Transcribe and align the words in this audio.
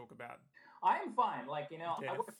talk 0.00 0.12
about 0.12 0.38
I'm 0.82 1.12
fine. 1.12 1.46
Like 1.46 1.68
you 1.70 1.78
know, 1.78 1.96
I, 1.98 2.16
death. 2.16 2.34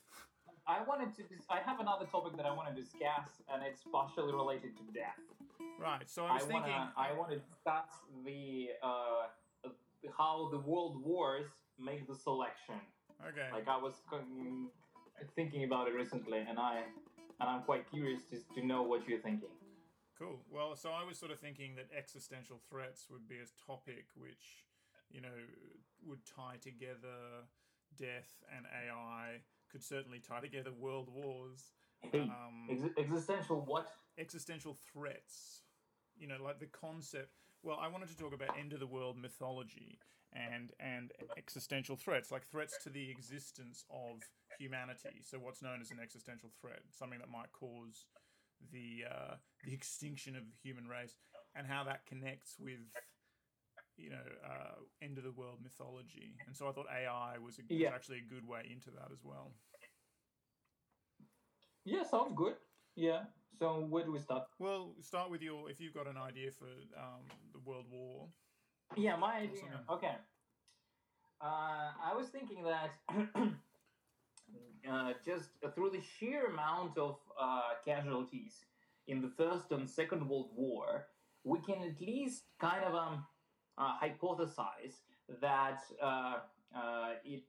I 0.67 0.83
wanted 0.87 1.15
to. 1.17 1.23
dis- 1.23 1.45
I 1.51 1.61
have 1.61 1.81
another 1.81 2.07
topic 2.07 2.37
that 2.37 2.47
I 2.47 2.53
want 2.53 2.75
to 2.75 2.81
discuss, 2.81 3.43
and 3.53 3.63
it's 3.63 3.83
partially 3.93 4.33
related 4.33 4.77
to 4.79 4.83
death. 4.93 5.21
Right. 5.79 6.09
So 6.09 6.25
I 6.25 6.35
was 6.35 6.43
wanna, 6.45 6.65
thinking. 6.65 6.83
I 6.97 7.13
want 7.13 7.31
to 7.33 7.39
discuss 7.39 7.89
the 8.25 8.71
uh, 8.83 9.69
how 10.17 10.49
the 10.51 10.59
world 10.59 11.03
wars 11.05 11.47
make 11.79 12.09
the 12.09 12.15
selection. 12.15 12.77
Okay. 13.29 13.49
Like 13.53 13.69
I 13.69 13.77
was 13.77 13.95
thinking 15.37 15.65
about 15.65 15.89
it 15.89 15.95
recently, 15.95 16.39
and 16.39 16.59
I 16.59 16.85
and 17.41 17.49
I'm 17.49 17.63
quite 17.63 17.91
curious 17.91 18.23
just 18.31 18.53
to 18.55 18.65
know 18.65 18.83
what 18.83 19.07
you're 19.09 19.21
thinking. 19.21 19.49
Cool. 20.19 20.41
Well, 20.53 20.77
so 20.77 20.91
I 20.91 21.03
was 21.03 21.17
sort 21.17 21.33
of 21.33 21.41
thinking 21.41 21.77
that 21.77 21.89
existential 21.97 22.61
threats 22.69 23.09
would 23.09 23.27
be 23.27 23.37
a 23.37 23.49
topic 23.67 24.05
which, 24.15 24.69
you 25.11 25.21
know, 25.21 25.29
would 26.07 26.21
tie 26.25 26.57
together 26.61 27.47
death 27.99 28.43
and 28.57 28.67
AI. 28.67 29.41
Could 29.71 29.85
certainly 29.85 30.19
tie 30.21 30.41
together 30.41 30.71
world 30.73 31.09
wars. 31.13 31.73
Um, 32.15 32.67
Ex- 32.71 32.95
existential 32.97 33.63
what? 33.67 33.87
existential 34.19 34.77
threats. 34.93 35.63
You 36.17 36.29
know, 36.29 36.37
like 36.43 36.59
the 36.59 36.67
concept. 36.67 37.31
Well, 37.63 37.79
I 37.81 37.89
wanted 37.89 38.09
to 38.09 38.17
talk 38.17 38.33
about 38.35 38.59
end 38.59 38.73
of 38.73 38.81
the 38.81 38.87
world 38.87 39.17
mythology 39.19 39.99
and 40.33 40.73
and 40.81 41.13
existential 41.37 41.97
threats, 41.97 42.31
like 42.31 42.47
threats 42.47 42.83
to 42.85 42.91
the 42.91 43.11
existence 43.11 43.85
of 43.91 44.23
humanity. 44.59 45.23
So, 45.23 45.39
what's 45.39 45.63
known 45.63 45.81
as 45.81 45.91
an 45.91 45.99
existential 46.03 46.51
threat, 46.61 46.81
something 46.91 47.19
that 47.19 47.29
might 47.29 47.53
cause 47.53 48.07
the 48.73 49.05
uh, 49.11 49.35
the 49.65 49.73
extinction 49.75 50.37
of 50.37 50.43
the 50.45 50.57
human 50.63 50.87
race, 50.87 51.17
and 51.55 51.67
how 51.67 51.85
that 51.85 52.07
connects 52.07 52.57
with 52.59 52.81
you 54.01 54.11
know 54.11 54.27
uh, 54.45 54.81
end 55.03 55.19
of 55.19 55.25
the 55.25 55.33
world 55.33 55.59
mythology. 55.63 56.35
And 56.47 56.57
so, 56.57 56.69
I 56.69 56.73
thought 56.73 56.87
AI 56.91 57.39
was, 57.39 57.59
a, 57.59 57.75
was 57.75 57.93
actually 57.95 58.19
a 58.19 58.35
good 58.35 58.47
way 58.47 58.63
into 58.71 58.91
that 58.91 59.09
as 59.13 59.21
well. 59.25 59.53
Yeah, 61.85 62.03
sounds 62.03 62.33
good. 62.37 62.55
Yeah. 62.97 63.25
So 63.59 63.87
where 63.89 64.05
do 64.05 64.13
we 64.13 64.19
start? 64.21 64.45
Well, 64.59 64.95
start 65.01 65.31
with 65.31 65.43
your 65.43 65.71
if 65.71 65.81
you've 65.81 65.95
got 65.95 66.07
an 66.07 66.17
idea 66.17 66.51
for 66.51 66.67
um, 66.97 67.25
the 67.53 67.61
World 67.65 67.87
War. 67.91 68.29
Yeah, 68.97 69.17
my 69.17 69.37
idea. 69.37 69.81
Okay. 69.89 70.17
Uh, 71.43 71.93
I 72.05 72.15
was 72.15 72.29
thinking 72.29 72.65
that 72.65 72.91
uh, 74.91 75.13
just 75.25 75.49
through 75.75 75.91
the 75.91 76.03
sheer 76.03 76.47
amount 76.47 76.99
of 76.99 77.19
uh, 77.41 77.75
casualties 77.85 78.65
in 79.09 79.23
the 79.23 79.29
First 79.29 79.73
and 79.73 79.89
Second 79.89 80.29
World 80.29 80.51
War, 80.55 81.07
we 81.45 81.59
can 81.61 81.83
at 81.83 82.01
least 82.01 82.45
kind 82.61 82.85
of 82.85 82.95
um, 82.95 83.25
uh, 83.81 83.95
hypothesize 84.03 84.97
that 85.41 85.81
uh, 86.03 86.37
uh, 86.77 87.11
it 87.25 87.43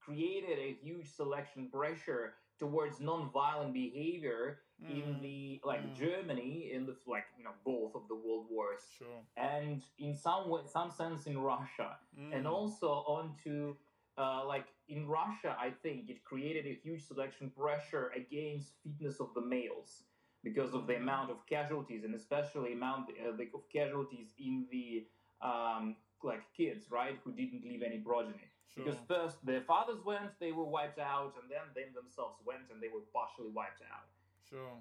created 0.00 0.58
a 0.58 0.76
huge 0.82 1.08
selection 1.08 1.68
pressure 1.72 2.34
towards 2.58 3.00
non-violent 3.00 3.72
behavior 3.72 4.58
in 4.90 5.18
the 5.22 5.60
like 5.64 5.96
Germany 5.96 6.70
in 6.74 6.86
the 6.86 6.96
like 7.06 7.26
you 7.38 7.44
know 7.44 7.52
both 7.64 7.94
of 7.94 8.08
the 8.08 8.16
world 8.16 8.46
wars. 8.50 8.80
Sure. 8.98 9.06
and 9.36 9.82
in 9.98 10.12
some 10.12 10.50
way, 10.50 10.62
some 10.66 10.90
sense 10.90 11.26
in 11.26 11.38
Russia, 11.38 11.98
and 12.32 12.46
also 12.48 12.88
onto 13.06 13.76
uh, 14.18 14.44
like 14.44 14.66
in 14.88 15.06
Russia, 15.06 15.56
I 15.58 15.70
think 15.82 16.10
it 16.10 16.24
created 16.24 16.66
a 16.66 16.78
huge 16.82 17.06
selection 17.06 17.50
pressure 17.56 18.10
against 18.16 18.72
fitness 18.82 19.20
of 19.20 19.28
the 19.34 19.40
males 19.40 20.02
because 20.42 20.74
of 20.74 20.86
the 20.86 20.96
amount 20.96 21.30
of 21.30 21.46
casualties 21.46 22.02
and 22.04 22.14
especially 22.14 22.72
amount 22.72 23.10
uh, 23.10 23.32
like 23.38 23.52
of 23.54 23.62
casualties 23.72 24.34
in 24.38 24.66
the 24.72 25.06
um, 25.42 25.96
like 26.22 26.42
kids, 26.56 26.86
right, 26.90 27.18
who 27.24 27.32
didn't 27.32 27.64
leave 27.64 27.82
any 27.82 27.98
progeny. 27.98 28.48
Sure. 28.74 28.84
Because 28.84 28.98
first 29.06 29.44
their 29.44 29.60
fathers 29.60 29.98
went, 30.04 30.30
they 30.40 30.52
were 30.52 30.64
wiped 30.64 30.98
out, 30.98 31.34
and 31.40 31.50
then 31.50 31.60
them 31.74 31.92
themselves 31.94 32.36
went 32.46 32.62
and 32.72 32.82
they 32.82 32.88
were 32.88 33.04
partially 33.12 33.50
wiped 33.52 33.82
out. 33.82 34.08
Sure. 34.48 34.78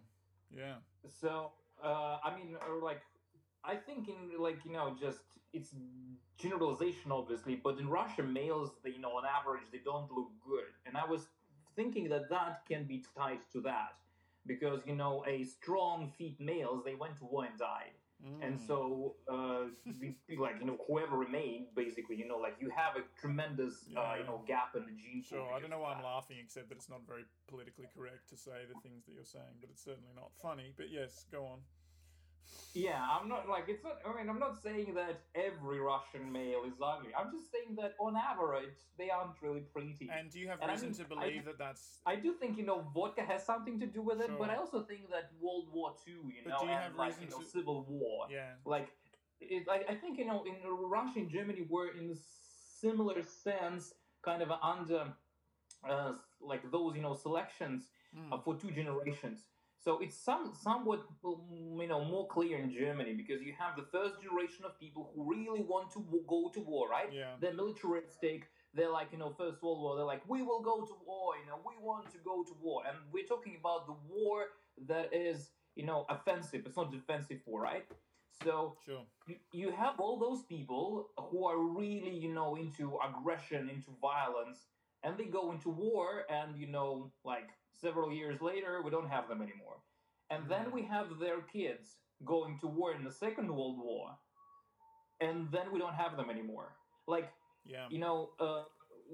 Yeah. 0.50 0.75
So 1.19 1.51
uh, 1.83 2.17
I 2.23 2.35
mean, 2.35 2.55
or 2.67 2.81
like 2.81 3.01
I 3.63 3.75
think 3.75 4.07
in 4.07 4.39
like 4.39 4.59
you 4.66 4.73
know 4.73 4.95
just 5.00 5.19
it's 5.53 5.71
generalization 6.39 7.11
obviously, 7.11 7.55
but 7.55 7.79
in 7.79 7.89
Russia 7.89 8.23
males 8.23 8.71
they 8.83 8.91
you 8.91 9.00
know 9.00 9.11
on 9.11 9.23
average 9.25 9.63
they 9.71 9.81
don't 9.83 10.11
look 10.11 10.29
good, 10.45 10.71
and 10.85 10.95
I 10.95 11.05
was 11.05 11.27
thinking 11.75 12.09
that 12.09 12.29
that 12.29 12.63
can 12.67 12.85
be 12.85 13.03
tied 13.17 13.39
to 13.53 13.61
that 13.61 13.95
because 14.45 14.81
you 14.85 14.95
know 14.95 15.23
a 15.27 15.44
strong 15.44 16.11
fit 16.17 16.39
males 16.39 16.83
they 16.85 16.95
went 16.95 17.17
to 17.17 17.25
war 17.25 17.45
and 17.45 17.57
died. 17.57 17.95
Mm. 18.21 18.45
And 18.45 18.61
so, 18.61 19.15
uh, 19.27 19.73
like 20.37 20.59
you 20.59 20.65
know, 20.65 20.77
whoever 20.87 21.17
remained, 21.17 21.73
basically, 21.75 22.15
you 22.15 22.27
know, 22.27 22.37
like 22.37 22.55
you 22.59 22.69
have 22.69 22.95
a 22.95 23.03
tremendous, 23.19 23.89
uh, 23.97 24.15
you 24.19 24.25
know, 24.25 24.43
gap 24.47 24.75
in 24.75 24.85
the 24.85 24.93
gene 24.93 25.25
pool. 25.25 25.45
Sure. 25.45 25.53
I 25.53 25.59
don't 25.59 25.69
know 25.69 25.79
why 25.79 25.93
I'm 25.93 26.03
laughing, 26.03 26.37
except 26.39 26.69
that 26.69 26.75
it's 26.75 26.89
not 26.89 27.01
very 27.07 27.25
politically 27.47 27.87
correct 27.95 28.29
to 28.29 28.37
say 28.37 28.69
the 28.69 28.79
things 28.81 29.05
that 29.05 29.13
you're 29.13 29.25
saying, 29.25 29.57
but 29.59 29.69
it's 29.69 29.83
certainly 29.83 30.13
not 30.15 30.29
funny. 30.41 30.73
But 30.77 30.91
yes, 30.91 31.25
go 31.31 31.45
on. 31.45 31.59
Yeah, 32.74 33.06
I'm 33.06 33.28
not 33.28 33.50
like 33.50 33.66
it's 33.68 33.84
not. 33.84 33.97
I 34.06 34.16
mean, 34.18 34.29
I'm 34.29 34.40
not 34.40 34.62
saying 34.62 34.94
that 34.96 35.19
every 35.35 35.79
Russian 35.81 36.31
male 36.31 36.63
is 36.66 36.75
ugly. 36.81 37.12
I'm 37.18 37.29
just 37.31 37.52
saying 37.52 37.75
that 37.81 37.96
on 38.00 38.16
average 38.16 38.78
they 38.97 39.09
aren't 39.09 39.35
really 39.41 39.59
pretty. 39.74 40.09
And 40.09 40.31
do 40.31 40.40
you 40.40 40.47
have 40.47 40.59
And 40.62 40.72
I 40.72 40.75
reason 40.75 40.90
mean, 40.90 40.97
to 41.00 41.03
I- 41.03 41.07
believe 41.28 41.46
that 41.46 41.57
that's? 41.57 42.00
I 42.06 42.16
do 42.16 42.34
think 42.34 42.57
you 42.57 42.66
know 42.66 42.85
vodka 42.94 43.24
has 43.24 43.46
something 43.46 43.78
to 43.81 43.88
do 43.88 44.01
with 44.01 44.22
it, 44.22 44.31
but 44.40 44.50
I 44.50 44.56
also 44.56 44.84
think 44.84 45.09
that 45.09 45.31
World 45.41 45.68
War 45.74 45.94
II, 46.07 46.13
you 46.13 46.34
But 46.46 46.50
know, 46.51 46.59
do 46.62 46.66
you 46.68 46.72
and 46.72 46.84
have 46.84 46.96
like 46.96 47.09
reason 47.09 47.24
you 47.25 47.30
know 47.31 47.40
to- 47.40 47.50
Civil 47.50 47.85
War, 47.90 48.28
Yeah. 48.30 48.53
like 48.66 48.88
it, 49.41 49.68
I, 49.69 49.84
I 49.94 49.96
think 49.96 50.18
you 50.18 50.25
know 50.25 50.46
in 50.46 50.56
Russia 50.96 51.19
and 51.19 51.30
Germany 51.30 51.66
were 51.69 51.90
in 52.00 52.12
a 52.12 52.16
similar 52.80 53.22
sense 53.24 53.94
kind 54.22 54.41
of 54.41 54.50
under 54.63 55.13
uh, 55.84 56.13
like 56.40 56.63
those 56.72 56.96
you 56.96 57.01
know 57.01 57.16
selections 57.16 57.90
Hmm. 58.13 58.34
uh, 58.34 58.38
for 58.40 58.56
two 58.56 58.72
generations. 58.72 59.40
So 59.84 60.00
it's 60.00 60.16
some 60.16 60.53
somewhat 60.53 61.02
um, 61.25 61.42
you 61.81 61.88
know 61.88 62.04
more 62.06 62.28
clear 62.28 62.57
in 62.60 62.72
Germany 62.72 63.13
because 63.13 63.42
you 63.42 63.54
have 63.57 63.75
the 63.75 63.86
first 63.92 64.22
generation 64.22 64.63
of 64.66 64.80
people 64.80 65.12
who 65.16 65.30
really 65.30 65.62
want 65.62 65.92
to 65.94 66.00
w- 66.01 66.24
go 66.28 66.50
to 66.54 66.60
war, 66.60 66.88
right? 66.89 67.12
Yeah. 67.12 67.33
They're 67.39 67.54
militaristic. 67.54 68.50
They're 68.75 68.92
like 68.92 69.10
you 69.12 69.18
know 69.18 69.31
First 69.38 69.62
World 69.63 69.80
War. 69.81 69.95
They're 69.95 70.06
like 70.06 70.24
we 70.30 70.44
will 70.44 70.62
go 70.62 70.86
to 70.86 70.94
war. 71.06 71.33
You 71.42 71.48
know 71.50 71.60
we 71.66 71.75
want 71.83 72.12
to 72.12 72.19
go 72.24 72.44
to 72.44 72.54
war, 72.62 72.83
and 72.88 72.95
we're 73.12 73.25
talking 73.25 73.57
about 73.60 73.88
the 73.88 73.95
war 74.07 74.45
that 74.88 75.13
is 75.13 75.50
you 75.75 75.86
know 75.86 76.06
offensive. 76.10 76.62
It's 76.66 76.77
not 76.77 76.92
defensive 76.92 77.39
war, 77.45 77.62
right? 77.62 77.86
So 78.44 78.77
Sure. 78.86 79.04
you 79.51 79.72
have 79.72 80.00
all 80.00 80.18
those 80.19 80.44
people 80.44 81.10
who 81.30 81.45
are 81.45 81.57
really 81.57 82.16
you 82.16 82.34
know 82.34 82.56
into 82.56 82.98
aggression 83.07 83.69
into 83.69 83.92
violence 84.01 84.68
and 85.04 85.18
they 85.18 85.25
go 85.25 85.51
into 85.51 85.69
war 85.69 86.25
and 86.30 86.57
you 86.57 86.68
know 86.68 87.12
like 87.24 87.50
several 87.79 88.12
years 88.12 88.41
later 88.41 88.81
we 88.83 88.91
don't 88.91 89.09
have 89.09 89.27
them 89.27 89.41
anymore 89.41 89.77
and 90.29 90.47
then 90.50 90.71
we 90.71 90.81
have 90.83 91.07
their 91.19 91.41
kids 91.41 91.97
going 92.25 92.57
to 92.59 92.68
war 92.68 92.94
in 92.94 93.03
the 93.03 93.12
second 93.12 93.47
world 93.56 93.77
war 93.77 94.09
and 95.19 95.51
then 95.51 95.71
we 95.71 95.79
don't 95.79 95.94
have 95.95 96.18
them 96.18 96.29
anymore 96.29 96.73
like 97.07 97.31
Yeah. 97.65 97.88
you 97.89 98.00
know 98.00 98.31
uh, 98.39 98.63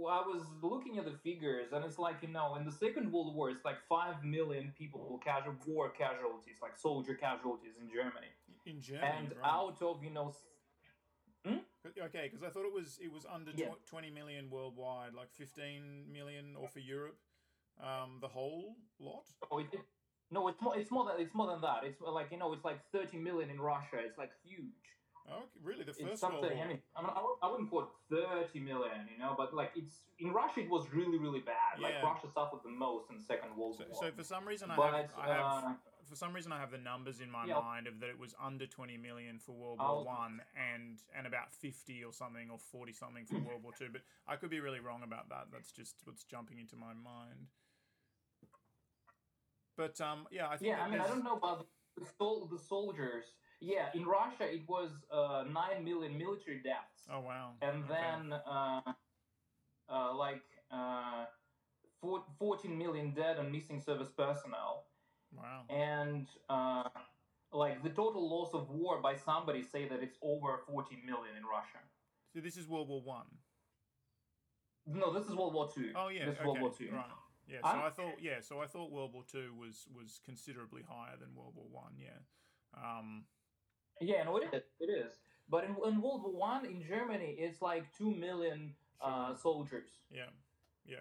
i 0.09 0.21
was 0.33 0.43
looking 0.61 0.97
at 0.99 1.05
the 1.05 1.17
figures 1.23 1.71
and 1.73 1.83
it's 1.85 1.99
like 1.99 2.17
you 2.21 2.29
know 2.29 2.55
in 2.55 2.65
the 2.65 2.71
second 2.71 3.11
world 3.11 3.35
war 3.35 3.49
it's 3.49 3.65
like 3.65 3.79
5 3.89 4.23
million 4.23 4.73
people 4.77 5.19
casual 5.23 5.55
war 5.65 5.89
casualties 5.89 6.57
like 6.61 6.77
soldier 6.77 7.15
casualties 7.15 7.75
in 7.81 7.89
germany 7.89 8.31
In 8.65 8.81
Germany. 8.81 9.07
and 9.17 9.27
right. 9.41 9.53
out 9.59 9.81
of 9.81 10.03
you 10.03 10.09
know 10.11 10.29
s- 10.29 10.45
Okay, 12.07 12.27
because 12.29 12.43
I 12.43 12.49
thought 12.49 12.65
it 12.65 12.73
was 12.73 12.99
it 13.01 13.11
was 13.11 13.25
under 13.25 13.51
Yeah. 13.55 13.69
tw- 13.69 13.85
20 13.87 14.09
million 14.11 14.49
worldwide, 14.49 15.13
like 15.13 15.31
15 15.31 16.11
million, 16.11 16.55
or 16.57 16.67
for 16.67 16.79
Europe, 16.79 17.17
um, 17.81 18.17
the 18.21 18.27
whole 18.27 18.75
lot. 18.99 19.23
oh, 19.51 19.59
it, 19.59 19.67
no 20.31 20.47
it's 20.47 20.61
more 20.61 20.77
it's 20.77 20.91
more 20.91 21.05
than 21.05 21.15
it's 21.19 21.33
more 21.35 21.47
than 21.47 21.61
that 21.61 21.83
it's 21.83 22.01
like 22.01 22.27
you 22.31 22.37
know 22.37 22.51
it's 22.53 22.65
like 22.65 22.79
30 22.91 23.17
million 23.17 23.49
in 23.49 23.59
russia 23.59 23.97
it's 24.03 24.17
like 24.17 24.31
huge 24.43 24.65
Oh, 25.29 25.39
okay, 25.39 25.59
really? 25.61 25.83
The 25.83 25.91
it's 25.91 25.99
first 25.99 26.23
World 26.23 26.39
something 26.39 26.61
i 26.61 26.67
mean 26.67 26.79
I, 26.95 27.01
mean, 27.01 27.11
I 27.43 27.51
wouldn't 27.51 27.69
quote 27.69 27.91
30 28.09 28.59
million 28.61 29.07
you 29.11 29.19
know 29.19 29.35
but 29.37 29.53
like 29.53 29.71
it's 29.75 30.03
in 30.19 30.31
russia 30.31 30.61
it 30.61 30.69
was 30.69 30.87
really 30.93 31.17
really 31.17 31.41
bad 31.41 31.81
like 31.81 31.95
Yeah. 32.01 32.09
russia 32.09 32.27
suffered 32.33 32.59
the 32.63 32.71
most 32.71 33.09
in 33.11 33.17
the 33.17 33.23
second 33.23 33.55
world 33.57 33.75
So, 33.77 33.83
war 33.91 34.03
so 34.03 34.11
for 34.15 34.23
some 34.23 34.47
reason, 34.47 34.71
I 34.71 34.75
But, 34.75 34.93
have, 34.93 35.11
I 35.19 35.27
have 35.27 35.45
uh, 35.45 35.73
for 36.09 36.15
some 36.15 36.33
reason 36.33 36.51
I 36.53 36.59
have 36.59 36.71
the 36.71 36.77
numbers 36.77 37.19
in 37.19 37.29
my 37.29 37.45
Yeah. 37.45 37.59
mind 37.59 37.87
of 37.87 37.99
that 37.99 38.09
it 38.09 38.17
was 38.17 38.33
under 38.39 38.65
20 38.65 38.95
million 38.97 39.39
for 39.39 39.51
World 39.51 39.79
War 39.79 40.03
One 40.05 40.41
and 40.55 41.03
and 41.15 41.27
about 41.27 41.53
50 41.53 42.03
or 42.03 42.13
something 42.13 42.49
or 42.49 42.57
40 42.59 42.93
something 42.93 43.25
for 43.25 43.39
World 43.39 43.63
War 43.63 43.73
Two. 43.77 43.89
But 43.91 44.01
I 44.27 44.35
could 44.37 44.49
be 44.49 44.59
really 44.61 44.79
wrong 44.79 45.03
about 45.03 45.27
that. 45.29 45.47
That's 45.51 45.71
just 45.71 45.95
what's 46.05 46.23
jumping 46.23 46.57
into 46.59 46.75
my 46.77 46.93
mind. 46.93 47.47
But 49.77 50.01
um, 50.01 50.27
yeah, 50.31 50.47
I 50.49 50.57
think 50.57 50.69
yeah 50.69 50.83
i 50.83 50.89
mean 50.89 50.99
i 50.99 51.07
don't 51.07 51.23
know 51.23 51.35
about 51.37 51.67
the, 51.97 52.05
sol- 52.17 52.47
the 52.51 52.57
soldiers 52.57 53.25
yeah 53.61 53.89
in 53.93 54.05
russia 54.05 54.45
it 54.57 54.63
was 54.67 54.89
uh, 55.11 55.43
9 55.47 55.83
million 55.83 56.17
military 56.17 56.59
deaths 56.63 57.05
Oh 57.09 57.21
wow. 57.21 57.51
and 57.61 57.83
Okay. 57.83 57.93
then 57.95 58.33
uh, 58.33 58.81
uh, 59.89 60.15
like 60.15 60.43
uh, 60.71 61.25
four, 62.01 62.23
14 62.39 62.75
million 62.77 63.11
dead 63.13 63.37
and 63.39 63.51
missing 63.51 63.79
service 63.79 64.09
personnel 64.09 64.85
Wow. 65.31 65.61
and 65.69 66.27
uh, 66.49 66.89
like 67.51 67.83
the 67.83 67.89
total 67.89 68.23
loss 68.29 68.53
of 68.53 68.69
war 68.69 69.01
by 69.01 69.15
somebody 69.15 69.61
say 69.63 69.87
that 69.87 70.01
it's 70.01 70.17
over 70.21 70.51
40 70.67 70.95
million 71.05 71.35
in 71.37 71.43
Russia. 71.45 71.81
So 72.33 72.39
this 72.41 72.55
is 72.57 72.65
World 72.67 72.87
War 72.89 73.01
One. 73.01 73.27
No, 74.85 75.11
this 75.13 75.25
is 75.27 75.35
World 75.35 75.53
War 75.53 75.69
Two. 75.73 75.91
Oh 75.95 76.07
yeah. 76.09 76.25
this 76.25 76.35
is 76.35 76.39
okay. 76.39 76.47
World 76.47 76.61
War 76.61 76.71
Two. 76.77 76.89
Right. 76.93 77.05
Yeah. 77.47 77.61
So 77.61 77.67
I'm- 77.67 77.83
I 77.85 77.89
thought 77.89 78.21
yeah. 78.21 78.41
So 78.41 78.59
I 78.61 78.67
thought 78.67 78.91
World 78.91 79.13
War 79.13 79.23
Two 79.23 79.53
was 79.53 79.87
was 79.95 80.19
considerably 80.23 80.83
higher 80.87 81.17
than 81.17 81.33
World 81.35 81.55
War 81.55 81.67
One. 81.69 81.97
Yeah. 81.97 82.19
Um. 82.75 83.25
Yeah, 83.99 84.23
no, 84.23 84.37
it 84.37 84.53
is. 84.53 84.63
It 84.79 84.91
is. 84.91 85.13
But 85.49 85.63
in, 85.63 85.71
in 85.85 86.01
World 86.01 86.23
War 86.23 86.33
One 86.33 86.65
in 86.65 86.83
Germany, 86.83 87.35
it's 87.39 87.61
like 87.61 87.85
two 87.97 88.13
million 88.13 88.75
uh, 89.01 89.33
soldiers, 89.35 89.89
Yeah. 90.11 90.29
Yeah. 90.85 90.99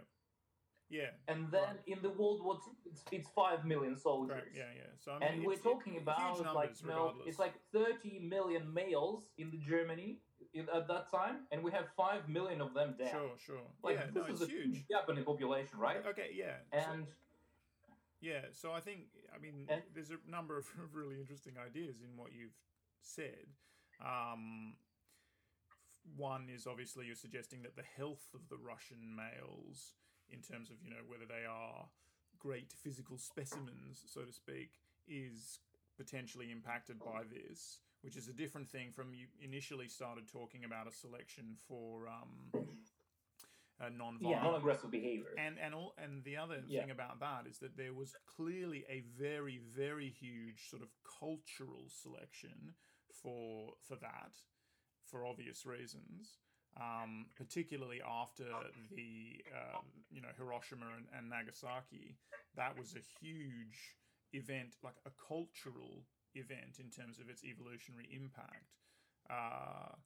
Yeah. 0.88 1.10
and 1.28 1.50
then 1.50 1.62
Right. 1.62 1.88
in 1.88 2.00
the 2.02 2.10
World 2.10 2.42
War 2.44 2.54
Two, 2.64 2.76
it's, 2.84 3.02
it's 3.10 3.28
five 3.30 3.64
million 3.64 3.96
soldiers. 3.96 4.40
Correct. 4.40 4.56
Yeah. 4.56 4.70
Yeah. 4.76 4.82
So 4.98 5.12
I 5.12 5.18
mean, 5.18 5.28
And 5.28 5.44
we're 5.46 5.56
talking 5.56 5.96
about 5.96 6.38
like 6.38 6.54
numbers 6.54 6.80
you 6.82 6.88
know, 6.88 7.14
it's 7.26 7.38
like 7.38 7.54
30 7.72 8.20
million 8.20 8.72
males 8.72 9.28
in 9.36 9.50
the 9.50 9.58
Germany 9.58 10.20
in, 10.54 10.66
at 10.74 10.88
that 10.88 11.10
time, 11.10 11.46
and 11.50 11.62
we 11.62 11.70
have 11.72 11.86
five 11.96 12.28
million 12.28 12.60
of 12.60 12.74
them 12.74 12.94
dead. 12.98 13.10
Sure. 13.10 13.30
Sure. 13.44 13.62
Like 13.82 13.96
yeah. 13.96 14.06
this 14.06 14.14
No, 14.14 14.24
is 14.34 14.40
it's 14.42 14.50
a 14.50 14.54
huge. 14.54 14.86
gap 14.88 15.08
in 15.08 15.16
the 15.16 15.22
population, 15.22 15.78
right? 15.78 16.04
Okay. 16.06 16.30
Yeah. 16.34 16.56
So- 16.72 16.78
And 16.92 17.06
Yeah, 18.20 18.40
so 18.52 18.72
I 18.72 18.80
think 18.80 19.08
I 19.34 19.38
mean 19.38 19.66
And- 19.68 19.82
there's 19.94 20.10
a 20.10 20.18
number 20.28 20.56
of 20.58 20.66
really 20.94 21.20
interesting 21.20 21.54
ideas 21.58 22.00
in 22.02 22.16
what 22.16 22.32
you've 22.32 22.56
said. 23.00 23.46
Um, 24.04 24.76
one 26.16 26.48
is 26.48 26.66
obviously 26.66 27.06
you're 27.06 27.14
suggesting 27.16 27.62
that 27.62 27.76
the 27.76 27.82
health 27.96 28.28
of 28.34 28.48
the 28.48 28.56
Russian 28.56 29.14
males, 29.16 29.94
in 30.30 30.40
terms 30.40 30.70
of 30.70 30.76
you 30.82 30.90
know 30.90 31.02
whether 31.06 31.26
they 31.26 31.44
are 31.48 31.88
great 32.38 32.72
physical 32.72 33.18
specimens, 33.18 34.04
so 34.06 34.22
to 34.22 34.32
speak, 34.32 34.70
is 35.08 35.60
potentially 35.96 36.50
impacted 36.52 36.98
by 37.00 37.22
this, 37.24 37.80
which 38.06 38.16
is 38.16 38.28
a 38.28 38.32
different 38.32 38.70
thing 38.70 38.92
from 38.92 39.12
you 39.12 39.26
initially 39.42 39.88
started 39.88 40.28
talking 40.30 40.64
about 40.64 40.86
a 40.86 40.92
selection 40.92 41.56
for 41.66 42.06
um, 42.06 42.30
uh, 43.80 43.88
non-violent 43.90 44.22
yeah, 44.22 44.42
non-aggressive 44.42 44.92
behavior. 44.92 45.34
and 45.36 45.56
and 45.58 45.74
all 45.74 45.92
and 45.98 46.22
the 46.22 46.36
other 46.36 46.62
Yeah. 46.68 46.82
thing 46.82 46.92
about 46.92 47.18
that 47.18 47.46
is 47.50 47.58
that 47.58 47.76
there 47.76 47.92
was 47.92 48.14
clearly 48.36 48.84
a 48.88 49.00
very 49.18 49.58
very 49.58 50.08
huge 50.08 50.70
sort 50.70 50.82
of 50.82 50.88
cultural 51.18 51.88
selection 51.88 52.74
for 53.22 53.74
for 53.82 53.96
that 53.96 54.32
for 55.04 55.26
obvious 55.26 55.66
reasons 55.66 56.38
um, 56.80 57.26
particularly 57.34 58.00
after 58.06 58.44
the 58.94 59.42
um, 59.52 59.84
you 60.10 60.20
know 60.20 60.28
Hiroshima 60.38 60.86
and, 60.96 61.06
and 61.16 61.28
Nagasaki 61.28 62.16
that 62.54 62.78
was 62.78 62.94
a 62.94 63.02
huge 63.20 63.96
event 64.32 64.76
like 64.82 64.96
a 65.06 65.10
cultural 65.28 66.04
event 66.36 66.78
in 66.78 66.90
terms 66.90 67.18
of 67.18 67.28
its 67.28 67.42
evolutionary 67.44 68.08
impact 68.12 68.76
uh, 69.30 69.96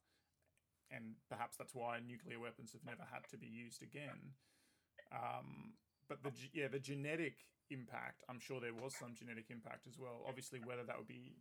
and 0.91 1.15
perhaps 1.29 1.55
that's 1.57 1.73
why 1.73 1.99
nuclear 2.05 2.39
weapons 2.39 2.73
have 2.73 2.83
never 2.85 3.03
had 3.11 3.23
to 3.31 3.37
be 3.37 3.47
used 3.47 3.81
again. 3.81 4.35
Um, 5.11 5.73
but 6.09 6.23
the 6.23 6.31
yeah, 6.53 6.67
the 6.67 6.79
genetic 6.79 7.35
impact, 7.69 8.23
I'm 8.29 8.39
sure 8.39 8.59
there 8.59 8.73
was 8.73 8.95
some 8.95 9.15
genetic 9.15 9.45
impact 9.49 9.87
as 9.87 9.97
well. 9.97 10.25
Obviously, 10.27 10.59
whether 10.63 10.83
that 10.83 10.97
would 10.97 11.07
be 11.07 11.35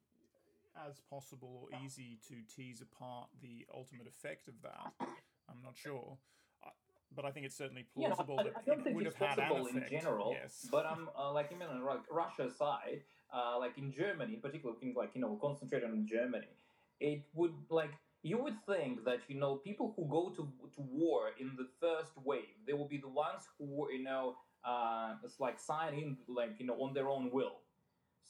as 0.87 1.01
possible 1.11 1.67
or 1.67 1.79
easy 1.85 2.19
to 2.29 2.35
tease 2.55 2.81
apart 2.81 3.29
the 3.43 3.67
ultimate 3.75 4.07
effect 4.07 4.47
of 4.47 4.55
that, 4.63 4.93
I'm 5.49 5.63
not 5.63 5.77
sure. 5.77 6.17
But 7.13 7.25
I 7.25 7.33
think 7.33 7.45
it's 7.45 7.57
certainly 7.57 7.87
plausible 7.93 8.39
I, 8.39 8.45
that 8.45 8.53
I 8.57 8.63
don't 8.63 8.87
it 8.87 8.95
would 8.95 9.05
have 9.05 9.17
had 9.17 9.41
an 9.41 9.49
possible 9.49 9.67
in 9.67 9.77
effect. 9.79 9.91
general. 9.91 10.37
Yes. 10.41 10.69
But 10.71 10.87
I'm 10.87 11.09
uh, 11.19 11.33
like 11.33 11.51
even 11.53 11.67
on 11.67 11.81
Ru- 11.83 12.05
Russia 12.09 12.49
side, 12.49 13.03
uh, 13.33 13.59
like 13.59 13.77
in 13.79 13.93
Germany, 13.93 14.35
in 14.35 14.41
particular, 14.41 14.75
think 14.81 14.97
like 14.97 15.11
you 15.15 15.21
know, 15.21 15.37
concentrate 15.41 15.85
on 15.85 16.07
Germany. 16.07 16.49
It 17.01 17.23
would 17.35 17.55
like 17.71 17.93
you 18.23 18.37
would 18.43 18.57
think 18.67 19.05
that 19.05 19.21
you 19.29 19.39
know 19.39 19.57
people 19.57 19.93
who 19.97 20.07
go 20.09 20.31
to 20.37 20.43
to 20.75 20.81
war 20.81 21.31
in 21.39 21.57
the 21.57 21.67
first 21.81 22.13
wave, 22.25 22.57
they 22.67 22.73
will 22.75 22.89
be 22.89 22.99
the 22.99 23.09
ones 23.09 23.49
who 23.59 23.91
you 23.91 24.03
know, 24.03 24.37
uh, 24.65 25.15
it's 25.25 25.41
like 25.41 25.59
sign 25.59 25.95
in 25.95 26.17
like 26.29 26.55
you 26.59 26.67
know 26.67 26.75
on 26.75 26.93
their 26.93 27.09
own 27.09 27.31
will. 27.31 27.61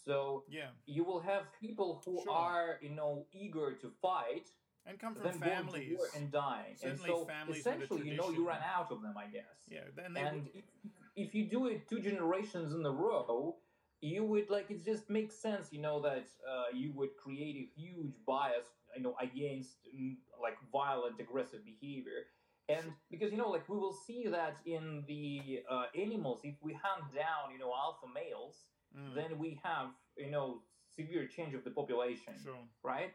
So 0.04 0.44
yeah, 0.48 0.68
you 0.86 1.04
will 1.04 1.20
have 1.20 1.44
people 1.60 2.00
who 2.04 2.22
Sure. 2.22 2.32
are 2.32 2.78
you 2.80 2.90
know 2.90 3.26
eager 3.32 3.74
to 3.82 3.90
fight, 4.00 4.48
and 4.86 4.98
come 4.98 5.14
from 5.14 5.24
then 5.24 5.38
going 5.38 5.50
to 5.50 5.56
families. 5.56 6.00
and 6.16 6.30
dying, 6.32 6.70
and 6.70 6.78
Certainly 6.98 7.08
so 7.10 7.24
families 7.26 7.60
essentially, 7.60 8.08
you 8.08 8.16
know, 8.16 8.30
you 8.30 8.46
run 8.46 8.60
out 8.62 8.90
of 8.92 9.02
them, 9.02 9.14
I 9.16 9.26
guess. 9.26 9.58
Yeah, 9.68 9.80
then 9.96 10.14
they 10.14 10.20
And 10.20 10.44
would, 10.44 10.50
if, 10.54 10.64
if 11.16 11.34
you 11.34 11.44
do 11.46 11.66
it 11.66 11.88
two 11.88 12.00
generations 12.00 12.72
in 12.72 12.84
a 12.86 12.90
row, 12.90 13.56
you 14.00 14.24
would 14.24 14.48
like 14.50 14.70
it 14.70 14.84
just 14.84 15.10
makes 15.10 15.34
sense, 15.36 15.68
you 15.72 15.80
know, 15.80 16.00
that 16.02 16.28
uh, 16.50 16.74
you 16.74 16.92
would 16.94 17.10
create 17.22 17.56
a 17.56 17.80
huge 17.80 18.14
bias, 18.26 18.66
you 18.96 19.02
know, 19.02 19.14
against 19.20 19.76
mm, 19.94 20.16
like 20.42 20.56
violent, 20.72 21.20
aggressive 21.20 21.60
behavior. 21.64 22.26
And 22.68 22.92
because 23.10 23.30
you 23.32 23.36
know, 23.38 23.50
like 23.50 23.68
we 23.68 23.76
will 23.76 23.92
see 24.06 24.26
that 24.28 24.56
in 24.64 25.04
the 25.08 25.60
uh, 25.68 25.84
animals, 26.00 26.40
if 26.44 26.54
we 26.62 26.72
hunt 26.72 27.12
down, 27.14 27.52
you 27.52 27.58
know, 27.58 27.72
alpha 27.74 28.06
males, 28.14 28.56
Mm, 28.98 29.14
then 29.14 29.38
we 29.38 29.56
have, 29.62 29.90
you 30.16 30.32
know, 30.32 30.62
severe 30.96 31.24
change 31.28 31.54
of 31.54 31.62
the 31.62 31.70
population 31.70 32.34
sure. 32.42 32.58
right? 32.82 33.12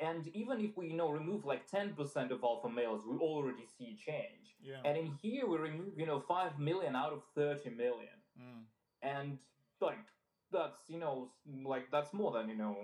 And 0.00 0.26
even 0.34 0.60
if 0.60 0.76
we, 0.76 0.88
you 0.88 0.96
know, 0.96 1.10
remove 1.10 1.44
like 1.44 1.68
ten 1.68 1.94
percent 1.94 2.32
of 2.32 2.42
alpha 2.42 2.68
males, 2.68 3.02
we 3.08 3.16
already 3.18 3.66
see 3.78 3.94
change. 3.94 4.56
Yeah. 4.60 4.80
And 4.84 4.96
in 4.96 5.12
here, 5.22 5.46
we 5.46 5.58
remove, 5.58 5.92
you 5.96 6.06
know, 6.06 6.20
five 6.26 6.58
million 6.58 6.96
out 6.96 7.12
of 7.12 7.22
thirty 7.34 7.70
million, 7.70 8.16
Mm. 8.40 8.64
And 9.02 9.38
like 9.80 9.98
that's, 10.50 10.78
you 10.88 10.98
know, 10.98 11.30
like 11.64 11.90
that's 11.90 12.12
more 12.12 12.32
than 12.32 12.48
you 12.48 12.56
know, 12.56 12.76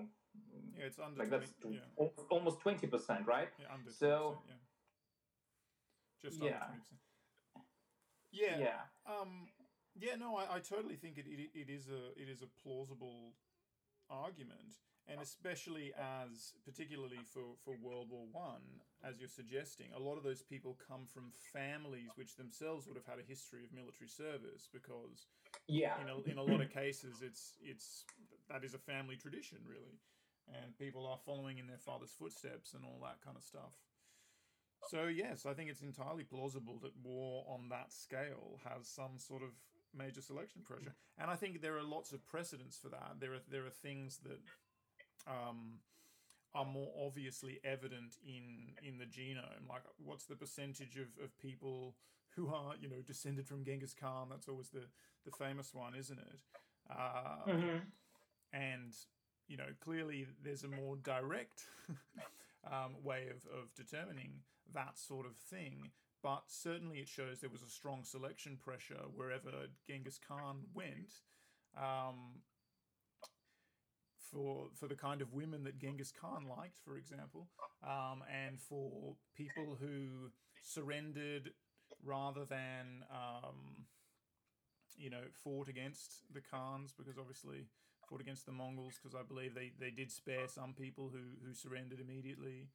Yeah, 0.77 0.85
it's 0.87 0.99
under 0.99 1.19
like 1.19 1.29
20, 1.29 1.47
that's 1.47 1.55
yeah, 1.71 2.07
almost 2.31 2.61
twenty 2.61 2.87
percent, 2.87 3.27
right? 3.27 3.49
yeah, 3.59 3.73
under 3.73 3.91
So- 3.91 4.39
20%, 4.45 4.49
yeah. 4.49 4.55
Just 6.21 6.43
Yeah. 6.43 6.63
under 6.65 6.81
20%. 6.81 6.99
Yeah. 8.33 8.59
Yeah. 8.59 8.81
Um, 9.07 9.49
yeah, 9.95 10.17
no, 10.17 10.37
I, 10.37 10.57
I 10.57 10.61
totally 10.61 10.97
think 10.97 11.19
it, 11.19 11.27
it, 11.27 11.51
it 11.55 11.71
is 11.71 11.89
a 11.89 12.13
it 12.21 12.29
is 12.29 12.43
a 12.43 12.47
plausible 12.47 13.35
argument, 14.11 14.75
and 15.09 15.21
especially 15.21 15.93
as 15.99 16.53
particularly 16.65 17.19
for, 17.33 17.57
for 17.65 17.75
World 17.83 18.09
War 18.11 18.27
One, 18.33 18.83
as 19.03 19.19
you're 19.19 19.29
suggesting, 19.29 19.87
a 19.97 19.99
lot 19.99 20.17
of 20.19 20.23
those 20.25 20.43
people 20.43 20.77
come 20.87 21.07
from 21.07 21.33
families 21.53 22.11
which 22.17 22.37
themselves 22.37 22.87
would 22.87 22.97
have 22.97 23.07
had 23.07 23.19
a 23.19 23.27
history 23.27 23.65
of 23.65 23.73
military 23.73 24.09
service 24.09 24.69
because 24.73 25.27
Yeah. 25.67 26.01
in 26.03 26.09
a, 26.09 26.17
in 26.33 26.39
a 26.39 26.43
lot 26.43 26.61
of 26.61 26.71
cases 26.71 27.23
it's 27.23 27.57
it's 27.63 28.05
that 28.51 28.65
is 28.65 28.75
a 28.75 28.79
family 28.79 29.17
tradition 29.17 29.59
really. 29.67 29.99
And 30.49 30.77
people 30.79 31.07
are 31.07 31.19
following 31.27 31.59
in 31.59 31.67
their 31.67 31.79
father's 31.79 32.13
footsteps 32.13 32.73
and 32.75 32.83
all 32.85 33.01
that 33.03 33.21
kind 33.25 33.37
of 33.37 33.43
stuff. 33.45 33.75
So 34.89 35.07
yes 35.07 35.45
i 35.47 35.55
think 35.55 35.71
it's 35.71 35.83
entirely 35.83 36.25
plausible 36.25 36.79
that 36.83 36.93
war 37.03 37.45
on 37.49 37.69
that 37.71 37.93
scale 37.93 38.61
has 38.65 38.87
some 38.89 39.19
sort 39.19 39.43
of 39.43 39.51
major 39.95 40.21
selection 40.23 40.63
pressure. 40.63 40.95
And 41.19 41.31
i 41.31 41.37
think 41.37 41.61
there 41.61 41.77
are 41.77 41.83
lots 41.83 42.13
of 42.13 42.25
precedents 42.27 42.77
for 42.79 42.89
that. 42.91 43.17
There 43.21 43.35
are 43.35 43.43
there 43.51 43.67
are 43.67 43.71
things 43.71 44.19
that 44.19 44.41
um, 45.27 45.81
are 46.55 46.65
more 46.65 46.91
obviously 47.07 47.61
evident 47.65 48.17
in 48.25 48.75
in 48.83 48.99
the 48.99 49.05
genome? 49.07 49.69
Like 49.69 49.83
what's 50.03 50.25
the 50.27 50.37
percentage 50.37 50.97
of, 50.97 51.09
of 51.23 51.37
people 51.39 51.95
who 52.37 52.49
are 52.49 52.75
you 52.81 52.89
know 52.89 53.03
descended 53.07 53.47
from 53.47 53.65
genghis 53.65 53.95
khan? 53.95 54.29
That's 54.31 54.49
always 54.49 54.71
the 54.71 54.85
the 55.25 55.33
famous 55.33 55.75
one 55.75 55.95
isn't 55.95 56.19
it? 56.19 56.41
Uh, 56.91 57.45
Mhm. 57.47 57.81
and 58.53 58.93
you 59.47 59.57
know 59.57 59.69
clearly 59.81 60.27
there's 60.43 60.65
a 60.65 60.69
more 60.69 60.97
direct 60.97 61.67
um, 62.73 62.95
way 63.03 63.29
of, 63.29 63.45
of 63.53 63.75
determining 63.75 64.41
that 64.75 64.99
sort 64.99 65.27
of 65.27 65.37
thing 65.37 65.91
but 66.23 66.45
certainly 66.49 66.99
it 66.99 67.09
shows 67.09 67.41
there 67.41 67.51
was 67.51 67.63
a 67.63 67.69
strong 67.69 68.05
selection 68.05 68.57
pressure 68.57 69.03
wherever 69.15 69.51
genghis 69.87 70.19
khan 70.19 70.65
went. 70.75 71.13
Um, 71.77 72.43
for 74.33 74.69
for 74.75 74.89
the 74.89 74.95
kind 74.95 75.21
of 75.21 75.33
women 75.33 75.65
that 75.65 75.79
genghis 75.79 76.13
khan 76.13 76.47
liked 76.49 76.79
for 76.85 76.97
example 76.97 77.49
um, 77.87 78.23
and 78.47 78.61
for 78.61 79.15
people 79.37 79.77
who 79.81 80.31
surrendered 80.63 81.51
rather 82.05 82.45
than 82.45 83.05
um, 83.11 83.87
you 84.97 85.11
know 85.11 85.23
fought 85.43 85.69
against 85.69 86.23
the 86.33 86.41
khans 86.41 86.93
because 86.97 87.19
obviously 87.19 87.67
fought 88.09 88.21
against 88.21 88.47
the 88.47 88.53
Mongols 88.53 88.99
because 89.01 89.15
I 89.15 89.23
believe 89.23 89.55
they, 89.55 89.73
they 89.79 89.91
did 89.91 90.11
spare 90.11 90.49
some 90.49 90.73
people 90.73 91.11
who, 91.13 91.47
who 91.47 91.55
surrendered 91.55 92.01
immediately. 92.01 92.69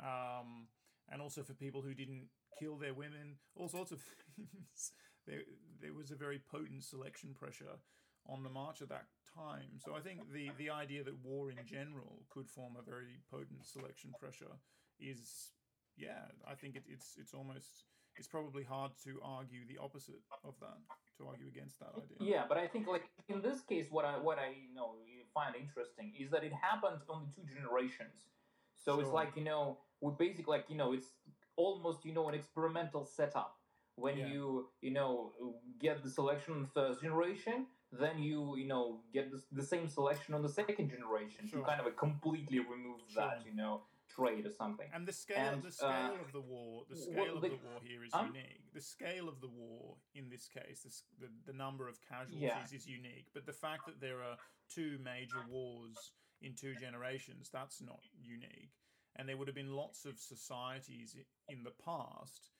Um, 0.00 0.68
and 1.10 1.20
also 1.20 1.42
for 1.42 1.52
people 1.52 1.82
who 1.82 1.92
didn't 1.92 2.28
kill 2.58 2.76
their 2.76 2.94
women, 2.94 3.36
all 3.54 3.68
sorts 3.68 3.92
of 3.92 4.00
things. 4.36 4.92
There, 5.26 5.42
there 5.80 5.92
was 5.92 6.10
a 6.10 6.16
very 6.16 6.40
potent 6.50 6.84
selection 6.84 7.34
pressure 7.34 7.78
on 8.26 8.42
the 8.42 8.50
march 8.50 8.80
at 8.80 8.88
that 8.88 9.04
time. 9.34 9.78
So 9.78 9.94
I 9.94 10.00
think 10.00 10.32
the, 10.32 10.50
the 10.58 10.70
idea 10.70 11.04
that 11.04 11.14
war 11.24 11.50
in 11.50 11.58
general 11.66 12.22
could 12.30 12.48
form 12.48 12.76
a 12.78 12.82
very 12.82 13.20
potent 13.30 13.64
selection 13.64 14.10
pressure 14.20 14.54
is, 14.98 15.52
yeah, 15.96 16.28
I 16.46 16.54
think 16.54 16.76
it, 16.76 16.84
it's 16.88 17.16
it's 17.18 17.34
almost 17.34 17.84
it's 18.16 18.28
probably 18.28 18.64
hard 18.64 18.92
to 19.04 19.20
argue 19.24 19.60
the 19.66 19.78
opposite 19.82 20.20
of 20.44 20.54
that, 20.60 20.78
to 21.18 21.26
argue 21.28 21.46
against 21.48 21.78
that 21.78 21.92
idea. 21.96 22.18
Yeah, 22.20 22.44
but 22.48 22.58
I 22.58 22.66
think 22.66 22.86
like 22.86 23.04
in 23.28 23.40
this 23.40 23.60
case, 23.62 23.86
what 23.90 24.04
I 24.04 24.18
what 24.18 24.38
I 24.38 24.48
you 24.68 24.74
know 24.74 24.94
find 25.32 25.54
interesting 25.54 26.12
is 26.18 26.30
that 26.30 26.44
it 26.44 26.52
happened 26.52 26.98
only 27.08 27.28
two 27.34 27.42
generations. 27.54 28.28
So 28.76 29.00
it's 29.00 29.10
like 29.10 29.36
you 29.36 29.44
know 29.44 29.78
we 30.00 30.12
basically 30.18 30.56
like 30.56 30.66
you 30.68 30.76
know 30.76 30.92
it's 30.92 31.08
almost 31.56 32.04
you 32.04 32.12
know 32.12 32.28
an 32.28 32.34
experimental 32.34 33.04
setup 33.04 33.56
when 33.96 34.16
Yeah. 34.18 34.28
you 34.28 34.68
you 34.80 34.90
know 34.90 35.32
get 35.78 36.02
the 36.02 36.10
selection 36.10 36.54
on 36.54 36.62
the 36.62 36.68
first 36.68 37.02
generation 37.02 37.66
then 37.92 38.18
you 38.18 38.56
you 38.56 38.66
know 38.66 39.00
get 39.12 39.30
the, 39.30 39.42
the 39.52 39.62
same 39.62 39.88
selection 39.88 40.34
on 40.34 40.42
the 40.42 40.48
second 40.48 40.88
generation 40.90 41.46
Sure. 41.46 41.60
to 41.60 41.66
kind 41.66 41.80
of 41.80 41.86
uh, 41.86 41.90
completely 41.90 42.58
remove 42.60 43.00
that 43.16 43.40
Sure. 43.42 43.48
you 43.50 43.54
know 43.56 43.82
trait 44.08 44.44
or 44.44 44.50
something 44.50 44.88
And 44.92 45.06
the 45.06 45.12
scale, 45.12 45.36
And, 45.38 45.62
the 45.62 45.70
scale 45.70 46.16
uh, 46.18 46.24
of 46.24 46.32
the 46.32 46.40
war, 46.40 46.84
the 46.88 46.96
well, 46.96 47.04
scale 47.12 47.36
of 47.36 47.42
the- 47.42 47.48
the 47.50 47.54
war 47.68 47.80
here 47.80 48.02
is 48.04 48.12
um, 48.12 48.26
unique. 48.34 48.64
The 48.74 48.80
scale 48.80 49.28
of 49.28 49.40
the 49.40 49.46
war 49.48 49.96
in 50.14 50.28
this 50.28 50.48
case, 50.48 50.82
this, 50.82 51.04
the 51.20 51.28
the 51.46 51.56
number 51.56 51.88
of 51.88 52.00
casualties 52.02 52.42
Yeah. 52.42 52.64
is 52.78 52.86
unique. 52.88 53.28
But 53.34 53.46
the 53.46 53.52
fact 53.52 53.86
that 53.86 54.00
there 54.00 54.20
are 54.22 54.36
two 54.68 54.98
major 54.98 55.42
wars 55.48 56.12
in 56.42 56.54
two 56.56 56.74
generations, 56.74 57.50
that's 57.52 57.80
not 57.80 58.00
unique. 58.20 58.72
And 59.16 59.28
there 59.28 59.36
would 59.36 59.46
have 59.48 59.54
been 59.54 59.74
lots 59.74 60.04
of 60.04 60.18
societies 60.18 61.16
in 61.48 61.62
the 61.62 61.72
past 61.84 62.50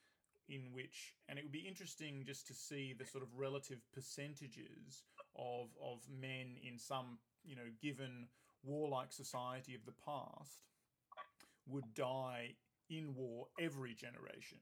in 0.48 0.72
which, 0.72 1.14
and 1.28 1.38
it 1.38 1.42
would 1.44 1.52
be 1.52 1.66
interesting 1.66 2.24
just 2.24 2.46
to 2.48 2.54
see 2.54 2.92
the 2.92 3.06
sort 3.06 3.22
of 3.24 3.30
relative 3.36 3.80
percentages 3.92 5.04
of 5.36 5.68
of 5.82 6.00
men 6.08 6.56
in 6.62 6.78
some, 6.78 7.18
you 7.44 7.56
know, 7.56 7.70
given 7.80 8.28
warlike 8.62 9.12
society 9.12 9.74
of 9.74 9.84
the 9.86 9.92
past 10.04 10.60
would 11.66 11.94
die 11.94 12.54
in 12.88 13.14
war 13.14 13.46
every 13.58 13.94
generation. 13.94 14.58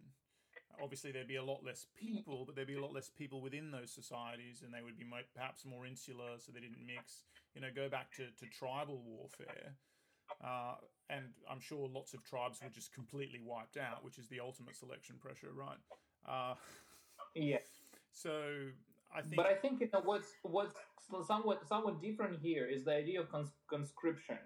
Obviously, 0.81 1.11
there'd 1.11 1.27
be 1.27 1.37
a 1.37 1.45
lot 1.45 1.65
less 1.65 1.87
people, 1.97 2.45
but 2.45 2.55
there'd 2.55 2.69
be 2.69 2.77
a 2.77 2.81
lot 2.81 2.93
less 2.93 3.09
people 3.09 3.41
within 3.41 3.73
those 3.73 3.91
societies, 3.91 4.63
and 4.63 4.73
they 4.73 4.83
would 4.83 4.97
be 4.97 5.05
perhaps 5.35 5.65
more 5.65 5.87
insular, 5.87 6.39
so 6.39 6.53
they 6.53 6.61
didn't 6.61 6.87
mix. 6.87 7.25
You 7.55 7.63
know, 7.63 7.69
go 7.75 7.89
back 7.89 8.13
to, 8.13 8.27
to 8.27 8.47
tribal 8.53 9.03
warfare, 9.05 9.75
uh, 10.45 10.75
and 11.11 11.25
I'm 11.51 11.61
sure 11.61 11.89
lots 11.89 12.15
of 12.15 12.23
tribes 12.25 12.61
were 12.63 12.69
just 12.69 12.93
completely 12.93 13.41
wiped 13.45 13.77
out, 13.77 14.05
which 14.05 14.19
is 14.19 14.29
the 14.29 14.39
ultimate 14.41 14.77
selection 14.77 15.17
pressure, 15.21 15.51
right? 15.53 15.79
Uh, 16.29 16.55
yeah 17.35 17.59
so 18.13 18.71
I 19.15 19.23
think, 19.23 19.37
but 19.37 19.47
I 19.47 19.55
think 19.55 19.81
you 19.81 19.89
know 19.93 20.01
what's 20.05 20.29
what's 20.43 20.75
somewhat 21.27 21.67
somewhat 21.67 22.01
different 22.03 22.41
here 22.41 22.67
is 22.67 22.85
the 22.85 22.95
idea 22.95 23.21
of 23.21 23.31
cons- 23.31 23.57
conscription. 23.69 24.39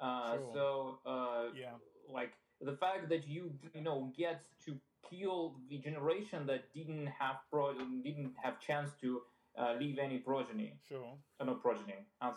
Uh, 0.00 0.36
Sure. 0.36 0.50
So 0.54 0.98
uh, 1.06 1.44
yeah, 1.54 1.74
like 2.08 2.32
the 2.60 2.76
fact 2.76 3.08
that 3.08 3.26
you 3.28 3.52
you 3.74 3.82
know 3.82 4.12
get 4.16 4.42
to 4.66 4.78
kill 5.08 5.56
the 5.68 5.78
generation 5.78 6.46
that 6.46 6.72
didn't 6.74 7.06
have 7.06 7.36
pro- 7.50 7.74
didn't 7.74 8.34
have 8.42 8.60
chance 8.60 8.90
to 9.00 9.22
uh, 9.56 9.74
leave 9.78 9.98
any 9.98 10.18
progeny, 10.18 10.78
sure, 10.88 11.16
uh, 11.38 11.44
not 11.44 11.60
progeny, 11.62 12.06
as, 12.22 12.34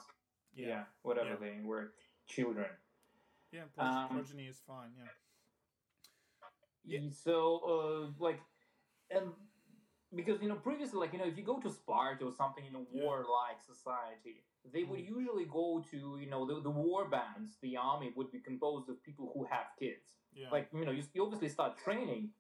yeah. 0.56 0.68
yeah, 0.68 0.84
whatever 1.04 1.30
Yeah. 1.30 1.36
they 1.52 1.62
were, 1.64 1.94
children. 2.28 2.70
yeah. 3.52 3.64
Prog- 3.76 3.88
Um, 3.88 4.10
progeny 4.10 4.48
is 4.48 4.60
fine. 4.66 4.92
Yeah, 4.98 5.10
Yeah. 6.86 7.10
So 7.12 7.36
uh, 7.74 8.24
like 8.24 8.40
and 9.12 9.32
because 10.16 10.42
you 10.42 10.50
know 10.50 10.56
previously 10.56 11.00
like 11.00 11.14
you 11.14 11.20
know 11.20 11.26
if 11.26 11.38
you 11.38 11.44
go 11.44 11.60
to 11.60 11.70
Sparta 11.70 12.26
or 12.26 12.32
something 12.32 12.66
in 12.66 12.76
a 12.76 12.80
Yeah. 12.80 13.04
warlike 13.04 13.62
society 13.62 14.44
they 14.74 14.84
would 14.84 15.00
Mm. 15.00 15.10
usually 15.18 15.46
go 15.46 15.84
to 15.92 16.18
you 16.20 16.30
know 16.30 16.46
the, 16.46 16.62
the 16.62 16.70
war 16.70 17.06
bands 17.10 17.58
the 17.62 17.76
army 17.78 18.14
would 18.16 18.32
be 18.32 18.40
composed 18.40 18.90
of 18.90 19.02
people 19.04 19.32
who 19.34 19.44
have 19.46 19.68
kids 19.80 20.18
yeah, 20.34 20.48
like 20.52 20.68
you 20.74 20.86
know 20.86 20.92
you, 20.92 21.04
you 21.14 21.24
obviously 21.24 21.50
start 21.50 21.78
training 21.78 22.32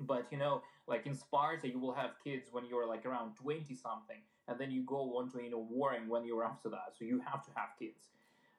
but 0.00 0.26
you 0.32 0.38
know 0.38 0.62
like 0.86 1.06
in 1.06 1.14
sparta 1.14 1.68
you 1.68 1.78
will 1.78 1.94
have 1.94 2.12
kids 2.22 2.48
when 2.52 2.64
you're 2.66 2.86
like 2.86 3.06
around 3.06 3.34
20 3.36 3.74
something 3.74 4.20
and 4.48 4.58
then 4.60 4.70
you 4.70 4.82
go 4.84 5.16
on 5.18 5.30
to 5.30 5.42
you 5.42 5.50
know 5.50 5.66
warring 5.70 6.08
when 6.08 6.24
you're 6.24 6.44
after 6.44 6.68
that 6.68 6.94
so 6.98 7.04
you 7.04 7.20
have 7.20 7.44
to 7.44 7.50
have 7.54 7.70
kids 7.78 8.13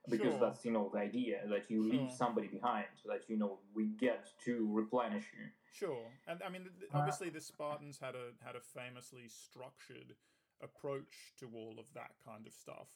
because 0.10 0.34
Sure. 0.34 0.40
that's 0.40 0.66
you 0.66 0.72
know 0.72 0.90
the 0.94 1.00
idea 1.00 1.42
that 1.48 1.70
you 1.70 1.84
leave 1.84 2.10
Sure. 2.10 2.18
somebody 2.18 2.48
behind 2.48 2.88
so 3.02 3.10
that 3.10 3.30
you 3.30 3.38
know 3.38 3.60
we 3.74 3.88
get 3.88 4.32
to 4.46 4.68
replenish 4.72 5.26
you 5.38 5.46
Sure, 5.74 6.08
and 6.26 6.42
I 6.42 6.48
mean, 6.48 6.64
th- 6.64 6.80
th- 6.80 6.92
Uh, 6.94 7.00
obviously, 7.00 7.30
the 7.30 7.42
Spartans 7.42 8.00
had 8.00 8.16
a 8.16 8.32
had 8.42 8.56
a 8.56 8.62
famously 8.62 9.28
structured 9.28 10.16
approach 10.62 11.34
to 11.40 11.52
all 11.54 11.76
of 11.80 11.92
that 11.94 12.12
kind 12.24 12.48
of 12.48 12.54
stuff, 12.54 12.88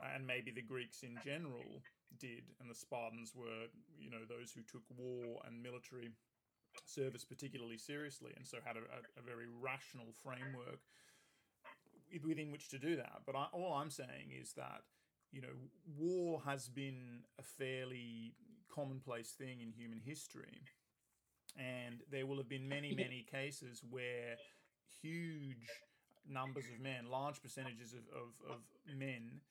and 0.00 0.26
maybe 0.26 0.50
the 0.50 0.60
Greeks 0.60 1.02
in 1.02 1.18
general 1.24 1.82
did, 2.18 2.44
and 2.60 2.68
the 2.68 2.74
Spartans 2.74 3.34
were, 3.34 3.68
you 3.98 4.10
know, 4.10 4.26
those 4.28 4.52
who 4.52 4.62
took 4.62 4.84
war 4.90 5.40
and 5.46 5.62
military 5.62 6.10
service 6.84 7.24
particularly 7.24 7.78
seriously, 7.78 8.34
and 8.36 8.46
so 8.46 8.58
had 8.62 8.76
a, 8.76 8.80
a, 8.80 9.00
a 9.20 9.22
very 9.22 9.46
rational 9.48 10.12
framework 10.12 10.80
within 12.22 12.52
which 12.52 12.68
to 12.68 12.78
do 12.78 12.96
that. 12.96 13.22
But 13.24 13.34
I, 13.34 13.46
all 13.52 13.72
I'm 13.72 13.90
saying 13.90 14.32
is 14.38 14.52
that 14.54 14.82
you 15.36 15.42
know, 15.42 15.56
war 15.98 16.40
has 16.46 16.66
been 16.66 17.20
a 17.38 17.42
fairly 17.42 18.32
commonplace 18.74 19.32
thing 19.32 19.60
in 19.60 19.70
human 19.70 20.00
history. 20.02 20.62
And 21.58 22.00
there 22.10 22.24
will 22.24 22.38
have 22.38 22.48
been 22.48 22.66
many, 22.66 22.94
many 22.96 23.26
cases 23.30 23.82
where 23.90 24.36
huge 25.02 25.68
numbers 26.26 26.64
of 26.74 26.82
men, 26.82 27.10
large 27.10 27.42
percentages 27.42 27.92
of, 27.92 28.00
of, 28.16 28.54
of 28.54 28.60
men, 28.98 29.42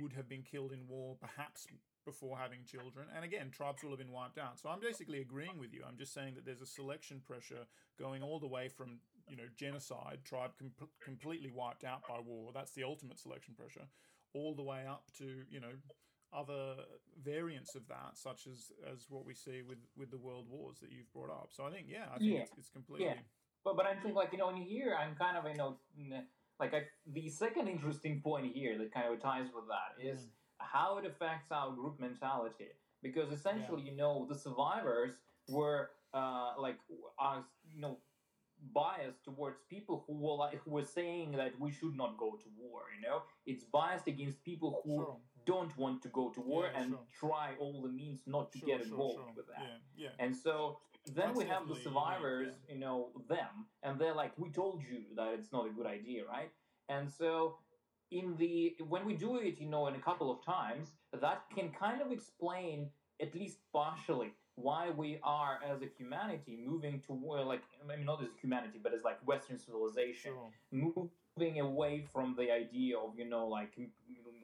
would 0.00 0.12
have 0.12 0.28
been 0.28 0.42
killed 0.42 0.72
in 0.72 0.88
war, 0.88 1.16
perhaps 1.20 1.68
before 2.04 2.36
having 2.36 2.64
children. 2.64 3.06
And 3.14 3.24
again, 3.24 3.50
tribes 3.52 3.84
will 3.84 3.90
have 3.90 4.00
been 4.00 4.10
wiped 4.10 4.38
out. 4.38 4.58
So 4.58 4.68
I'm 4.68 4.80
basically 4.80 5.20
agreeing 5.20 5.60
with 5.60 5.72
you. 5.72 5.82
I'm 5.86 5.96
just 5.96 6.12
saying 6.12 6.34
that 6.34 6.44
there's 6.44 6.62
a 6.62 6.66
selection 6.66 7.22
pressure 7.24 7.64
going 7.96 8.24
all 8.24 8.40
the 8.40 8.48
way 8.48 8.68
from, 8.68 8.98
you 9.28 9.36
know, 9.36 9.46
genocide, 9.56 10.18
tribe 10.24 10.50
com- 10.58 10.88
completely 11.00 11.52
wiped 11.54 11.84
out 11.84 12.02
by 12.08 12.18
war. 12.18 12.50
That's 12.52 12.72
the 12.72 12.82
ultimate 12.82 13.20
selection 13.20 13.54
pressure, 13.54 13.86
all 14.36 14.54
the 14.54 14.62
way 14.62 14.84
up 14.86 15.04
to, 15.18 15.42
you 15.48 15.60
know, 15.60 15.72
other 16.32 16.76
variants 17.22 17.74
of 17.74 17.86
that, 17.88 18.12
such 18.14 18.46
as 18.46 18.70
as 18.92 19.06
what 19.08 19.24
we 19.24 19.34
see 19.34 19.62
with 19.62 19.78
with 19.96 20.10
the 20.10 20.18
world 20.18 20.46
wars 20.48 20.78
that 20.80 20.90
you've 20.92 21.10
brought 21.12 21.30
up. 21.30 21.48
So 21.50 21.64
I 21.64 21.70
think, 21.70 21.86
yeah, 21.88 22.06
I 22.14 22.18
think 22.18 22.30
Yeah. 22.32 22.40
it's, 22.42 22.52
it's 22.58 22.68
completely. 22.68 23.16
But 23.64 23.76
but 23.76 23.86
I 23.86 23.94
think 24.02 24.14
like 24.14 24.32
you 24.32 24.38
know 24.38 24.50
in 24.50 24.56
here 24.56 24.94
I'm 25.00 25.14
kind 25.16 25.36
of 25.36 25.44
you 25.50 25.56
know 25.56 25.78
like 26.60 26.74
I 26.74 26.82
the 27.06 27.28
second 27.30 27.68
interesting 27.68 28.20
point 28.20 28.52
here 28.54 28.76
that 28.78 28.92
kind 28.92 29.12
of 29.12 29.20
ties 29.20 29.48
with 29.54 29.66
that 29.74 29.90
is 30.12 30.20
Mm. 30.20 30.30
how 30.58 30.98
it 30.98 31.04
affects 31.06 31.50
our 31.52 31.70
group 31.72 31.98
mentality 32.00 32.68
because 33.02 33.30
essentially 33.32 33.82
you 33.82 33.96
know 33.96 34.26
the 34.28 34.34
survivors 34.46 35.14
were 35.48 35.90
uh, 36.14 36.52
like 36.58 36.78
are 37.18 37.44
you 37.74 37.80
know 37.80 37.98
biased 38.74 39.24
towards 39.24 39.58
people 39.68 40.04
who 40.06 40.14
were 40.18 40.34
like 40.36 40.60
who 40.64 40.70
were 40.72 40.84
saying 40.84 41.32
that 41.32 41.52
we 41.60 41.70
should 41.70 41.96
not 41.96 42.16
go 42.16 42.30
to 42.42 42.48
war 42.58 42.80
you 42.94 43.00
know 43.06 43.22
it's 43.46 43.64
biased 43.64 44.06
against 44.06 44.42
people 44.44 44.80
who 44.84 44.96
Sure. 44.96 45.16
don't 45.44 45.76
want 45.76 46.02
to 46.02 46.08
go 46.08 46.30
to 46.30 46.40
war 46.40 46.64
Yeah, 46.66 46.80
and 46.80 46.90
sure. 46.90 47.06
try 47.30 47.54
all 47.60 47.82
the 47.82 47.88
means 47.88 48.20
not 48.26 48.52
to 48.52 48.58
Sure, 48.58 48.68
get 48.68 48.80
involved 48.86 49.36
with 49.36 49.46
that 49.48 49.60
Yeah, 49.62 49.78
yeah. 50.04 50.24
and 50.24 50.34
so 50.34 50.78
then 51.06 51.26
That's 51.28 51.38
we 51.38 51.44
have 51.44 51.68
the 51.68 51.76
survivors, 51.76 52.54
yeah. 52.66 52.74
you 52.74 52.80
know, 52.80 53.12
them, 53.28 53.54
and 53.84 53.92
they're 54.00 54.12
like, 54.22 54.32
"We 54.36 54.50
told 54.50 54.82
you 54.82 55.04
that 55.14 55.28
it's 55.34 55.52
not 55.52 55.64
a 55.70 55.70
good 55.70 55.86
idea, 55.86 56.26
right?" 56.26 56.50
And 56.88 57.08
so, 57.08 57.58
in 58.10 58.36
the 58.40 58.74
when 58.92 59.04
we 59.10 59.14
do 59.14 59.36
it, 59.36 59.60
you 59.60 59.68
know, 59.74 59.86
in 59.86 59.94
a 59.94 60.00
couple 60.08 60.28
of 60.32 60.38
times, 60.44 60.86
that 61.12 61.44
can 61.54 61.70
kind 61.70 62.00
of 62.02 62.10
explain, 62.10 62.90
at 63.20 63.36
least 63.36 63.58
partially, 63.72 64.30
why 64.56 64.90
we 64.90 65.18
are 65.22 65.60
as 65.64 65.82
a 65.82 65.86
humanity 65.98 66.58
moving 66.66 67.00
toward, 67.00 67.46
like, 67.46 67.62
I 67.82 67.86
mean, 67.86 68.04
not 68.04 68.22
as 68.22 68.30
humanity, 68.40 68.78
but 68.82 68.92
as 68.94 69.02
like 69.04 69.18
Western 69.26 69.58
civilization, 69.58 70.32
Sure. 70.32 70.50
moving 71.36 71.60
away 71.60 72.04
from 72.12 72.34
the 72.36 72.50
idea 72.50 72.98
of, 72.98 73.18
you 73.18 73.26
know, 73.26 73.46
like 73.46 73.78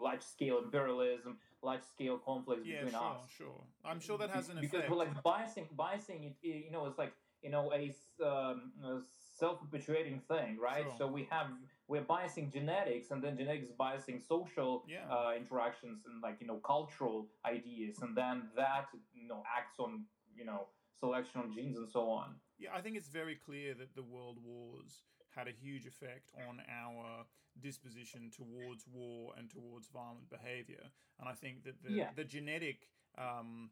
large 0.00 0.22
scale 0.22 0.58
imperialism, 0.58 1.38
large 1.62 1.82
scale 1.82 2.18
conflicts 2.18 2.66
Yeah, 2.66 2.74
between 2.74 2.92
sure, 2.92 3.02
us 3.02 3.30
sure. 3.36 3.60
I'm 3.84 4.00
sure 4.00 4.18
that 4.18 4.30
has 4.30 4.48
an 4.48 4.58
because 4.60 4.80
effect. 4.80 4.90
we're 4.90 4.96
like 4.98 5.22
biasing, 5.22 5.66
biasing 5.76 6.26
it, 6.30 6.36
you 6.42 6.70
know, 6.70 6.86
it's 6.86 6.98
like 6.98 7.14
you 7.42 7.50
know 7.50 7.72
a, 7.72 7.92
um, 8.24 8.72
a 8.84 9.00
self-perpetuating 9.42 10.20
thing, 10.28 10.50
right? 10.70 10.84
Sure. 10.84 10.98
So 10.98 11.04
we 11.18 11.22
have 11.34 11.48
we're 11.88 12.06
biasing 12.14 12.46
genetics, 12.52 13.10
and 13.10 13.18
then 13.24 13.36
genetics 13.36 13.70
biasing 13.84 14.18
social 14.34 14.72
Yeah. 14.86 15.06
uh, 15.14 15.32
interactions 15.42 15.98
and 16.06 16.22
like 16.26 16.36
you 16.42 16.46
know 16.50 16.60
cultural 16.74 17.18
ideas, 17.56 17.94
and 18.04 18.12
then 18.20 18.36
that 18.60 18.86
you 19.20 19.26
know 19.30 19.40
acts 19.58 19.76
on 19.84 19.90
you 20.38 20.44
know 20.44 20.60
selection 21.02 21.36
on 21.42 21.52
genes 21.54 21.76
and 21.82 21.88
so 21.96 22.02
on. 22.20 22.28
Yeah, 22.62 22.70
I 22.78 22.80
think 22.82 22.94
it's 22.96 23.08
very 23.22 23.36
clear 23.48 23.74
that 23.74 23.90
the 24.00 24.06
world 24.14 24.38
wars 24.48 24.92
had 25.36 25.48
a 25.48 25.54
huge 25.64 25.84
effect 25.86 26.26
on 26.48 26.54
our 26.82 27.26
disposition 27.68 28.30
towards 28.40 28.86
war 28.86 29.32
and 29.36 29.50
towards 29.50 29.88
violent 29.88 30.28
behavior. 30.30 30.84
And 31.18 31.28
I 31.28 31.34
think 31.42 31.64
that 31.64 31.76
the, 31.82 31.92
Yeah. 31.92 32.10
the 32.14 32.24
genetic 32.24 32.78
um, 33.18 33.70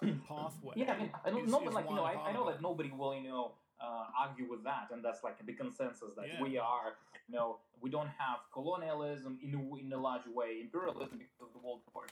pathway. 0.28 0.74
Yeah, 0.76 0.92
I 0.94 0.98
mean, 1.00 1.10
I 1.26 1.30
don't 1.30 1.48
know, 1.52 1.60
but 1.64 1.74
like 1.74 1.88
you 1.90 1.96
know, 1.96 2.04
I, 2.12 2.14
I 2.28 2.32
know 2.32 2.46
that 2.50 2.62
nobody 2.62 2.90
will 2.90 3.14
you 3.14 3.28
know 3.28 3.46
uh, 3.82 4.04
argue 4.24 4.48
with 4.48 4.62
that, 4.64 4.88
and 4.92 5.04
that's 5.04 5.22
like 5.24 5.44
the 5.44 5.52
consensus 5.52 6.10
that 6.16 6.26
Yeah. 6.28 6.42
we 6.42 6.58
are, 6.58 6.88
you 7.28 7.34
know, 7.34 7.58
we 7.80 7.90
don't 7.90 8.12
have 8.24 8.38
colonialism 8.52 9.38
in 9.42 9.54
a, 9.54 9.76
in 9.84 9.92
a 9.92 9.98
large 9.98 10.26
way, 10.38 10.60
imperialism 10.60 11.18
because 11.18 11.40
of 11.40 11.52
the 11.52 11.58
world 11.66 11.80
wars. 11.94 12.10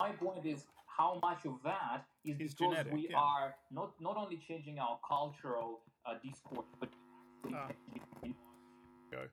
My 0.00 0.10
point 0.12 0.44
is 0.46 0.64
how 0.86 1.18
much 1.22 1.44
of 1.44 1.56
that 1.64 2.04
is 2.24 2.40
Is 2.40 2.54
because 2.54 2.74
genetic, 2.74 2.92
we 2.92 3.08
yeah. 3.10 3.18
are 3.18 3.54
not 3.70 3.90
not 4.00 4.16
only 4.16 4.38
changing 4.48 4.78
our 4.78 4.98
cultural 5.06 5.80
uh, 6.06 6.14
discourse. 6.24 6.66
But. 6.80 6.90
Go. 9.10 9.26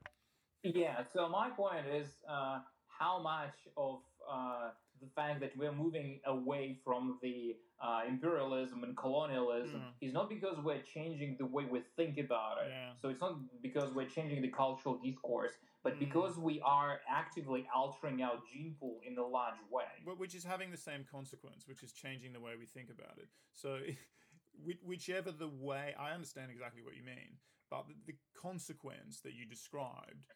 yeah, 0.62 1.02
so 1.12 1.28
my 1.28 1.48
point 1.50 1.86
is 1.86 2.08
uh, 2.28 2.58
how 2.88 3.22
much 3.22 3.54
of 3.76 4.00
uh, 4.30 4.70
the 5.00 5.08
fact 5.14 5.40
that 5.40 5.56
we're 5.56 5.72
moving 5.72 6.20
away 6.26 6.78
from 6.84 7.18
the 7.22 7.56
uh, 7.82 8.02
imperialism 8.06 8.84
and 8.84 8.94
colonialism 8.96 9.80
Mm. 9.80 9.92
is 10.06 10.12
not 10.12 10.28
because 10.28 10.58
we're 10.62 10.82
changing 10.82 11.36
the 11.38 11.46
way 11.46 11.64
we 11.64 11.80
think 11.96 12.18
about 12.18 12.58
it. 12.62 12.68
Yeah. 12.68 12.92
So 13.00 13.08
it's 13.08 13.20
not 13.22 13.38
because 13.62 13.92
we're 13.94 14.08
changing 14.08 14.42
the 14.42 14.48
cultural 14.48 14.98
discourse, 14.98 15.52
but 15.82 15.94
Mm. 15.94 16.00
because 16.00 16.38
we 16.38 16.60
are 16.60 17.00
actively 17.08 17.66
altering 17.74 18.22
our 18.22 18.38
gene 18.52 18.76
pool 18.78 19.00
in 19.02 19.16
a 19.16 19.26
large 19.26 19.58
way. 19.70 20.02
But 20.04 20.18
which 20.18 20.34
is 20.34 20.44
having 20.44 20.70
the 20.70 20.76
same 20.76 21.04
consequence, 21.04 21.66
which 21.66 21.82
is 21.82 21.92
changing 21.92 22.32
the 22.34 22.40
way 22.40 22.56
we 22.58 22.66
think 22.66 22.90
about 22.90 23.16
it. 23.18 23.28
So, 23.54 23.80
whichever 24.84 25.32
the 25.32 25.48
way, 25.48 25.94
I 25.98 26.10
understand 26.12 26.50
exactly 26.50 26.82
what 26.82 26.96
you 26.96 27.02
mean, 27.02 27.38
but 27.70 27.86
the, 27.88 27.94
the 28.12 28.18
consequence 28.34 29.20
that 29.20 29.32
you 29.32 29.46
described, 29.46 30.26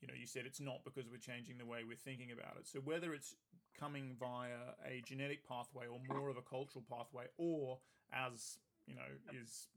you 0.00 0.06
know, 0.06 0.14
you 0.14 0.26
said 0.26 0.46
it's 0.46 0.60
not 0.60 0.84
because 0.84 1.08
we're 1.08 1.16
changing 1.18 1.58
the 1.58 1.66
way 1.66 1.80
we're 1.86 1.96
thinking 1.96 2.30
about 2.30 2.56
it. 2.58 2.68
So, 2.68 2.78
whether 2.80 3.12
it's 3.12 3.34
coming 3.78 4.16
via 4.18 4.74
a 4.86 5.02
genetic 5.06 5.46
pathway 5.46 5.86
or 5.86 5.98
more 6.14 6.28
of 6.28 6.36
a 6.36 6.42
cultural 6.42 6.84
pathway, 6.90 7.24
or 7.36 7.78
as, 8.12 8.58
you 8.86 8.94
know, 8.94 9.02
is 9.42 9.68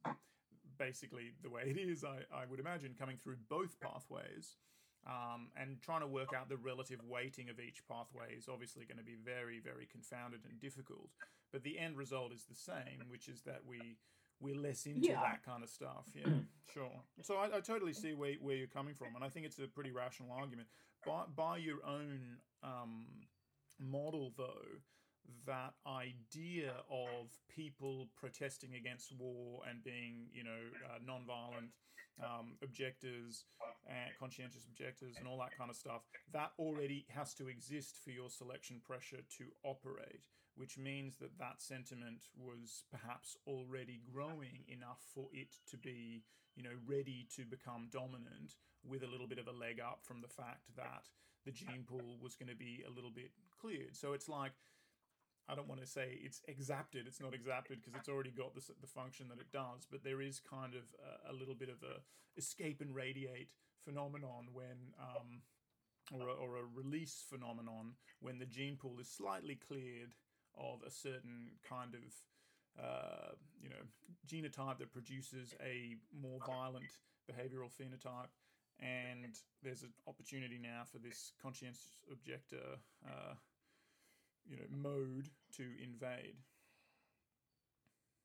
basically 0.77 1.33
the 1.41 1.49
way 1.49 1.63
it 1.65 1.77
is, 1.77 2.03
I, 2.03 2.19
I 2.35 2.45
would 2.49 2.59
imagine, 2.59 2.95
coming 2.97 3.17
through 3.17 3.37
both 3.49 3.79
pathways 3.79 4.57
um, 5.07 5.49
and 5.55 5.81
trying 5.81 6.01
to 6.01 6.07
work 6.07 6.33
out 6.33 6.49
the 6.49 6.57
relative 6.57 6.99
weighting 7.07 7.49
of 7.49 7.59
each 7.59 7.87
pathway 7.87 8.35
is 8.37 8.49
obviously 8.51 8.85
going 8.85 8.97
to 8.97 9.03
be 9.03 9.15
very, 9.23 9.59
very 9.59 9.85
confounded 9.85 10.41
and 10.49 10.59
difficult. 10.59 11.09
But 11.51 11.63
the 11.63 11.79
end 11.79 11.95
result 11.95 12.33
is 12.33 12.43
the 12.49 12.55
same, 12.55 13.07
which 13.09 13.27
is 13.27 13.41
that 13.43 13.61
we 13.67 13.97
we're 14.41 14.55
less 14.55 14.85
into 14.85 15.07
Yeah. 15.07 15.21
that 15.21 15.45
kind 15.45 15.63
of 15.63 15.69
stuff. 15.69 16.07
Yeah, 16.13 16.25
sure. 16.73 16.91
So 17.21 17.37
I, 17.37 17.57
I 17.57 17.59
totally 17.61 17.93
see 17.93 18.13
where, 18.13 18.33
where 18.41 18.57
you're 18.57 18.67
coming 18.67 18.93
from, 18.93 19.15
and 19.15 19.23
I 19.23 19.29
think 19.29 19.45
it's 19.45 19.59
a 19.59 19.67
pretty 19.67 19.91
rational 19.91 20.29
argument. 20.31 20.67
By 21.05 21.23
by 21.33 21.57
your 21.57 21.77
own 21.85 22.39
um, 22.61 23.05
model, 23.79 24.33
though, 24.37 24.81
that 25.47 25.73
idea 25.87 26.71
of 26.89 27.29
people 27.49 28.09
protesting 28.15 28.75
against 28.75 29.11
war 29.17 29.61
and 29.69 29.83
being, 29.83 30.27
you 30.33 30.43
know, 30.43 30.63
uh, 30.85 30.99
non-violent 31.05 31.71
um, 32.23 32.55
objectors 32.63 33.45
and 33.87 34.11
conscientious 34.19 34.65
objectors 34.67 35.15
and 35.17 35.27
all 35.27 35.37
that 35.39 35.57
kind 35.57 35.69
of 35.69 35.75
stuff, 35.75 36.01
that 36.31 36.51
already 36.57 37.05
has 37.09 37.33
to 37.35 37.47
exist 37.47 37.99
for 38.03 38.11
your 38.11 38.29
selection 38.29 38.81
pressure 38.85 39.21
to 39.37 39.45
operate, 39.63 40.27
which 40.55 40.77
means 40.77 41.17
that 41.17 41.37
that 41.37 41.61
sentiment 41.61 42.27
was 42.37 42.83
perhaps 42.91 43.35
already 43.47 44.01
growing 44.13 44.63
enough 44.67 45.01
for 45.13 45.27
it 45.33 45.55
to 45.69 45.77
be, 45.77 46.23
you 46.55 46.63
know, 46.63 46.77
ready 46.87 47.27
to 47.35 47.43
become 47.43 47.89
dominant 47.91 48.55
with 48.83 49.03
a 49.03 49.07
little 49.07 49.27
bit 49.27 49.39
of 49.39 49.47
a 49.47 49.51
leg 49.51 49.79
up 49.79 49.99
from 50.03 50.21
the 50.21 50.27
fact 50.27 50.69
that 50.75 51.09
the 51.45 51.51
gene 51.51 51.85
pool 51.87 52.17
was 52.21 52.35
going 52.35 52.49
to 52.49 52.55
be 52.55 52.83
a 52.87 52.91
little 52.91 53.11
bit 53.11 53.31
cleared. 53.65 53.95
So 53.95 54.13
it's 54.13 54.29
like, 54.29 54.51
I 55.47 55.55
don't 55.55 55.67
want 55.67 55.81
to 55.81 55.87
say 55.87 56.19
it's 56.23 56.41
exapted. 56.47 57.05
It's 57.07 57.21
not 57.21 57.33
exapted 57.33 57.79
because 57.79 57.97
it's 57.99 58.09
already 58.09 58.31
got 58.31 58.55
the, 58.55 58.61
the 58.81 58.87
function 58.87 59.27
that 59.29 59.39
it 59.39 59.51
does. 59.51 59.85
But 59.89 60.03
there 60.03 60.21
is 60.21 60.39
kind 60.39 60.73
of 60.73 60.83
a, 61.01 61.31
a 61.31 61.33
little 61.33 61.55
bit 61.55 61.69
of 61.69 61.83
a 61.83 62.01
escape 62.37 62.81
and 62.81 62.93
radiate 62.95 63.49
phenomenon 63.83 64.47
when, 64.53 64.93
um, 64.99 65.41
or 66.13 66.29
a, 66.29 66.33
or 66.33 66.57
a 66.57 66.65
release 66.73 67.23
phenomenon 67.29 67.93
when 68.19 68.39
the 68.39 68.45
gene 68.45 68.75
pool 68.75 68.97
is 68.99 69.07
slightly 69.07 69.55
cleared 69.55 70.13
of 70.57 70.81
a 70.85 70.91
certain 70.91 71.51
kind 71.67 71.93
of, 71.93 72.83
uh, 72.83 73.31
you 73.61 73.69
know, 73.69 73.85
genotype 74.27 74.79
that 74.79 74.91
produces 74.91 75.53
a 75.61 75.95
more 76.19 76.39
violent 76.45 76.85
behavioral 77.29 77.69
phenotype. 77.69 78.33
And 78.79 79.35
there's 79.63 79.83
an 79.83 79.93
opportunity 80.07 80.59
now 80.61 80.81
for 80.91 80.97
this 80.97 81.31
conscientious 81.41 81.87
objector. 82.11 82.79
Uh, 83.05 83.35
you 84.47 84.57
know 84.57 84.63
mode 84.69 85.29
to 85.57 85.63
invade. 85.83 86.35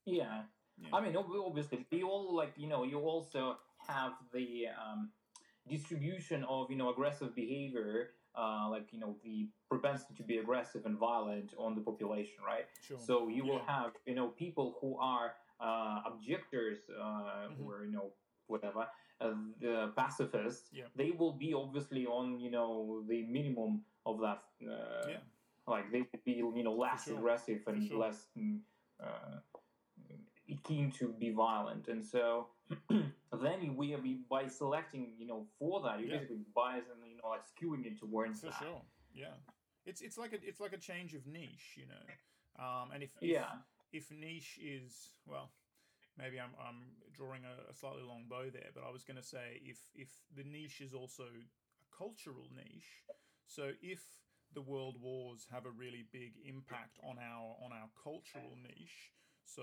Yeah. 0.06 0.42
Yeah. 0.78 0.88
I 0.96 1.00
mean, 1.02 1.16
obviously, 1.16 1.86
you 1.90 2.08
all 2.08 2.34
like 2.34 2.52
you 2.56 2.66
know, 2.68 2.84
you 2.84 2.98
also 3.00 3.58
have 3.86 4.12
the 4.32 4.66
um, 4.68 5.10
distribution 5.68 6.44
of 6.44 6.70
you 6.70 6.76
know 6.76 6.88
aggressive 6.90 7.34
behavior, 7.34 8.10
uh, 8.34 8.66
like 8.70 8.92
you 8.92 8.98
know 8.98 9.16
the 9.22 9.48
propensity 9.68 10.14
to 10.14 10.22
be 10.22 10.38
aggressive 10.38 10.86
and 10.86 10.96
violent 10.98 11.52
on 11.58 11.74
the 11.74 11.82
population, 11.82 12.42
right? 12.46 12.64
Sure. 12.80 12.98
So 12.98 13.28
you 13.28 13.44
will 13.44 13.60
have 13.66 13.92
you 14.06 14.14
know 14.14 14.28
people 14.28 14.78
who 14.80 14.96
are 14.98 15.34
uh, 15.60 16.00
objectors, 16.06 16.78
uh, 16.88 17.48
Mhm. 17.48 17.56
who 17.58 17.70
are 17.70 17.84
you 17.84 17.92
know 17.92 18.12
whatever, 18.46 18.88
uh, 19.20 19.34
the 19.60 19.92
pacifists. 19.94 20.72
Yeah. 20.72 20.86
They 20.96 21.10
will 21.10 21.34
be 21.34 21.52
obviously 21.52 22.06
on 22.06 22.40
you 22.40 22.50
know 22.50 23.04
the 23.06 23.22
minimum 23.26 23.84
of 24.06 24.18
that. 24.20 24.42
Uh, 24.64 25.08
Yeah. 25.08 25.20
Like 25.66 25.90
they 25.92 26.00
will 26.00 26.52
be 26.52 26.58
you 26.58 26.64
know 26.64 26.74
less 26.74 27.04
sure. 27.04 27.18
aggressive 27.18 27.60
and 27.66 27.82
sure. 27.86 27.98
less. 27.98 28.28
mm, 28.36 28.60
Uh, 29.00 29.40
keen 30.64 30.90
to 30.90 31.12
be 31.12 31.30
violent, 31.30 31.88
and 31.88 32.04
so 32.04 32.48
then 33.42 33.76
we 33.76 33.94
are 33.94 33.98
be- 34.02 34.24
by 34.28 34.46
selecting, 34.46 35.14
you 35.16 35.26
know, 35.26 35.46
for 35.58 35.80
that, 35.82 36.00
you 36.00 36.06
Yeah. 36.06 36.16
basically 36.18 36.44
bias 36.54 36.84
and 36.90 37.00
you 37.10 37.16
know 37.16 37.28
like 37.28 37.44
skewing 37.46 37.86
it 37.86 37.98
towards 37.98 38.40
For 38.40 38.46
that. 38.46 38.58
sure. 38.58 38.82
Yeah. 39.14 39.34
It's 39.86 40.00
it's 40.02 40.18
like 40.18 40.32
a 40.32 40.38
it's 40.46 40.60
like 40.60 40.72
a 40.72 40.78
change 40.78 41.14
of 41.14 41.26
niche, 41.26 41.76
you 41.76 41.86
know. 41.86 42.04
Um, 42.64 42.90
and 42.92 43.02
if, 43.02 43.10
if 43.20 43.30
Yeah, 43.30 43.52
if 43.92 44.10
niche 44.10 44.58
is 44.62 45.14
well, 45.26 45.50
maybe 46.18 46.38
I'm 46.38 46.54
I'm 46.60 46.96
drawing 47.12 47.44
a, 47.44 47.70
a 47.70 47.74
slightly 47.74 48.02
long 48.02 48.26
bow 48.28 48.50
there, 48.50 48.70
but 48.74 48.82
I 48.84 48.90
was 48.90 49.04
going 49.04 49.16
to 49.16 49.22
say 49.26 49.60
if 49.64 49.78
if 49.94 50.10
the 50.36 50.44
niche 50.44 50.80
is 50.80 50.92
also 50.94 51.24
a 51.24 51.46
cultural 51.96 52.48
niche, 52.54 53.04
so 53.46 53.72
if 53.80 54.02
the 54.54 54.62
world 54.62 54.96
wars 55.00 55.46
have 55.52 55.66
a 55.66 55.70
really 55.70 56.04
big 56.12 56.32
impact 56.44 56.98
on 57.02 57.16
our 57.18 57.56
on 57.64 57.72
our 57.72 57.88
cultural 58.02 58.56
niche, 58.62 59.12
so 59.44 59.62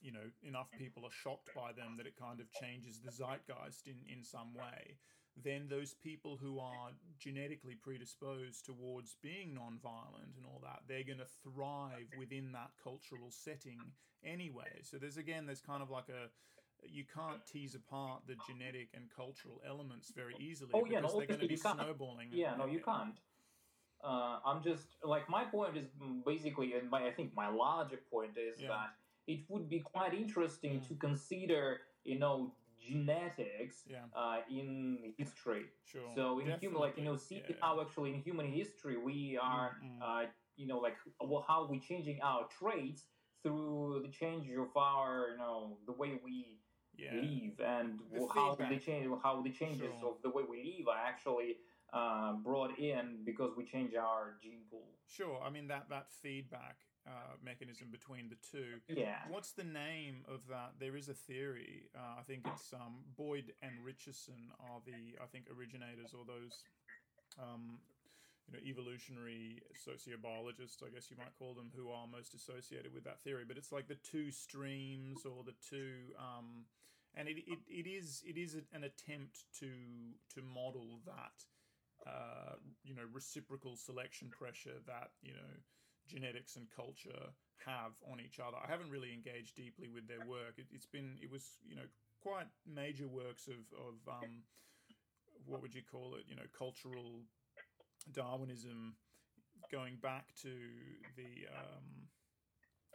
you 0.00 0.12
know 0.12 0.30
enough 0.42 0.68
people 0.78 1.04
are 1.04 1.10
shocked 1.22 1.50
by 1.54 1.72
them 1.72 1.96
that 1.96 2.06
it 2.06 2.14
kind 2.16 2.40
of 2.40 2.50
changes 2.52 3.00
the 3.00 3.10
zeitgeist 3.10 3.86
in 3.86 3.96
in 4.12 4.22
some 4.22 4.54
way. 4.54 4.98
Then 5.40 5.68
those 5.68 5.94
people 5.94 6.36
who 6.36 6.58
are 6.58 6.90
genetically 7.18 7.76
predisposed 7.76 8.64
towards 8.66 9.14
being 9.22 9.54
non-violent 9.54 10.34
and 10.36 10.44
all 10.44 10.60
that 10.64 10.80
they're 10.88 11.04
going 11.04 11.18
to 11.18 11.32
thrive 11.44 12.10
within 12.18 12.50
that 12.52 12.70
cultural 12.82 13.30
setting 13.30 13.78
anyway. 14.24 14.82
So 14.82 14.98
there's 14.98 15.16
again 15.16 15.46
there's 15.46 15.60
kind 15.60 15.82
of 15.82 15.90
like 15.90 16.08
a 16.08 16.28
you 16.86 17.04
can't 17.04 17.44
tease 17.46 17.74
apart 17.74 18.22
the 18.26 18.36
genetic 18.46 18.88
and 18.94 19.04
cultural 19.14 19.60
elements 19.66 20.12
very 20.14 20.34
easily 20.38 20.70
Oh, 20.74 20.84
yeah, 20.88 21.00
no, 21.00 21.08
because 21.08 21.18
they're 21.18 21.26
going 21.26 21.40
to 21.40 21.48
be 21.48 21.56
snowballing 21.56 22.28
yeah, 22.32 22.54
no, 22.56 22.66
you 22.66 22.80
can't. 22.80 23.18
Uh, 24.02 24.38
I'm 24.46 24.62
just 24.62 24.96
like 25.02 25.28
my 25.28 25.44
point 25.44 25.76
is 25.76 25.88
basically, 26.24 26.74
and 26.74 26.88
my 26.90 27.06
I 27.06 27.12
think 27.12 27.34
my 27.34 27.48
larger 27.48 27.98
point 28.10 28.36
is 28.38 28.60
Yeah. 28.60 28.68
that 28.68 28.90
it 29.26 29.40
would 29.48 29.68
be 29.68 29.80
quite 29.80 30.14
interesting 30.14 30.80
Mm. 30.80 30.88
to 30.88 30.94
consider, 30.94 31.80
you 32.04 32.18
know, 32.18 32.54
genetics 32.78 33.86
yeah 33.90 34.06
uh, 34.14 34.40
in 34.50 35.14
history. 35.16 35.66
sure 35.84 36.08
So 36.14 36.38
in 36.38 36.50
human, 36.60 36.80
like 36.80 36.96
you 36.96 37.04
know, 37.04 37.16
see 37.16 37.42
yeah. 37.48 37.56
how 37.60 37.80
actually 37.80 38.14
in 38.14 38.20
human 38.22 38.46
history 38.46 38.96
we 38.96 39.36
are, 39.36 39.76
Mm, 39.82 39.98
mm. 39.98 40.02
uh, 40.02 40.26
you 40.56 40.66
know, 40.66 40.78
like 40.78 40.96
well, 41.20 41.44
how 41.46 41.66
we 41.66 41.78
changing 41.80 42.20
our 42.22 42.46
traits 42.48 43.06
through 43.42 44.02
the 44.04 44.08
change 44.10 44.48
of 44.50 44.76
our, 44.76 45.30
you 45.32 45.38
know, 45.38 45.78
the 45.86 45.92
way 45.92 46.20
we 46.24 46.60
yeah 46.96 47.12
live 47.20 47.60
and 47.60 47.98
The 48.12 48.26
how 48.34 48.54
the 48.56 48.78
change, 48.78 49.06
how 49.22 49.42
the 49.42 49.50
changes 49.50 49.92
Sure. 50.00 50.10
of 50.10 50.22
the 50.22 50.30
way 50.30 50.44
we 50.48 50.58
live 50.78 50.88
are 50.88 50.98
actually 51.12 51.56
uh, 51.92 52.32
brought 52.34 52.78
in 52.78 53.18
because 53.24 53.52
we 53.56 53.64
change 53.64 53.94
our 53.94 54.36
gene 54.42 54.60
pool. 54.70 54.84
sure 55.08 55.40
i 55.42 55.50
mean 55.50 55.66
that 55.68 55.88
that 55.88 56.06
feedback 56.22 56.76
uh, 57.06 57.34
mechanism 57.42 57.88
between 57.90 58.28
the 58.28 58.36
two 58.52 58.80
Yeah. 58.88 59.16
What's 59.30 59.52
the 59.52 59.64
name 59.64 60.24
of 60.28 60.40
that? 60.48 60.72
There 60.78 60.94
is 60.94 61.08
a 61.08 61.14
theory. 61.14 61.88
Uh, 61.96 62.20
I 62.20 62.22
think 62.22 62.46
it's 62.52 62.72
um, 62.74 63.00
Boyd 63.16 63.54
and 63.62 63.72
Richardson 63.82 64.52
are 64.60 64.80
the 64.84 65.16
I 65.22 65.26
think 65.32 65.46
originators 65.48 66.12
or 66.12 66.24
those 66.26 66.64
um, 67.40 67.78
you 68.46 68.52
know 68.52 68.60
evolutionary 68.64 69.62
sociobiologists, 69.72 70.82
I 70.84 70.90
guess 70.92 71.10
you 71.10 71.16
might 71.16 71.32
call 71.38 71.54
them, 71.54 71.70
who 71.74 71.88
are 71.90 72.06
most 72.06 72.34
associated 72.34 72.92
with 72.92 73.04
that 73.04 73.20
theory. 73.22 73.44
But 73.48 73.56
it's 73.56 73.72
like 73.72 73.88
the 73.88 74.00
two 74.12 74.30
streams 74.30 75.24
or 75.24 75.44
the 75.44 75.54
two. 75.66 76.12
Um, 76.18 76.66
and 77.14 77.26
it, 77.28 77.38
it, 77.46 77.58
it 77.68 77.86
is 77.88 78.22
it 78.26 78.36
is 78.36 78.54
an 78.74 78.84
attempt 78.84 79.44
to 79.60 79.70
to 80.34 80.42
model 80.42 81.00
that 81.06 81.36
uh, 82.06 82.56
you 82.84 82.94
know 82.94 83.02
reciprocal 83.12 83.76
selection 83.76 84.28
pressure 84.30 84.78
that 84.86 85.10
you 85.22 85.32
know 85.32 85.50
genetics 86.06 86.56
and 86.56 86.66
culture 86.74 87.32
have 87.66 87.92
on 88.10 88.20
each 88.20 88.38
other. 88.38 88.56
I 88.56 88.70
haven't 88.70 88.90
really 88.90 89.12
engaged 89.12 89.56
deeply 89.56 89.88
with 89.88 90.08
their 90.08 90.26
work. 90.26 90.54
It, 90.56 90.66
it's 90.72 90.86
been 90.86 91.18
it 91.22 91.30
was 91.30 91.58
you 91.66 91.76
know 91.76 91.88
quite 92.22 92.46
major 92.66 93.08
works 93.08 93.48
of 93.48 93.62
of 93.76 93.96
um, 94.08 94.42
what 95.46 95.62
would 95.62 95.74
you 95.74 95.82
call 95.82 96.14
it? 96.14 96.24
You 96.28 96.36
know, 96.36 96.48
cultural 96.56 97.22
Darwinism, 98.12 98.94
going 99.70 99.96
back 99.96 100.34
to 100.42 100.52
the 101.16 101.46
um, 101.52 102.08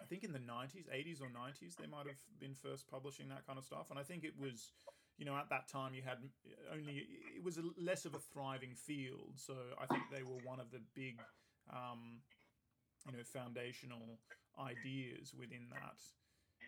I 0.02 0.06
think 0.06 0.24
in 0.24 0.34
the 0.34 0.39
90s, 0.39 0.92
80s 0.92 1.22
or 1.22 1.32
90s, 1.32 1.78
they 1.80 1.88
might 1.88 2.08
have 2.08 2.20
been 2.39 2.56
first 2.56 2.89
publishing 2.89 3.30
that 3.30 3.48
kind 3.48 3.58
of 3.58 3.63
stuff. 3.63 3.89
And 3.89 4.00
I 4.00 4.04
think 4.04 4.24
it 4.24 4.34
was, 4.38 4.74
you 5.24 5.32
know, 5.32 5.40
at 5.40 5.48
that 5.48 5.72
time 5.72 5.96
you 5.96 6.04
had 6.04 6.20
only, 6.68 7.08
it 7.32 7.40
was 7.40 7.56
a, 7.56 7.64
less 7.80 8.04
of 8.04 8.12
a 8.12 8.20
thriving 8.20 8.76
field. 8.76 9.40
So 9.40 9.56
I 9.80 9.88
think 9.88 10.04
they 10.12 10.20
were 10.20 10.36
one 10.44 10.60
of 10.60 10.68
the 10.68 10.84
big, 11.00 11.16
um, 11.72 12.20
you 13.08 13.16
know, 13.16 13.24
foundational 13.24 14.20
ideas 14.60 15.32
within 15.32 15.72
that, 15.72 15.96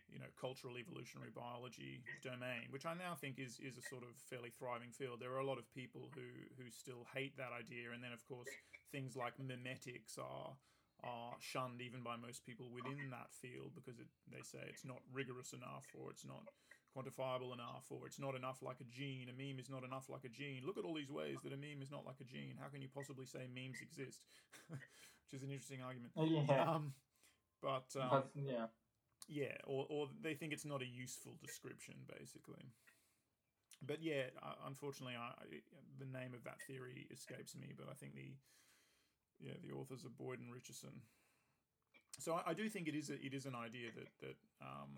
you 0.08 0.24
know, 0.24 0.32
cultural 0.40 0.80
evolutionary 0.80 1.36
biology 1.36 2.00
domain, 2.24 2.72
which 2.72 2.88
I 2.88 2.96
now 2.96 3.12
think 3.20 3.44
is, 3.44 3.60
is 3.60 3.76
a 3.76 3.84
sort 3.92 4.08
of 4.08 4.16
fairly 4.32 4.56
thriving 4.56 4.96
field. 4.96 5.20
There 5.20 5.36
are 5.36 5.44
a 5.44 5.50
lot 5.52 5.60
of 5.60 5.68
people 5.76 6.08
who, 6.16 6.24
who 6.56 6.72
still 6.72 7.04
hate 7.12 7.36
that 7.36 7.52
idea. 7.52 7.92
And 7.92 8.00
then, 8.00 8.16
of 8.16 8.24
course, 8.24 8.48
things 8.96 9.20
like 9.20 9.36
memetics 9.36 10.16
are 10.16 10.56
are 11.04 11.36
shunned 11.44 11.84
even 11.84 12.02
by 12.02 12.16
most 12.16 12.48
people 12.48 12.72
within 12.72 13.12
that 13.12 13.28
field 13.30 13.70
because 13.76 14.00
it, 14.00 14.08
they 14.32 14.42
say 14.42 14.64
it's 14.66 14.88
not 14.88 15.04
rigorous 15.12 15.52
enough 15.52 15.86
or 15.94 16.10
it's 16.10 16.26
not 16.26 16.42
quantifiable 16.96 17.54
enough 17.54 17.84
or 17.90 18.08
it's 18.08 18.20
not 18.20 18.36
enough 18.36 18.62
like 18.62 18.80
a 18.80 18.88
gene. 18.88 19.28
A 19.28 19.36
meme 19.36 19.60
is 19.60 19.70
not 19.70 19.84
enough 19.84 20.08
like 20.10 20.24
a 20.24 20.30
gene. 20.30 20.64
Look 20.66 20.78
at 20.78 20.86
all 20.86 20.94
these 20.94 21.12
ways 21.12 21.38
that 21.44 21.52
a 21.52 21.58
meme 21.58 21.82
is 21.82 21.92
not 21.92 22.06
like 22.06 22.22
a 22.22 22.24
gene. 22.24 22.56
How 22.60 22.70
can 22.70 22.82
you 22.82 22.88
possibly 22.88 23.26
say 23.26 23.48
memes 23.54 23.82
exist? 23.82 24.22
Which 24.70 25.34
is 25.34 25.44
an 25.44 25.52
interesting 25.52 25.82
argument. 25.82 26.14
Yeah. 26.16 26.64
Um, 26.64 26.94
but, 27.62 27.90
um, 28.00 28.10
but 28.12 28.30
yeah. 28.36 28.68
yeah, 29.28 29.58
or, 29.66 29.88
or 29.90 30.08
they 30.22 30.36
think 30.36 30.54
it's 30.54 30.66
not 30.66 30.82
a 30.82 30.86
useful 30.86 31.34
description, 31.42 31.96
basically. 32.08 32.72
But 33.82 34.02
yeah, 34.02 34.32
unfortunately, 34.66 35.16
I, 35.18 35.34
the 36.00 36.06
name 36.06 36.34
of 36.34 36.44
that 36.44 36.62
theory 36.68 37.08
escapes 37.12 37.56
me. 37.56 37.74
But 37.76 37.88
I 37.90 37.94
think 37.94 38.16
the 38.16 38.34
yeah, 39.40 39.54
the 39.64 39.76
authors 39.76 40.06
are 40.06 40.14
Boyd 40.16 40.40
and 40.40 40.52
Richardson. 40.52 41.02
So 42.20 42.34
I, 42.34 42.52
I, 42.52 42.54
do 42.54 42.70
think 42.70 42.88
it 42.88 42.96
is 42.96 43.10
a, 43.10 43.16
it 43.16 43.34
is 43.34 43.46
an 43.46 43.56
idea 43.56 43.92
that 43.96 44.08
that 44.22 44.38
um, 44.62 44.96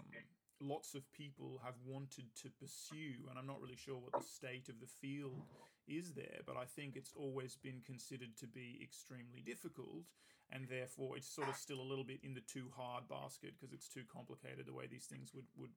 lots 0.61 0.95
of 0.95 1.11
people 1.13 1.61
have 1.63 1.75
wanted 1.85 2.25
to 2.41 2.49
pursue, 2.49 3.27
and 3.29 3.37
I'm 3.37 3.47
not 3.47 3.61
really 3.61 3.75
sure 3.75 3.97
what 3.97 4.13
the 4.13 4.27
state 4.27 4.69
of 4.69 4.79
the 4.79 4.87
field 4.87 5.43
is 5.87 6.13
there, 6.13 6.39
but 6.45 6.57
I 6.57 6.65
think 6.65 6.95
it's 6.95 7.13
always 7.15 7.55
been 7.55 7.81
considered 7.85 8.35
to 8.39 8.47
be 8.47 8.79
extremely 8.81 9.41
difficult, 9.45 10.03
and 10.51 10.67
therefore 10.67 11.17
it's 11.17 11.27
sort 11.29 11.49
of 11.49 11.55
still 11.55 11.79
a 11.79 11.87
little 11.89 12.03
bit 12.03 12.19
in 12.23 12.33
the 12.33 12.41
too 12.41 12.67
hard 12.75 13.07
basket 13.07 13.53
because 13.57 13.73
it's 13.73 13.87
too 13.87 14.03
complicated 14.11 14.65
the 14.65 14.73
way 14.73 14.87
these 14.87 15.05
things 15.05 15.33
would 15.33 15.47
would 15.57 15.71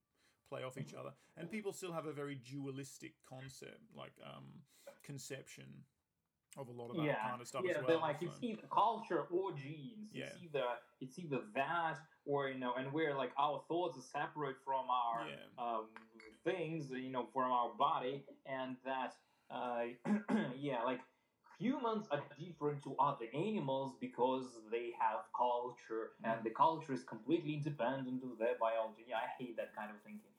play 0.49 0.64
off 0.64 0.79
each 0.79 0.95
other, 0.95 1.12
and 1.37 1.51
people 1.51 1.73
still 1.73 1.93
have 1.93 2.07
a 2.07 2.12
very 2.12 2.35
dualistic 2.35 3.12
concept 3.29 3.83
like 3.97 4.12
um, 4.25 4.45
conception 5.05 5.85
of 6.59 6.69
a 6.69 6.73
lot 6.73 6.91
of 6.91 6.97
that 6.97 7.05
yeah. 7.05 7.29
kind 7.29 7.41
of 7.41 7.47
stuff 7.47 7.63
yeah, 7.65 7.73
as 7.73 7.77
well. 7.79 7.87
but 7.87 8.01
like 8.01 8.21
so. 8.21 8.27
it's 8.27 8.39
either 8.43 8.63
culture 8.73 9.23
or 9.31 9.53
genes. 9.53 10.11
Yeah. 10.13 10.25
It's 10.25 10.37
either 10.43 10.65
it's 11.01 11.19
either 11.19 11.41
that 11.55 11.99
or 12.27 12.49
you 12.49 12.59
know, 12.59 12.75
and 12.79 12.93
where 12.93 13.15
like 13.15 13.33
our 13.39 13.63
thoughts 13.69 13.99
are 13.99 14.03
separate 14.03 14.57
from 14.65 14.87
our 14.91 15.27
Yeah. 15.29 15.65
um, 15.65 15.87
things, 16.45 16.91
you 16.91 17.11
know, 17.11 17.29
from 17.33 17.53
our 17.53 17.71
body, 17.79 18.25
and 18.47 18.77
that 18.85 19.15
uh, 19.51 19.83
yeah, 20.59 20.83
like 20.83 21.01
humans 21.59 22.07
are 22.11 22.23
different 22.39 22.83
to 22.83 22.97
other 22.99 23.27
animals 23.35 23.95
because 24.01 24.47
they 24.73 24.91
have 24.99 25.21
culture, 25.37 26.13
and 26.25 26.43
the 26.45 26.51
culture 26.51 26.93
is 26.93 27.05
completely 27.05 27.55
independent 27.55 28.23
of 28.25 28.39
their 28.39 28.55
biology. 28.61 29.05
Yeah, 29.09 29.17
I 29.17 29.29
hate 29.43 29.57
that 29.57 29.75
kind 29.77 29.91
of 29.91 29.97
thinking. 30.03 30.33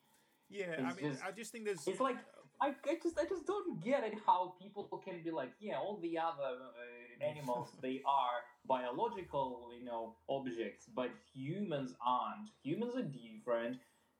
yeah, 0.49 0.75
I 0.77 0.93
mean, 1.01 1.11
just- 1.13 1.23
I 1.23 1.31
just 1.31 1.51
think 1.51 1.65
there's 1.65 1.87
It's 1.87 1.99
like 1.99 2.17
I, 2.61 2.67
I 2.85 2.95
just 3.01 3.17
I 3.19 3.25
just 3.25 3.47
don't 3.47 3.83
get 3.83 4.03
it 4.03 4.13
how 4.25 4.53
people 4.61 4.85
can 5.03 5.23
be 5.23 5.31
like 5.31 5.51
yeah 5.59 5.77
all 5.77 5.99
the 6.01 6.17
other 6.17 6.53
uh, 6.61 7.25
animals 7.25 7.69
they 7.81 8.01
are 8.05 8.37
biological 8.67 9.71
you 9.77 9.85
know 9.85 10.15
objects 10.29 10.87
but 10.95 11.09
humans 11.33 11.95
aren't 12.05 12.49
humans 12.63 12.93
are 12.95 13.03
different 13.03 13.77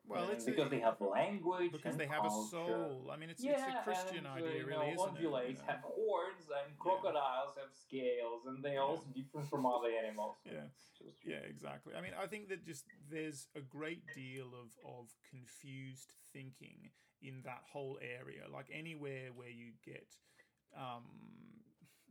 well, 0.07 0.29
it's 0.31 0.45
because 0.45 0.67
a, 0.67 0.69
they 0.69 0.79
have 0.79 0.99
language 0.99 1.71
because 1.71 1.93
and 1.93 2.01
they 2.01 2.07
have 2.07 2.25
a 2.25 2.29
soul. 2.29 3.11
I 3.13 3.17
mean, 3.17 3.29
it's 3.29 3.43
yeah, 3.43 3.51
it's 3.51 3.63
a 3.63 3.83
Christian 3.83 4.25
and, 4.25 4.27
uh, 4.27 4.31
idea, 4.31 4.59
you 4.59 4.65
really, 4.65 4.87
know, 4.87 5.05
isn't 5.05 5.17
it? 5.17 5.23
know? 5.23 5.63
have 5.67 5.81
horns 5.85 6.49
and 6.49 6.77
crocodiles 6.79 7.53
have 7.55 7.69
scales 7.71 8.41
and 8.47 8.63
they're 8.63 8.81
also 8.81 9.05
different 9.15 9.47
from 9.47 9.65
other 9.65 9.89
animals. 9.89 10.37
Yeah. 10.43 10.67
Yeah, 11.23 11.45
exactly. 11.47 11.93
I 11.95 12.01
mean, 12.01 12.13
I 12.19 12.27
think 12.27 12.49
that 12.49 12.65
just 12.65 12.85
there's 13.09 13.47
a 13.55 13.61
great 13.61 14.01
deal 14.15 14.47
of 14.47 14.73
of 14.83 15.07
confused 15.29 16.13
thinking 16.33 16.89
in 17.21 17.41
that 17.43 17.63
whole 17.71 17.97
area. 18.01 18.43
Like 18.51 18.67
anywhere 18.73 19.29
where 19.33 19.49
you 19.49 19.71
get, 19.85 20.07
um, 20.75 21.03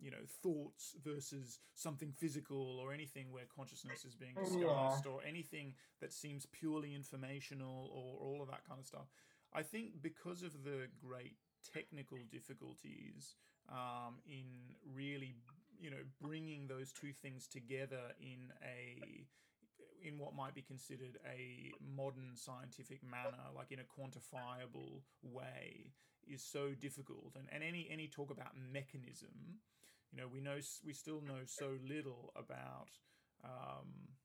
you 0.01 0.11
know, 0.11 0.25
thoughts 0.43 0.97
versus 1.05 1.59
something 1.75 2.13
physical, 2.13 2.79
or 2.79 2.93
anything 2.93 3.31
where 3.31 3.45
consciousness 3.55 4.05
is 4.05 4.15
being 4.15 4.35
discussed, 4.45 5.07
or 5.07 5.21
anything 5.27 5.75
that 6.01 6.13
seems 6.13 6.47
purely 6.47 6.95
informational, 6.95 7.91
or 7.93 8.19
all 8.21 8.43
of 8.43 8.49
that 8.49 8.65
kind 8.67 8.81
of 8.81 8.87
stuff. 8.87 9.09
I 9.53 9.63
think 9.63 10.01
because 10.01 10.43
of 10.43 10.53
the 10.65 10.87
great 11.05 11.37
technical 11.75 12.19
difficulties 12.31 13.35
um, 13.69 14.17
in 14.27 14.47
really, 14.95 15.35
you 15.79 15.91
know, 15.91 16.05
bringing 16.21 16.67
those 16.67 16.93
two 16.93 17.13
things 17.13 17.47
together 17.47 18.15
in 18.21 18.53
a 18.65 19.27
in 20.03 20.19
what 20.19 20.35
might 20.35 20.55
be 20.55 20.63
considered 20.63 21.19
a 21.27 21.73
modern 21.81 22.33
scientific 22.35 23.03
manner, 23.03 23.45
like 23.55 23.73
in 23.73 23.79
a 23.81 23.83
quantifiable 23.85 25.03
way, 25.23 25.93
is 26.27 26.43
so 26.43 26.71
difficult. 26.79 27.35
And, 27.37 27.49
and 27.53 27.63
any 27.63 27.89
any 27.91 28.09
talk 28.09 28.31
about 28.31 28.53
mechanism, 28.73 29.61
you 30.13 30.19
know, 30.21 30.29
we 30.29 30.41
know 30.41 30.59
we 30.85 30.93
still 30.93 31.21
know 31.21 31.45
so 31.45 31.77
little 31.87 32.33
about. 32.37 32.91
Um, 33.45 34.17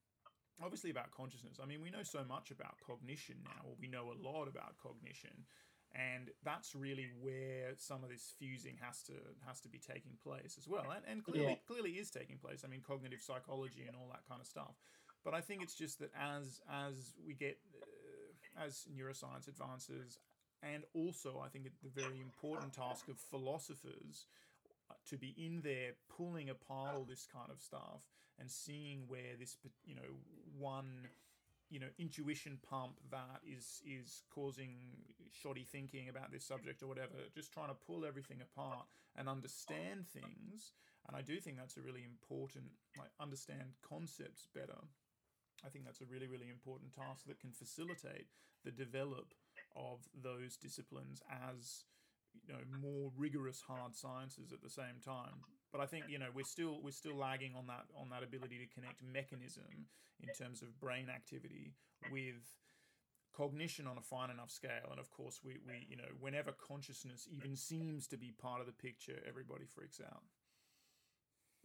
obviously 0.63 0.89
about 0.89 1.11
consciousness. 1.11 1.59
I 1.61 1.65
mean, 1.65 1.81
we 1.81 1.89
know 1.91 2.03
so 2.03 2.23
much 2.27 2.51
about 2.51 2.75
cognition 2.85 3.37
now, 3.43 3.67
or 3.67 3.75
we 3.79 3.87
know 3.87 4.11
a 4.11 4.17
lot 4.21 4.47
about 4.47 4.77
cognition, 4.81 5.45
and 5.93 6.29
that's 6.43 6.75
really 6.75 7.11
where 7.19 7.73
some 7.77 8.03
of 8.03 8.09
this 8.09 8.33
fusing 8.39 8.77
has 8.81 9.01
to 9.03 9.13
has 9.47 9.59
to 9.61 9.69
be 9.69 9.79
taking 9.79 10.17
place 10.21 10.55
as 10.57 10.67
well, 10.67 10.91
and, 10.95 11.03
and 11.07 11.23
clearly 11.23 11.59
Yeah. 11.59 11.67
clearly 11.67 11.91
is 11.91 12.09
taking 12.09 12.37
place. 12.37 12.63
I 12.63 12.67
mean, 12.67 12.81
cognitive 12.81 13.21
psychology 13.21 13.85
and 13.87 13.95
all 13.95 14.07
that 14.11 14.25
kind 14.27 14.41
of 14.41 14.47
stuff. 14.47 14.75
But 15.25 15.33
I 15.33 15.41
think 15.41 15.63
it's 15.63 15.73
just 15.75 15.99
that 15.99 16.11
as 16.17 16.61
as 16.71 17.15
we 17.25 17.33
get 17.33 17.57
uh, 17.81 18.65
as 18.65 18.85
neuroscience 18.95 19.47
advances, 19.47 20.19
and 20.61 20.83
also 20.93 21.41
I 21.43 21.49
think 21.49 21.65
the 21.83 21.89
very 21.89 22.21
important 22.21 22.73
task 22.73 23.07
of 23.09 23.17
philosophers 23.17 24.27
uh, 24.89 24.93
to 25.09 25.17
be 25.17 25.33
in 25.35 25.61
there 25.61 25.93
pulling 26.15 26.49
apart 26.49 26.93
all 26.95 27.03
this 27.03 27.27
kind 27.31 27.49
of 27.51 27.59
stuff 27.59 28.05
and 28.39 28.49
seeing 28.51 29.05
where 29.07 29.35
this 29.39 29.57
you 29.83 29.95
know 29.95 30.13
one 30.57 31.07
you 31.71 31.79
know 31.79 31.87
intuition 31.97 32.59
pump 32.69 32.93
that 33.09 33.41
is 33.43 33.81
is 33.83 34.21
causing 34.29 34.75
shoddy 35.31 35.63
thinking 35.63 36.07
about 36.07 36.31
this 36.31 36.45
subject 36.45 36.83
or 36.83 36.87
whatever 36.87 37.17
just 37.33 37.51
trying 37.51 37.69
to 37.69 37.75
pull 37.87 38.05
everything 38.05 38.37
apart 38.41 38.85
and 39.17 39.27
understand 39.27 40.07
things. 40.07 40.73
And 41.07 41.15
i 41.15 41.21
do 41.21 41.39
think 41.39 41.57
that's 41.57 41.77
a 41.77 41.81
really 41.81 42.03
important 42.03 42.65
like 42.97 43.09
understand 43.19 43.73
concepts 43.87 44.47
better 44.53 44.81
i 45.63 45.69
think 45.69 45.85
that's 45.85 46.01
a 46.01 46.05
really 46.05 46.27
really 46.27 46.49
important 46.49 46.93
task 46.93 47.25
that 47.27 47.39
can 47.39 47.51
facilitate 47.51 48.27
the 48.63 48.71
develop 48.71 49.33
of 49.75 49.99
those 50.15 50.57
disciplines 50.57 51.21
as 51.29 51.85
you 52.47 52.53
know 52.53 52.59
more 52.81 53.11
rigorous 53.17 53.61
hard 53.61 53.95
sciences 53.95 54.51
at 54.51 54.61
the 54.61 54.69
same 54.69 54.99
time. 55.03 55.43
But 55.71 55.81
i 55.81 55.85
think 55.85 56.05
you 56.07 56.19
know 56.19 56.27
we're 56.33 56.45
still 56.45 56.79
we're 56.81 56.91
still 56.91 57.15
lagging 57.15 57.53
on 57.55 57.67
that 57.67 57.85
on 57.99 58.09
that 58.09 58.23
ability 58.23 58.57
to 58.59 58.67
connect 58.73 59.03
mechanism 59.03 59.87
in 60.23 60.29
terms 60.33 60.61
of 60.61 60.79
brain 60.79 61.07
activity 61.13 61.73
with 62.11 62.43
cognition 63.35 63.85
on 63.85 63.97
a 63.97 64.01
fine 64.01 64.29
enough 64.29 64.49
scale. 64.49 64.87
And 64.89 64.99
of 64.99 65.11
course 65.11 65.41
we, 65.43 65.59
we 65.67 65.85
you 65.89 65.97
know 65.97 66.07
whenever 66.19 66.51
consciousness 66.53 67.27
even 67.29 67.55
seems 67.55 68.07
to 68.07 68.17
be 68.17 68.31
part 68.31 68.61
of 68.61 68.67
the 68.67 68.73
picture 68.73 69.19
everybody 69.27 69.65
freaks 69.65 69.99
out 69.99 70.23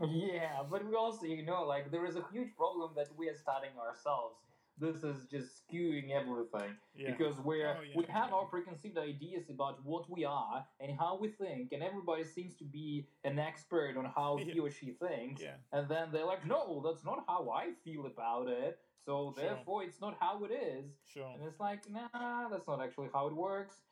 Yeah, 0.00 0.62
but 0.70 0.86
we 0.88 0.94
also, 0.94 1.26
you 1.26 1.44
know, 1.44 1.64
like 1.64 1.90
there 1.90 2.06
is 2.06 2.16
a 2.16 2.24
huge 2.32 2.56
problem 2.56 2.92
that 2.96 3.08
we 3.16 3.28
are 3.28 3.34
studying 3.34 3.74
ourselves. 3.78 4.36
This 4.78 5.04
is 5.04 5.26
just 5.26 5.60
skewing 5.68 6.10
everything 6.10 6.72
yeah 6.94 7.10
because 7.10 7.36
we're 7.40 7.68
Oh, 7.76 7.82
yeah, 7.82 7.96
we 7.96 8.04
have 8.08 8.30
yeah. 8.30 8.36
our 8.36 8.46
preconceived 8.46 8.96
ideas 8.96 9.50
about 9.50 9.84
what 9.84 10.08
we 10.08 10.24
are 10.24 10.64
and 10.80 10.98
how 10.98 11.18
we 11.20 11.28
think, 11.28 11.72
and 11.72 11.82
everybody 11.82 12.24
seems 12.24 12.56
to 12.56 12.64
be 12.64 13.06
an 13.24 13.38
expert 13.38 13.98
on 13.98 14.06
how 14.06 14.38
he 14.38 14.58
or 14.64 14.70
she 14.70 14.92
thinks. 14.92 15.42
yeah 15.42 15.56
And 15.72 15.86
then 15.88 16.08
they're 16.12 16.24
like, 16.24 16.46
"No, 16.46 16.80
that's 16.84 17.04
not 17.04 17.24
how 17.28 17.50
I 17.50 17.72
feel 17.84 18.06
about 18.06 18.48
it. 18.48 18.78
So 19.04 19.34
Sure. 19.36 19.44
therefore, 19.44 19.82
it's 19.84 20.00
not 20.00 20.16
how 20.18 20.44
it 20.44 20.52
is." 20.52 20.86
sure 21.04 21.30
And 21.34 21.42
it's 21.48 21.60
like, 21.60 21.82
nah, 21.90 22.48
that's 22.48 22.66
not 22.66 22.80
actually 22.80 23.10
how 23.12 23.26
it 23.26 23.34
works. 23.34 23.82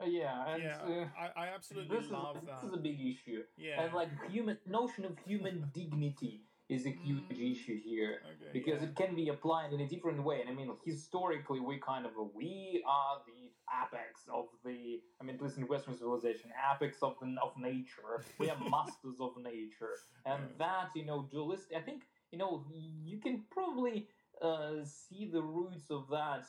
Uh, 0.00 0.06
yeah, 0.06 0.48
and 0.48 0.62
yeah 0.62 0.78
uh, 0.86 1.06
I, 1.36 1.44
I 1.44 1.48
absolutely 1.54 1.96
this 1.96 2.06
is 2.06 2.10
love 2.12 2.36
this 2.40 2.44
that 2.60 2.66
is 2.66 2.72
a 2.72 2.78
big 2.78 2.98
issue. 3.00 3.42
yeah 3.56 3.82
And 3.82 3.92
like 3.94 4.08
human 4.30 4.56
notion 4.66 5.04
of 5.04 5.18
human 5.26 5.70
dignity 5.74 6.42
is 6.68 6.86
a 6.86 6.90
huge 6.90 7.24
Mm. 7.30 7.52
issue 7.52 7.76
here 7.88 8.22
okay, 8.32 8.50
because 8.52 8.80
yeah. 8.80 8.88
it 8.88 8.94
can 8.94 9.14
be 9.16 9.28
applied 9.28 9.72
in 9.72 9.80
a 9.80 9.88
different 9.88 10.22
way. 10.22 10.40
And 10.40 10.48
I 10.48 10.54
mean, 10.54 10.70
historically, 10.84 11.60
we 11.60 11.78
kind 11.78 12.06
of 12.06 12.12
we 12.34 12.82
are 12.86 13.16
the 13.30 13.40
apex 13.82 14.12
of 14.32 14.46
the. 14.64 15.00
I 15.20 15.24
mean, 15.24 15.34
at 15.36 15.42
least 15.42 15.58
in 15.58 15.66
Western 15.66 15.94
civilization, 16.02 16.46
apex 16.72 17.02
of 17.02 17.14
the 17.20 17.28
of 17.46 17.52
nature. 17.58 18.12
We 18.38 18.48
are 18.52 18.58
masters 18.76 19.18
of 19.26 19.32
nature, 19.52 19.94
and 20.24 20.40
Yeah. 20.42 20.56
that 20.64 20.88
you 20.98 21.04
know, 21.04 21.18
dualistic. 21.34 21.76
I 21.76 21.82
think 21.88 22.00
you 22.32 22.38
know 22.38 22.64
you 22.70 23.18
can 23.18 23.36
probably 23.50 23.96
uh, 24.40 24.76
see 24.84 25.22
the 25.36 25.42
roots 25.42 25.90
of 25.90 26.02
that 26.10 26.44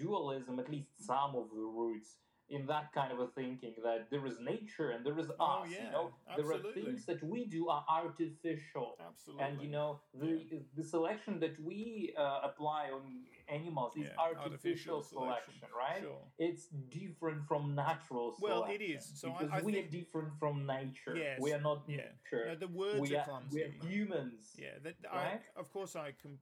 dualism, 0.00 0.58
at 0.58 0.68
least 0.70 0.90
some 1.06 1.34
of 1.36 1.46
the 1.54 1.66
roots, 1.80 2.16
in 2.50 2.66
that 2.66 2.92
kind 2.92 3.12
of 3.12 3.20
a 3.20 3.28
thinking 3.28 3.74
that 3.84 4.10
there 4.10 4.26
is 4.26 4.36
nature 4.40 4.90
and 4.90 5.06
there 5.06 5.18
is 5.18 5.28
us. 5.30 5.36
Oh, 5.38 5.64
yeah, 5.70 5.84
you 5.84 5.90
know, 5.92 6.10
there 6.36 6.50
are 6.52 6.58
things 6.74 7.06
that 7.06 7.22
we 7.22 7.46
do 7.46 7.68
are 7.68 7.84
artificial. 7.88 8.96
Absolutely. 9.08 9.44
And 9.44 9.62
you 9.62 9.70
know 9.70 10.00
the 10.14 10.42
the 10.76 10.82
selection 10.84 11.38
that 11.40 11.56
we 11.64 12.12
uh, 12.18 12.40
apply 12.44 12.90
on 12.96 13.02
animals 13.48 13.92
is 13.96 14.06
Yeah, 14.08 14.24
artificial, 14.28 15.02
selection, 15.02 15.54
right? 15.76 16.02
Sure. 16.02 16.22
It's 16.38 16.66
different 17.00 17.46
from 17.46 17.74
natural 17.74 18.32
selection. 18.34 18.42
Well, 18.42 18.62
selection. 18.64 18.90
it 18.90 18.96
is. 18.98 19.04
So 19.20 19.32
I- 19.32 19.38
because 19.38 19.50
I 19.62 19.64
we 19.66 19.72
think- 19.72 19.86
are 19.86 19.90
different 19.98 20.30
from 20.38 20.66
nature. 20.66 21.14
Yes, 21.16 21.40
We 21.40 21.52
are 21.52 21.60
not 21.60 21.78
yeah. 21.88 21.96
nature. 21.96 22.44
No, 22.48 22.54
the 22.66 22.68
words 22.68 23.00
we 23.00 23.16
are 23.16 23.20
are, 23.20 23.24
clumsy. 23.24 23.54
we 23.56 23.62
are 23.66 23.72
humans. 23.88 24.42
Yeah, 24.58 24.76
that 24.84 24.94
Right? 25.04 25.40
I, 25.56 25.60
of 25.62 25.70
course 25.72 25.94
I 25.96 26.12
can, 26.22 26.38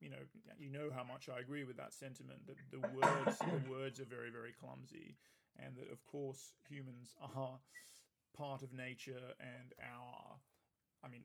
you 0.00 0.10
know, 0.10 0.22
you 0.58 0.70
know 0.70 0.88
how 0.94 1.04
much 1.04 1.28
I 1.28 1.38
agree 1.40 1.64
with 1.64 1.76
that 1.76 1.92
sentiment. 1.92 2.40
That 2.46 2.58
the 2.74 2.80
words, 2.98 3.38
the 3.38 3.70
words 3.76 3.96
are 4.00 4.04
very, 4.16 4.30
very 4.30 4.52
clumsy, 4.60 5.16
and 5.58 5.76
that 5.76 5.90
of 5.90 6.04
course 6.06 6.52
humans 6.68 7.14
are 7.20 7.58
part 8.36 8.62
of 8.62 8.72
nature 8.72 9.34
and 9.40 9.72
our, 9.82 10.36
I 11.04 11.08
mean, 11.08 11.24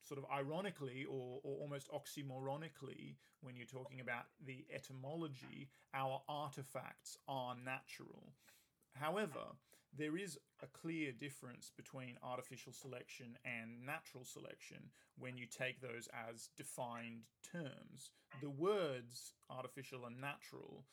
sort 0.00 0.18
of 0.18 0.26
ironically 0.30 1.06
or, 1.08 1.40
or 1.42 1.56
almost 1.60 1.90
oxymoronically, 1.90 3.16
when 3.40 3.56
you're 3.56 3.66
talking 3.66 4.00
about 4.00 4.24
the 4.44 4.64
etymology, 4.72 5.68
our 5.94 6.22
artifacts 6.28 7.18
are 7.26 7.54
natural. 7.64 8.32
However, 8.94 9.56
there 9.96 10.16
is 10.16 10.38
a 10.62 10.66
clear 10.66 11.12
difference 11.12 11.70
between 11.76 12.16
artificial 12.22 12.72
selection 12.72 13.38
and 13.44 13.84
natural 13.84 14.24
selection 14.24 14.90
when 15.18 15.36
you 15.36 15.46
take 15.46 15.80
those 15.80 16.08
as 16.30 16.48
defined 16.56 17.22
terms. 17.42 18.10
The 18.40 18.50
words 18.50 19.34
artificial 19.50 20.04
and 20.06 20.20
natural 20.20 20.84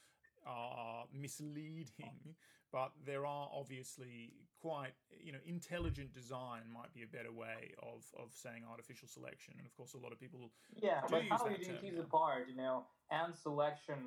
are 0.45 1.05
misleading, 1.13 2.35
but 2.71 2.91
there 3.05 3.25
are 3.25 3.49
obviously 3.53 4.33
quite, 4.61 4.93
you 5.19 5.31
know, 5.31 5.39
intelligent 5.45 6.13
design 6.13 6.61
might 6.73 6.93
be 6.93 7.03
a 7.03 7.07
better 7.07 7.31
way 7.31 7.73
of, 7.81 8.05
of 8.17 8.31
saying 8.33 8.63
artificial 8.69 9.07
selection. 9.07 9.53
And 9.57 9.65
of 9.65 9.75
course, 9.75 9.93
a 9.93 9.97
lot 9.97 10.11
of 10.11 10.19
people 10.19 10.51
Yeah, 10.81 11.01
but 11.09 11.23
how 11.29 11.47
do 11.47 11.51
you 11.51 11.77
tease 11.81 11.99
apart, 11.99 12.47
you 12.49 12.55
know, 12.55 12.85
ant 13.11 13.37
selection 13.37 13.97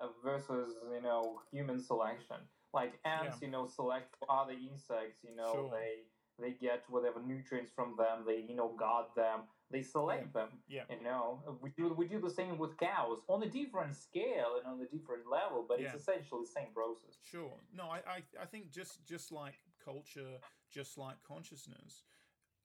uh, 0.00 0.08
versus, 0.22 0.74
you 0.92 1.02
know, 1.02 1.40
human 1.50 1.80
selection? 1.80 2.36
Like 2.72 2.94
ants, 3.04 3.38
you 3.40 3.48
know, 3.48 3.66
select 3.66 4.14
other 4.28 4.52
insects, 4.52 5.22
you 5.22 5.34
know, 5.36 5.52
Sure. 5.52 5.70
they 5.70 6.02
they 6.40 6.50
get 6.50 6.82
whatever 6.88 7.22
nutrients 7.22 7.70
from 7.70 7.94
them, 7.96 8.24
they, 8.26 8.44
you 8.48 8.56
know, 8.56 8.74
guard 8.76 9.06
them, 9.14 9.42
they 9.70 9.82
select 9.82 10.32
them. 10.32 10.48
Yeah. 10.68 10.82
You 10.90 11.02
know, 11.02 11.40
we 11.60 11.70
do 11.70 11.92
we 11.94 12.06
do 12.06 12.20
the 12.20 12.30
same 12.30 12.58
with 12.58 12.76
cows 12.76 13.18
on 13.28 13.42
a 13.42 13.48
different 13.48 13.94
scale 13.94 14.56
and 14.58 14.66
on 14.66 14.80
a 14.80 14.86
different 14.96 15.26
level, 15.30 15.64
but 15.66 15.80
Yeah. 15.80 15.86
it's 15.92 16.02
essentially 16.02 16.42
the 16.44 16.50
same 16.60 16.72
process. 16.74 17.16
Sure. 17.22 17.52
No, 17.72 17.84
I, 17.84 17.98
I, 18.06 18.22
I 18.42 18.44
think 18.46 18.70
just 18.70 19.04
just 19.04 19.32
like 19.32 19.54
culture, 19.84 20.38
just 20.70 20.96
like 20.98 21.16
consciousness, 21.26 22.04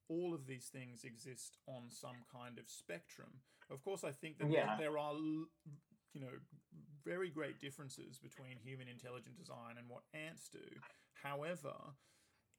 all 0.09 0.33
of 0.33 0.45
these 0.45 0.67
things 0.67 1.03
exist 1.03 1.57
on 1.67 1.89
some 1.89 2.17
kind 2.31 2.57
of 2.59 2.69
spectrum. 2.69 3.41
Of 3.69 3.83
course, 3.83 4.03
I 4.03 4.12
think 4.12 4.39
that 4.39 4.49
Yeah. 4.51 4.75
there, 4.77 4.89
there 4.89 4.97
are, 4.97 5.12
l- 5.13 5.45
you 6.13 6.21
know, 6.21 6.33
very 7.05 7.29
great 7.29 7.59
differences 7.59 8.17
between 8.17 8.57
human 8.57 8.88
intelligent 8.88 9.38
design 9.38 9.77
and 9.77 9.88
what 9.88 10.03
ants 10.13 10.49
do. 10.49 10.65
However, 11.13 11.73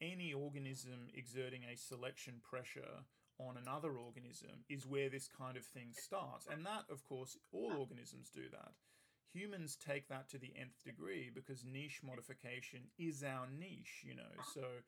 any 0.00 0.32
organism 0.32 1.08
exerting 1.14 1.62
a 1.64 1.76
selection 1.76 2.40
pressure 2.42 3.04
on 3.48 3.56
another 3.56 3.96
organism 3.96 4.64
is 4.68 4.86
where 4.86 5.08
this 5.08 5.28
kind 5.28 5.56
of 5.56 5.64
thing 5.64 5.92
starts. 5.92 6.46
And 6.46 6.64
that, 6.66 6.84
of 6.90 7.04
course, 7.04 7.36
all 7.52 7.72
organisms 7.78 8.30
do 8.30 8.48
that. 8.50 8.72
Humans 9.32 9.76
take 9.76 10.08
that 10.08 10.28
to 10.30 10.38
the 10.38 10.52
nth 10.56 10.82
degree 10.84 11.30
because 11.32 11.64
niche 11.64 12.00
modification 12.02 12.80
is 12.98 13.22
our 13.22 13.46
niche, 13.46 14.02
you 14.04 14.14
know. 14.14 14.32
So 14.54 14.82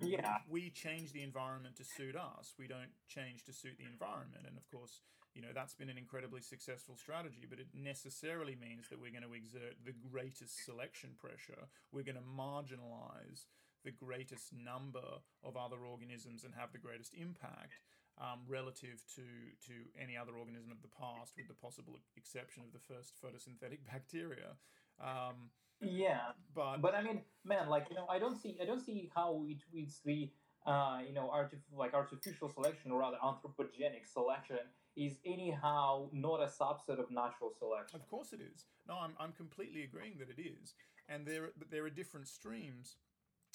we- 0.00 0.12
Yeah. 0.12 0.42
we 0.46 0.70
change 0.70 1.12
the 1.12 1.22
environment 1.22 1.76
to 1.76 1.84
suit 1.84 2.14
us. 2.16 2.54
We 2.58 2.66
don't 2.66 2.92
change 3.08 3.44
to 3.44 3.52
suit 3.52 3.78
the 3.78 3.86
environment. 3.86 4.46
And 4.46 4.58
of 4.58 4.68
course, 4.68 5.00
you 5.34 5.42
know, 5.42 5.52
that's 5.52 5.74
been 5.74 5.88
an 5.88 5.98
incredibly 5.98 6.40
successful 6.42 6.96
strategy, 6.96 7.46
but 7.46 7.58
it 7.58 7.74
necessarily 7.74 8.54
means 8.56 8.88
that 8.88 8.98
we're 9.00 9.10
going 9.10 9.22
to 9.22 9.34
exert 9.34 9.82
the 9.84 9.92
greatest 9.92 10.64
selection 10.64 11.14
pressure. 11.16 11.68
We're 11.90 12.04
going 12.04 12.16
to 12.16 12.22
marginalize 12.22 13.46
the 13.82 13.92
greatest 13.92 14.52
number 14.52 15.22
of 15.42 15.56
other 15.56 15.84
organisms 15.86 16.44
and 16.44 16.54
have 16.54 16.72
the 16.72 16.78
greatest 16.78 17.14
impact 17.14 17.80
um, 18.18 18.40
relative 18.48 19.02
to 19.16 19.22
to 19.68 19.74
any 20.00 20.16
other 20.16 20.32
organism 20.36 20.70
of 20.72 20.80
the 20.82 20.88
past, 20.88 21.34
with 21.36 21.48
the 21.48 21.54
possible 21.54 21.98
exception 22.16 22.62
of 22.64 22.72
the 22.72 22.78
first 22.78 23.14
photosynthetic 23.22 23.80
bacteria. 23.92 24.56
Um, 25.00 25.50
Yeah. 25.80 26.32
but, 26.54 26.80
But 26.80 26.94
I 26.94 27.02
mean, 27.02 27.20
man, 27.44 27.68
like 27.68 27.86
you 27.90 27.96
know, 27.96 28.06
I 28.08 28.18
don't 28.18 28.36
see, 28.36 28.56
I 28.60 28.64
don't 28.64 28.80
see 28.80 29.10
how 29.14 29.44
it 29.48 29.58
it's 29.72 30.00
the, 30.00 30.30
uh, 30.64 31.00
you 31.06 31.12
know, 31.12 31.28
artif- 31.34 31.68
like 31.76 31.92
artificial 31.94 32.48
selection 32.48 32.90
or 32.92 33.00
rather 33.00 33.18
anthropogenic 33.22 34.06
selection 34.06 34.58
is 34.96 35.18
anyhow 35.26 36.08
not 36.12 36.40
a 36.40 36.46
subset 36.46 36.98
of 36.98 37.10
natural 37.10 37.52
selection. 37.58 38.00
Of 38.00 38.08
course 38.08 38.32
it 38.32 38.40
is. 38.40 38.64
No, 38.88 38.94
I'm, 38.94 39.12
I'm 39.20 39.32
completely 39.32 39.82
agreeing 39.84 40.16
that 40.18 40.30
it 40.30 40.40
is. 40.40 40.74
And 41.08 41.26
there 41.26 41.50
there 41.70 41.84
are 41.84 41.90
different 41.90 42.26
streams 42.26 42.96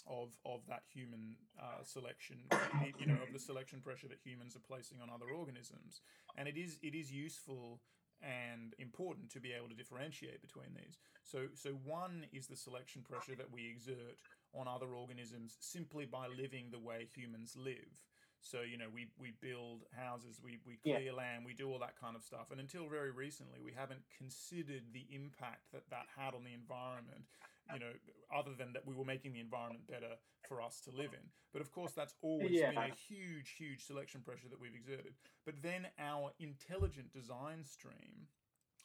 of 0.08 0.38
of 0.46 0.62
that 0.68 0.84
human 0.94 1.36
uh, 1.60 1.84
selection, 1.84 2.38
you 2.98 3.08
know, 3.08 3.22
of 3.24 3.32
the 3.34 3.40
selection 3.40 3.82
pressure 3.82 4.08
that 4.08 4.20
humans 4.24 4.56
are 4.56 4.60
placing 4.68 5.02
on 5.02 5.10
other 5.10 5.30
organisms. 5.34 6.02
And 6.38 6.48
it 6.48 6.58
is 6.58 6.78
it 6.82 6.96
is 6.96 7.12
useful 7.12 7.82
and 8.22 8.76
important 8.78 9.32
to 9.32 9.40
be 9.40 9.52
able 9.52 9.68
to 9.70 9.76
differentiate 9.76 10.42
between 10.42 10.74
these. 10.76 11.00
So 11.24 11.48
so 11.56 11.72
one 11.86 12.26
is 12.34 12.48
the 12.48 12.56
selection 12.56 13.02
pressure 13.04 13.36
that 13.36 13.52
we 13.52 13.68
exert 13.70 14.18
on 14.54 14.68
other 14.68 14.94
organisms 14.94 15.58
simply 15.60 16.06
by 16.06 16.28
living 16.28 16.72
the 16.72 16.80
way 16.80 17.08
humans 17.16 17.56
live. 17.58 18.04
So 18.42 18.62
you 18.62 18.78
know 18.78 18.90
we, 18.94 19.08
we 19.20 19.32
build 19.42 19.84
houses, 19.96 20.42
we, 20.44 20.60
we 20.66 20.80
Yeah. 20.84 20.98
clear 20.98 21.14
land, 21.14 21.46
we 21.46 21.54
do 21.54 21.70
all 21.70 21.80
that 21.80 22.00
kind 22.00 22.16
of 22.16 22.24
stuff. 22.24 22.52
And 22.52 22.60
until 22.60 22.88
very 22.90 23.12
recently, 23.12 23.60
we 23.64 23.72
haven't 23.72 24.02
considered 24.18 24.94
the 24.94 25.06
impact 25.12 25.72
that 25.74 25.90
that 25.90 26.08
had 26.18 26.34
on 26.34 26.44
the 26.44 26.54
environment. 26.54 27.26
You 27.74 27.80
know, 27.80 27.94
other 28.36 28.54
than 28.58 28.74
that 28.74 28.86
we 28.86 28.96
were 28.96 29.06
making 29.06 29.34
the 29.34 29.40
environment 29.40 29.88
better 29.88 30.18
for 30.48 30.62
us 30.62 30.82
to 30.82 30.92
live 30.92 31.14
in. 31.14 31.30
But 31.54 31.62
of 31.62 31.72
course, 31.72 31.94
that's 31.94 32.16
always 32.22 32.52
Yeah. 32.52 32.70
been 32.72 32.78
a 32.78 32.90
huge, 32.90 33.52
huge 33.52 33.86
selection 33.86 34.22
pressure 34.22 34.50
that 34.50 34.60
we've 34.60 34.76
exerted. 34.76 35.16
But 35.46 35.62
then 35.62 35.88
our 36.00 36.34
intelligent 36.40 37.14
design 37.14 37.64
stream, 37.64 38.28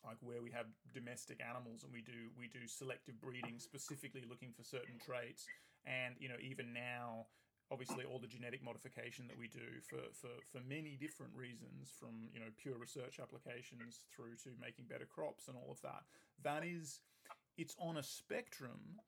like 0.05 0.19
where 0.21 0.43
we 0.43 0.51
have 0.53 0.67
domestic 0.93 1.41
animals 1.43 1.83
and 1.83 1.93
we 1.93 2.03
do 2.03 2.31
we 2.39 2.47
do 2.49 2.67
selective 2.69 3.21
breeding 3.21 3.59
specifically 3.59 4.23
looking 4.29 4.53
for 4.53 4.63
certain 4.63 4.99
traits, 4.99 5.49
and 5.85 6.15
you 6.19 6.29
know 6.29 6.39
even 6.41 6.73
now 6.73 7.27
obviously 7.71 8.05
all 8.05 8.19
the 8.21 8.29
genetic 8.29 8.63
modification 8.63 9.27
that 9.27 9.37
we 9.37 9.49
do 9.49 9.81
for, 9.83 9.99
for, 10.15 10.31
for 10.47 10.61
many 10.69 10.97
different 10.97 11.35
reasons 11.35 11.91
from 11.91 12.29
you 12.33 12.39
know 12.39 12.47
pure 12.57 12.79
research 12.79 13.19
applications 13.19 14.05
through 14.15 14.37
to 14.37 14.51
making 14.61 14.85
better 14.87 15.05
crops 15.05 15.49
and 15.49 15.57
all 15.57 15.71
of 15.73 15.81
that 15.83 16.05
that 16.43 16.65
is 16.65 17.01
it's 17.57 17.77
on 17.79 17.97
a 17.97 18.03
spectrum 18.03 19.01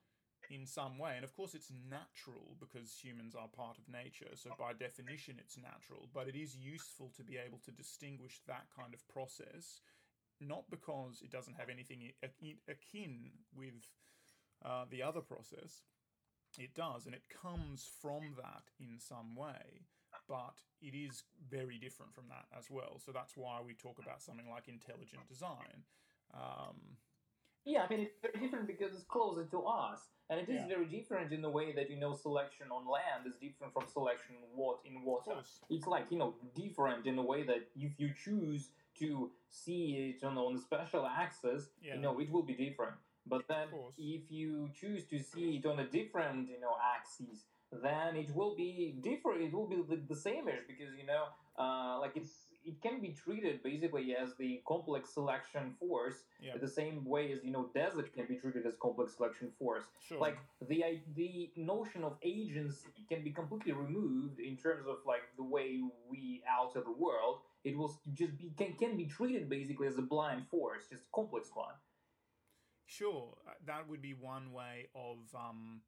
in 0.51 0.67
some 0.67 0.99
way 0.99 1.13
and 1.15 1.25
of 1.25 1.35
course 1.37 1.55
it's 1.55 1.71
natural 1.91 2.57
because 2.59 2.99
humans 3.03 3.35
are 3.35 3.49
part 3.49 3.77
of 3.77 3.93
nature 3.93 4.31
so 4.35 4.51
by 4.59 4.73
definition 4.73 5.37
it's 5.39 5.59
natural 5.59 6.09
but 6.15 6.27
it 6.27 6.35
is 6.35 6.57
useful 6.57 7.11
to 7.15 7.23
be 7.23 7.37
able 7.37 7.59
to 7.59 7.71
distinguish 7.71 8.41
that 8.47 8.65
kind 8.75 8.95
of 8.95 9.07
process 9.09 9.81
not 10.41 10.65
because 10.71 11.21
it 11.23 11.31
doesn't 11.31 11.57
have 11.59 11.69
anything 11.69 12.13
akin 12.69 13.31
with 13.55 13.75
uh, 14.65 14.85
the 14.91 15.03
other 15.03 15.21
process 15.21 15.83
it 16.57 16.75
does, 16.75 17.05
and 17.05 17.15
it 17.15 17.29
comes 17.29 17.89
from 18.01 18.35
that 18.37 18.71
in 18.81 18.99
some 18.99 19.37
way, 19.37 19.85
but 20.29 20.63
it 20.81 20.95
is 20.95 21.25
very 21.51 21.79
different 21.79 22.15
from 22.15 22.29
that 22.29 22.47
as 22.57 22.71
well. 22.71 22.99
So 23.05 23.13
that's 23.13 23.37
why 23.37 23.61
we 23.65 23.75
talk 23.75 23.99
about 23.99 24.23
something 24.23 24.49
like 24.49 24.69
intelligent 24.69 25.29
design. 25.29 25.85
Um, 26.33 26.97
Yeah, 27.69 27.85
I 27.85 27.89
mean 27.91 28.01
it's 28.07 28.19
very 28.23 28.39
different 28.45 28.67
because 28.67 28.95
it's 28.95 29.05
closer 29.05 29.45
to 29.45 29.59
us, 29.67 30.01
and 30.31 30.41
it 30.41 30.49
is 30.49 30.61
Yeah. 30.63 30.69
very 30.75 30.87
different 30.87 31.33
in 31.37 31.43
the 31.43 31.51
way 31.59 31.69
that 31.79 31.91
you 31.91 31.99
know 32.03 32.15
selection 32.15 32.67
on 32.77 32.83
land 32.89 33.27
is 33.31 33.37
different 33.47 33.75
from 33.75 33.87
selection 33.87 34.37
what 34.55 34.79
in 34.89 34.95
water. 35.05 35.37
It's 35.69 35.87
like 35.87 36.07
you 36.13 36.19
know 36.23 36.31
different 36.55 37.07
in 37.07 37.15
the 37.21 37.27
way 37.33 37.43
that 37.51 37.63
if 37.77 37.93
you 38.01 38.09
choose 38.25 38.71
to 39.03 39.31
see 39.51 39.83
it 40.09 40.25
on, 40.25 40.39
on 40.39 40.57
special 40.59 41.05
axis, 41.07 41.69
Yeah. 41.83 41.95
you 41.97 42.01
know 42.01 42.19
it 42.25 42.31
will 42.33 42.47
be 42.53 42.55
different. 42.67 42.97
But 43.27 43.47
then 43.49 43.69
if 43.99 44.31
you 44.31 44.71
choose 44.81 45.05
to 45.13 45.19
see 45.19 45.49
it 45.59 45.67
on 45.67 45.79
a 45.79 45.87
different 45.99 46.49
you 46.49 46.61
know 46.65 46.75
axis, 46.97 47.45
then 47.71 48.17
it 48.17 48.31
will 48.35 48.55
be 48.57 48.97
different. 49.11 49.43
It 49.43 49.53
will 49.53 49.67
be 49.69 49.83
the, 49.91 49.97
the 49.97 50.17
same-ish 50.17 50.63
because 50.67 50.97
you 50.97 51.05
know 51.13 51.25
uh, 51.63 51.99
like 52.01 52.17
it's 52.17 52.48
it 52.71 52.77
can 52.85 52.97
be 53.01 53.11
treated 53.25 53.63
basically 53.63 54.07
as 54.23 54.29
the 54.43 54.51
complex 54.73 55.03
selection 55.19 55.65
force 55.81 56.19
Yeah. 56.47 56.57
the 56.67 56.73
same 56.81 56.97
way 57.15 57.25
as 57.35 57.39
you 57.47 57.53
know 57.57 57.65
desert 57.81 58.09
can 58.17 58.27
be 58.33 58.37
treated 58.43 58.65
as 58.71 58.75
complex 58.87 59.09
selection 59.17 59.49
force 59.59 59.87
sure. 60.07 60.21
like 60.27 60.39
the 60.71 60.79
the 61.21 61.33
notion 61.57 62.01
of 62.09 62.13
agency 62.23 62.91
can 63.11 63.21
be 63.29 63.33
completely 63.41 63.73
removed 63.85 64.39
in 64.49 64.55
terms 64.65 64.85
of 64.93 64.97
like 65.13 65.25
the 65.41 65.49
way 65.57 65.69
we 66.11 66.23
alter 66.57 66.83
the 66.91 66.97
world 67.07 67.37
It 67.65 67.77
was 67.77 67.93
just 68.15 68.33
be, 68.39 68.47
can, 68.61 68.71
can 68.83 68.97
be 68.97 69.07
treated 69.19 69.49
basically 69.49 69.89
as 69.93 69.99
a 69.99 70.07
blind 70.15 70.43
force, 70.53 70.83
just 70.93 71.05
a 71.11 71.13
complex 71.19 71.51
one. 71.55 71.75
Sure, 72.87 73.35
that 73.67 73.83
would 73.89 74.01
be 74.01 74.15
one 74.15 74.53
way 74.53 74.89
of 74.95 75.19
um, 75.35 75.83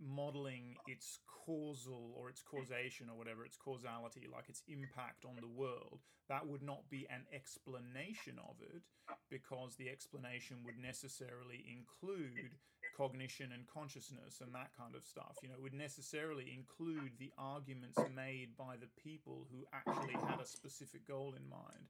modeling 0.00 0.76
its 0.86 1.18
causal 1.26 2.14
or 2.16 2.28
its 2.28 2.42
causation 2.42 3.08
or 3.10 3.16
whatever, 3.16 3.44
its 3.44 3.56
causality, 3.56 4.26
like 4.32 4.48
its 4.48 4.62
impact 4.68 5.24
on 5.24 5.36
the 5.40 5.48
world. 5.48 6.00
That 6.28 6.46
would 6.46 6.62
not 6.62 6.88
be 6.88 7.06
an 7.10 7.26
explanation 7.34 8.38
of 8.38 8.56
it 8.62 8.82
because 9.30 9.76
the 9.76 9.88
explanation 9.88 10.58
would 10.64 10.78
necessarily 10.78 11.64
include 11.66 12.54
cognition 12.96 13.50
and 13.52 13.66
consciousness 13.66 14.40
and 14.40 14.54
that 14.54 14.70
kind 14.76 14.94
of 14.94 15.04
stuff. 15.04 15.36
You 15.42 15.48
know, 15.48 15.56
it 15.56 15.62
would 15.62 15.74
necessarily 15.74 16.52
include 16.54 17.12
the 17.18 17.32
arguments 17.38 17.98
made 18.14 18.56
by 18.56 18.76
the 18.76 18.90
people 19.02 19.46
who 19.50 19.66
actually 19.72 20.14
had 20.28 20.40
a 20.40 20.46
specific 20.46 21.06
goal 21.06 21.34
in 21.36 21.48
mind 21.48 21.88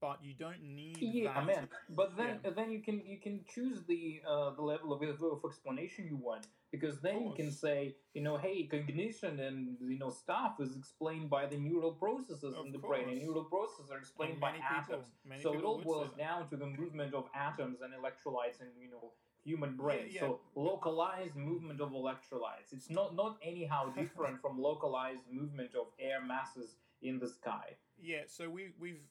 but 0.00 0.18
you 0.22 0.34
don't 0.38 0.62
need 0.62 0.98
yeah, 1.00 1.34
that. 1.34 1.46
man. 1.46 1.68
But 1.90 2.16
then 2.16 2.40
Yeah. 2.44 2.50
then 2.50 2.70
you 2.70 2.80
can 2.82 3.02
you 3.06 3.18
can 3.18 3.44
choose 3.54 3.82
the 3.84 4.20
uh, 4.28 4.50
the 4.50 4.62
level 4.62 4.92
of, 4.92 5.02
of 5.02 5.40
explanation 5.44 6.06
you 6.06 6.16
want 6.16 6.46
because 6.70 7.00
then 7.00 7.24
you 7.26 7.32
can 7.34 7.50
say 7.50 7.94
you 8.14 8.22
know 8.22 8.36
hey 8.36 8.64
cognition 8.64 9.40
and 9.40 9.76
you 9.80 9.98
know 9.98 10.10
stuff 10.10 10.54
is 10.60 10.76
explained 10.76 11.30
by 11.30 11.46
the 11.46 11.56
neural 11.56 11.92
processes 11.92 12.54
Of 12.54 12.66
in 12.66 12.72
the 12.72 12.78
brain 12.78 13.08
and 13.08 13.12
course. 13.18 13.22
neural 13.26 13.44
processes 13.44 13.90
are 13.90 13.98
explained 13.98 14.32
And 14.32 14.40
by 14.40 14.52
many 14.52 14.62
people- 14.62 14.94
atoms. 14.96 15.08
many 15.24 15.42
so 15.42 15.54
it 15.54 15.64
all 15.64 15.78
boils 15.80 16.12
down 16.18 16.48
to 16.50 16.56
the 16.56 16.66
movement 16.66 17.14
of 17.14 17.24
atoms 17.34 17.80
and 17.80 17.92
electrolytes 17.94 18.60
and 18.60 18.70
you 18.78 18.90
know 18.90 19.12
human 19.44 19.76
brain. 19.76 20.06
yeah. 20.10 20.20
So 20.22 20.40
localized 20.56 21.36
movement 21.36 21.80
of 21.80 21.90
electrolytes. 21.92 22.72
It's 22.72 22.90
not 22.90 23.14
not 23.14 23.38
anyhow 23.42 23.80
different 24.00 24.40
from 24.42 24.60
localized 24.60 25.22
movement 25.30 25.74
of 25.82 25.86
air 25.98 26.20
masses 26.20 26.76
in 27.00 27.18
the 27.18 27.28
sky. 27.28 27.76
Yeah, 27.98 28.24
so 28.26 28.50
we 28.50 28.62
we've 28.78 29.04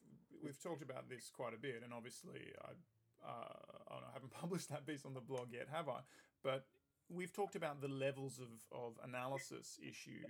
we've 0.46 0.62
talked 0.62 0.84
about 0.84 1.10
this 1.10 1.30
quite 1.36 1.54
a 1.54 1.58
bit, 1.58 1.82
and 1.84 1.94
obviously 1.94 2.42
I 2.64 2.72
uh, 3.28 3.32
I, 3.90 3.94
don't 3.94 4.04
I 4.10 4.14
haven't 4.14 4.32
published 4.42 4.70
that 4.70 4.86
piece 4.86 5.06
on 5.06 5.14
the 5.14 5.22
blog 5.22 5.48
yet, 5.52 5.68
have 5.72 5.90
I? 5.90 6.00
But 6.44 6.66
we've 7.10 7.34
talked 7.34 7.56
about 7.56 7.82
the 7.82 7.88
levels 7.88 8.40
of 8.40 8.50
of 8.72 8.94
analysis 9.04 9.80
issue 9.82 10.24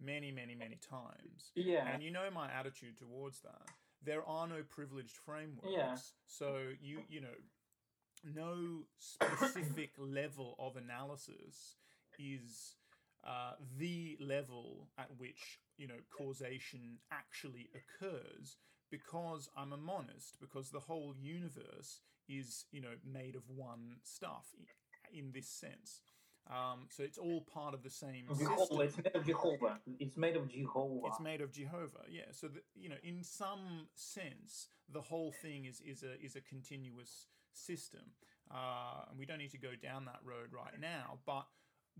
many 0.00 0.30
many 0.30 0.54
many 0.54 0.76
times, 0.76 1.50
Yeah. 1.54 1.88
and 1.88 2.02
you 2.02 2.10
know 2.10 2.30
my 2.32 2.50
attitude 2.50 2.96
towards 2.98 3.40
that. 3.40 3.62
There 4.04 4.24
are 4.24 4.46
no 4.46 4.62
privileged 4.62 5.16
frameworks, 5.16 5.68
Yeah. 5.68 5.96
so 6.26 6.68
you 6.80 7.00
you 7.08 7.20
know 7.20 7.36
no 8.24 8.84
specific 8.98 9.90
level 9.98 10.54
of 10.58 10.76
analysis 10.76 11.76
is 12.18 12.74
uh, 13.24 13.52
the 13.78 14.16
level 14.20 14.88
at 14.98 15.08
which 15.18 15.60
you 15.76 15.86
know 15.88 16.00
causation 16.16 16.98
actually 17.10 17.68
occurs 17.74 18.56
because 18.90 19.48
I'm 19.56 19.72
a 19.72 19.76
monist 19.76 20.38
because 20.40 20.70
the 20.70 20.80
whole 20.80 21.14
universe 21.20 22.00
is 22.28 22.64
you 22.70 22.80
know 22.80 22.94
made 23.04 23.36
of 23.36 23.42
one 23.48 23.96
stuff 24.02 24.46
in 25.12 25.32
this 25.32 25.48
sense 25.48 26.02
um, 26.50 26.86
so 26.88 27.02
it's 27.02 27.18
all 27.18 27.42
part 27.42 27.74
of 27.74 27.82
the 27.82 27.90
same 27.90 28.24
Jehovah. 28.38 28.56
system 28.64 28.80
It's 28.80 28.96
made 29.04 29.14
of 29.14 29.26
Jehovah. 29.26 29.78
It's 30.00 30.16
made 30.16 30.36
of 30.36 30.48
Jehovah. 30.48 31.06
it's 31.06 31.20
made 31.20 31.40
of 31.42 31.52
Jehovah, 31.52 32.04
yeah. 32.08 32.22
So 32.30 32.48
that 32.48 32.64
you 32.74 32.88
know, 32.88 32.96
in 33.02 33.22
some 33.22 33.88
sense, 33.94 34.68
the 34.90 35.02
whole 35.02 35.32
thing 35.42 35.66
is 35.66 35.82
is 35.82 36.02
a 36.02 36.18
is 36.24 36.36
a 36.36 36.40
continuous 36.40 37.26
system, 37.52 38.00
uh, 38.50 39.04
and 39.10 39.18
we 39.18 39.26
don't 39.26 39.38
need 39.38 39.50
to 39.50 39.58
go 39.58 39.72
down 39.80 40.06
that 40.06 40.20
road 40.24 40.48
right 40.50 40.80
now. 40.80 41.18
But 41.26 41.46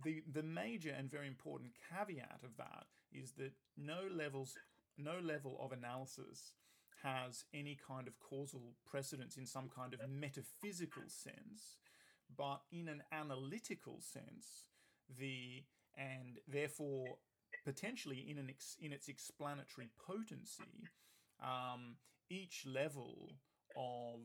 the 0.03 0.23
the 0.33 0.43
major 0.43 0.95
and 0.97 1.11
very 1.11 1.27
important 1.27 1.73
caveat 1.91 2.41
of 2.43 2.57
that 2.57 2.87
is 3.13 3.33
that 3.33 3.53
no 3.77 4.01
levels, 4.11 4.57
no 4.97 5.19
level 5.23 5.59
of 5.63 5.73
analysis 5.73 6.53
has 7.03 7.45
any 7.55 7.79
kind 7.87 8.07
of 8.09 8.19
causal 8.19 8.75
precedence 8.87 9.37
in 9.37 9.47
some 9.47 9.69
kind 9.69 9.95
of 9.95 10.01
metaphysical 10.09 11.05
sense, 11.07 11.79
but 12.37 12.61
in 12.73 12.89
an 12.89 13.03
analytical 13.13 14.01
sense, 14.01 14.65
the 15.19 15.65
and 15.97 16.39
therefore 16.47 17.19
potentially 17.65 18.27
in 18.29 18.39
an 18.39 18.49
ex, 18.49 18.77
in 18.81 18.93
its 18.93 19.09
explanatory 19.09 19.91
potency, 20.07 20.89
um, 21.43 21.97
each 22.31 22.65
level 22.67 23.33
of 23.77 24.21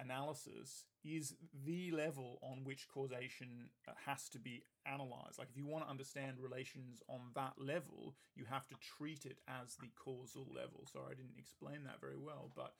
analysis 0.00 0.84
is 1.04 1.34
the 1.64 1.90
level 1.90 2.38
on 2.42 2.64
which 2.64 2.88
causation 2.88 3.70
uh, 3.88 3.92
has 4.06 4.28
to 4.30 4.38
be 4.38 4.62
analyzed. 4.84 5.38
Like 5.38 5.48
if 5.50 5.56
you 5.56 5.66
want 5.66 5.84
to 5.84 5.90
understand 5.90 6.36
relations 6.40 7.02
on 7.08 7.20
that 7.34 7.54
level, 7.58 8.14
you 8.34 8.44
have 8.50 8.66
to 8.68 8.74
treat 8.98 9.24
it 9.24 9.38
as 9.48 9.76
the 9.76 9.90
causal 9.96 10.46
level. 10.54 10.86
Sorry, 10.92 11.06
I 11.10 11.14
didn't 11.14 11.38
explain 11.38 11.84
that 11.84 12.00
very 12.00 12.18
well, 12.18 12.50
but 12.54 12.74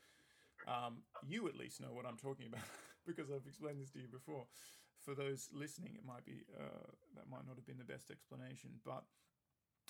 um, 0.66 1.02
you 1.26 1.46
at 1.48 1.56
least 1.56 1.80
know 1.80 1.92
what 1.92 2.06
I'm 2.06 2.16
talking 2.16 2.46
about 2.46 2.64
because 3.06 3.30
I've 3.30 3.46
explained 3.46 3.80
this 3.80 3.90
to 3.90 4.00
you 4.00 4.08
before. 4.08 4.46
For 5.02 5.14
those 5.14 5.48
listening, 5.52 5.94
it 5.94 6.04
might 6.04 6.24
be 6.24 6.42
uh, 6.58 6.90
that 7.14 7.30
might 7.30 7.46
not 7.46 7.54
have 7.56 7.66
been 7.66 7.78
the 7.78 7.84
best 7.84 8.10
explanation, 8.10 8.70
but 8.84 9.04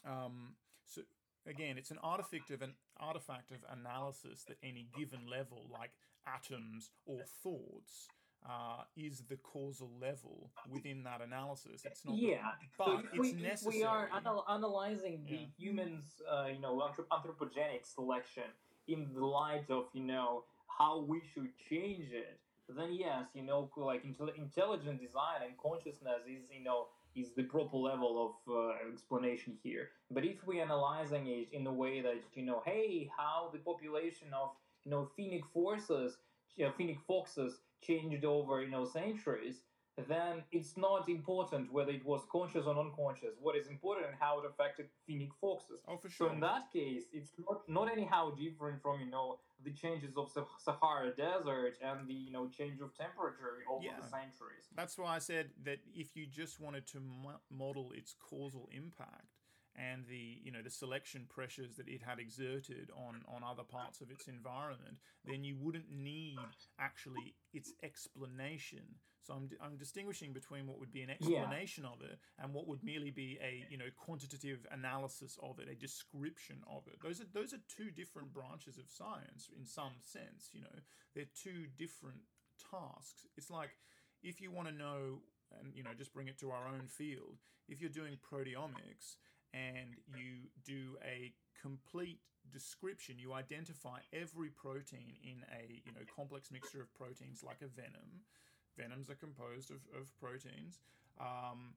um, 0.04 0.56
so 0.84 1.02
again, 1.46 1.78
it's 1.78 1.90
an 1.90 1.98
artifact 2.02 2.50
of 2.50 2.62
an 2.62 2.74
artifact 2.98 3.50
of 3.52 3.58
analysis 3.78 4.44
that 4.48 4.56
any 4.62 4.88
given 4.96 5.20
level, 5.28 5.66
like 5.72 5.90
atoms 6.26 6.90
or 7.06 7.20
thoughts, 7.42 8.08
uh, 8.48 8.82
is 8.96 9.22
the 9.28 9.36
causal 9.36 9.90
level 10.00 10.50
within 10.68 11.02
that 11.04 11.20
analysis. 11.20 11.84
It's 11.84 12.04
not. 12.04 12.16
the- 12.16 12.22
yeah, 12.22 12.52
but 12.78 12.86
so 12.86 12.98
it's 13.12 13.18
we, 13.18 13.32
necessary. 13.32 13.76
we 13.78 13.82
are 13.84 14.08
anal- 14.16 14.44
analyzing 14.48 15.24
the 15.24 15.36
Yeah. 15.36 15.46
humans, 15.58 16.20
uh, 16.28 16.48
you 16.52 16.58
know, 16.60 16.76
anthrop- 16.78 17.08
anthropogenic 17.08 17.84
selection 17.86 18.44
in 18.86 19.12
the 19.14 19.24
light 19.24 19.68
of 19.70 19.88
you 19.94 20.02
know 20.04 20.44
how 20.78 20.98
we 21.00 21.20
should 21.32 21.50
change 21.68 22.12
it, 22.12 22.38
then 22.68 22.92
yes, 22.92 23.26
you 23.34 23.42
know, 23.42 23.70
like 23.76 24.04
intel- 24.04 24.36
intelligent 24.36 25.00
design 25.00 25.42
and 25.42 25.56
consciousness 25.58 26.20
is 26.28 26.48
you 26.50 26.62
know 26.62 26.88
is 27.16 27.32
the 27.36 27.44
proper 27.44 27.76
level 27.76 28.36
of 28.46 28.54
uh, 28.54 28.90
explanation 28.92 29.56
here. 29.62 29.90
But 30.10 30.24
if 30.24 30.36
we're 30.46 30.62
analyzing 30.62 31.26
it 31.26 31.48
in 31.52 31.66
a 31.66 31.72
way 31.72 32.00
that 32.02 32.20
you 32.34 32.44
know, 32.44 32.62
hey, 32.64 33.10
how 33.16 33.50
the 33.52 33.58
population 33.58 34.28
of 34.32 34.50
you 34.84 34.90
know 34.90 35.10
phoenix 35.16 35.48
forces, 35.52 36.18
you 36.56 36.66
know, 36.66 36.72
fennec 36.76 36.98
foxes 37.06 37.58
changed 37.82 38.24
over 38.24 38.62
you 38.62 38.70
know 38.70 38.84
centuries, 38.84 39.62
then 40.08 40.42
it's 40.52 40.76
not 40.76 41.08
important 41.08 41.72
whether 41.72 41.90
it 41.90 42.04
was 42.04 42.22
conscious 42.30 42.66
or 42.66 42.78
unconscious. 42.78 43.34
What 43.40 43.56
is 43.56 43.66
important 43.68 44.06
and 44.08 44.16
how 44.20 44.40
it 44.40 44.46
affected 44.46 44.86
fennec 45.06 45.30
foxes. 45.40 45.80
Oh, 45.88 45.96
for 45.96 46.10
sure. 46.10 46.28
So 46.28 46.32
in 46.34 46.40
that 46.40 46.70
case, 46.72 47.04
it's 47.12 47.32
not, 47.38 47.62
not 47.68 47.90
anyhow 47.90 48.34
different 48.34 48.82
from 48.82 49.00
you 49.00 49.10
know 49.10 49.38
the 49.64 49.72
changes 49.72 50.16
of 50.18 50.30
Sah- 50.30 50.44
Sahara 50.58 51.14
Desert 51.16 51.78
and 51.82 52.06
the 52.06 52.14
you 52.14 52.30
know 52.30 52.48
change 52.48 52.80
of 52.80 52.94
temperature 52.94 53.64
over 53.70 53.84
Yeah. 53.84 53.96
the 54.00 54.06
centuries. 54.06 54.68
That's 54.74 54.98
why 54.98 55.16
I 55.16 55.18
said 55.18 55.50
that 55.64 55.78
if 55.94 56.14
you 56.14 56.26
just 56.26 56.60
wanted 56.60 56.86
to 56.88 57.00
mo- 57.00 57.40
model 57.50 57.92
its 57.92 58.14
causal 58.20 58.68
impact 58.72 59.32
and 59.74 60.06
the 60.06 60.40
you 60.42 60.52
know 60.52 60.62
the 60.62 60.70
selection 60.70 61.26
pressures 61.28 61.76
that 61.76 61.88
it 61.88 62.02
had 62.02 62.18
exerted 62.18 62.90
on 62.94 63.22
on 63.34 63.42
other 63.42 63.64
parts 63.64 64.02
of 64.02 64.10
its 64.10 64.28
environment, 64.28 64.98
then 65.24 65.42
you 65.42 65.56
wouldn't 65.56 65.90
need 65.90 66.36
actually 66.78 67.34
its 67.54 67.72
explanation. 67.82 68.96
So 69.26 69.34
I'm, 69.34 69.48
I'm 69.60 69.76
distinguishing 69.76 70.32
between 70.32 70.66
what 70.66 70.78
would 70.78 70.92
be 70.92 71.02
an 71.02 71.10
explanation 71.10 71.84
of 71.84 72.00
it 72.02 72.18
and 72.38 72.54
what 72.54 72.68
would 72.68 72.84
merely 72.84 73.10
be 73.10 73.38
a 73.42 73.64
you 73.70 73.78
know 73.78 73.90
quantitative 73.96 74.66
analysis 74.70 75.38
of 75.42 75.58
it, 75.58 75.68
a 75.68 75.74
description 75.74 76.62
of 76.70 76.82
it. 76.86 76.98
Those 77.02 77.20
are 77.20 77.26
those 77.32 77.52
are 77.52 77.60
two 77.68 77.90
different 77.90 78.32
branches 78.32 78.78
of 78.78 78.84
science 78.88 79.50
in 79.58 79.66
some 79.66 79.94
sense. 80.02 80.50
You 80.52 80.62
know, 80.62 80.78
they're 81.14 81.32
two 81.42 81.66
different 81.78 82.20
tasks. 82.70 83.26
It's 83.36 83.50
like 83.50 83.70
if 84.22 84.40
you 84.40 84.50
want 84.50 84.68
to 84.68 84.74
know 84.74 85.20
and 85.60 85.72
you 85.74 85.82
know 85.82 85.90
just 85.96 86.12
bring 86.12 86.28
it 86.28 86.38
to 86.38 86.50
our 86.50 86.66
own 86.68 86.86
field 86.86 87.38
if 87.68 87.80
you're 87.80 87.90
doing 87.90 88.18
proteomics 88.18 89.16
and 89.54 89.96
you 90.14 90.48
do 90.64 90.96
a 91.04 91.32
complete 91.60 92.20
description 92.52 93.16
you 93.18 93.32
identify 93.32 93.98
every 94.12 94.48
protein 94.48 95.14
in 95.22 95.42
a 95.54 95.82
you 95.84 95.92
know 95.92 96.04
complex 96.14 96.50
mixture 96.50 96.80
of 96.80 96.92
proteins 96.94 97.42
like 97.42 97.62
a 97.62 97.68
venom 97.68 98.22
venoms 98.76 99.10
are 99.10 99.14
composed 99.14 99.70
of, 99.70 99.80
of 99.98 100.10
proteins 100.18 100.80
um, 101.20 101.74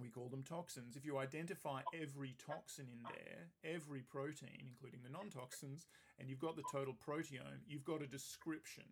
we 0.00 0.08
call 0.08 0.28
them 0.28 0.42
toxins 0.42 0.96
if 0.96 1.04
you 1.04 1.18
identify 1.18 1.80
every 1.94 2.34
toxin 2.44 2.86
in 2.92 3.02
there 3.04 3.74
every 3.74 4.00
protein 4.00 4.68
including 4.68 5.00
the 5.02 5.10
non-toxins 5.10 5.86
and 6.18 6.28
you've 6.28 6.40
got 6.40 6.56
the 6.56 6.64
total 6.70 6.94
proteome 6.94 7.64
you've 7.66 7.84
got 7.84 8.02
a 8.02 8.06
description 8.06 8.84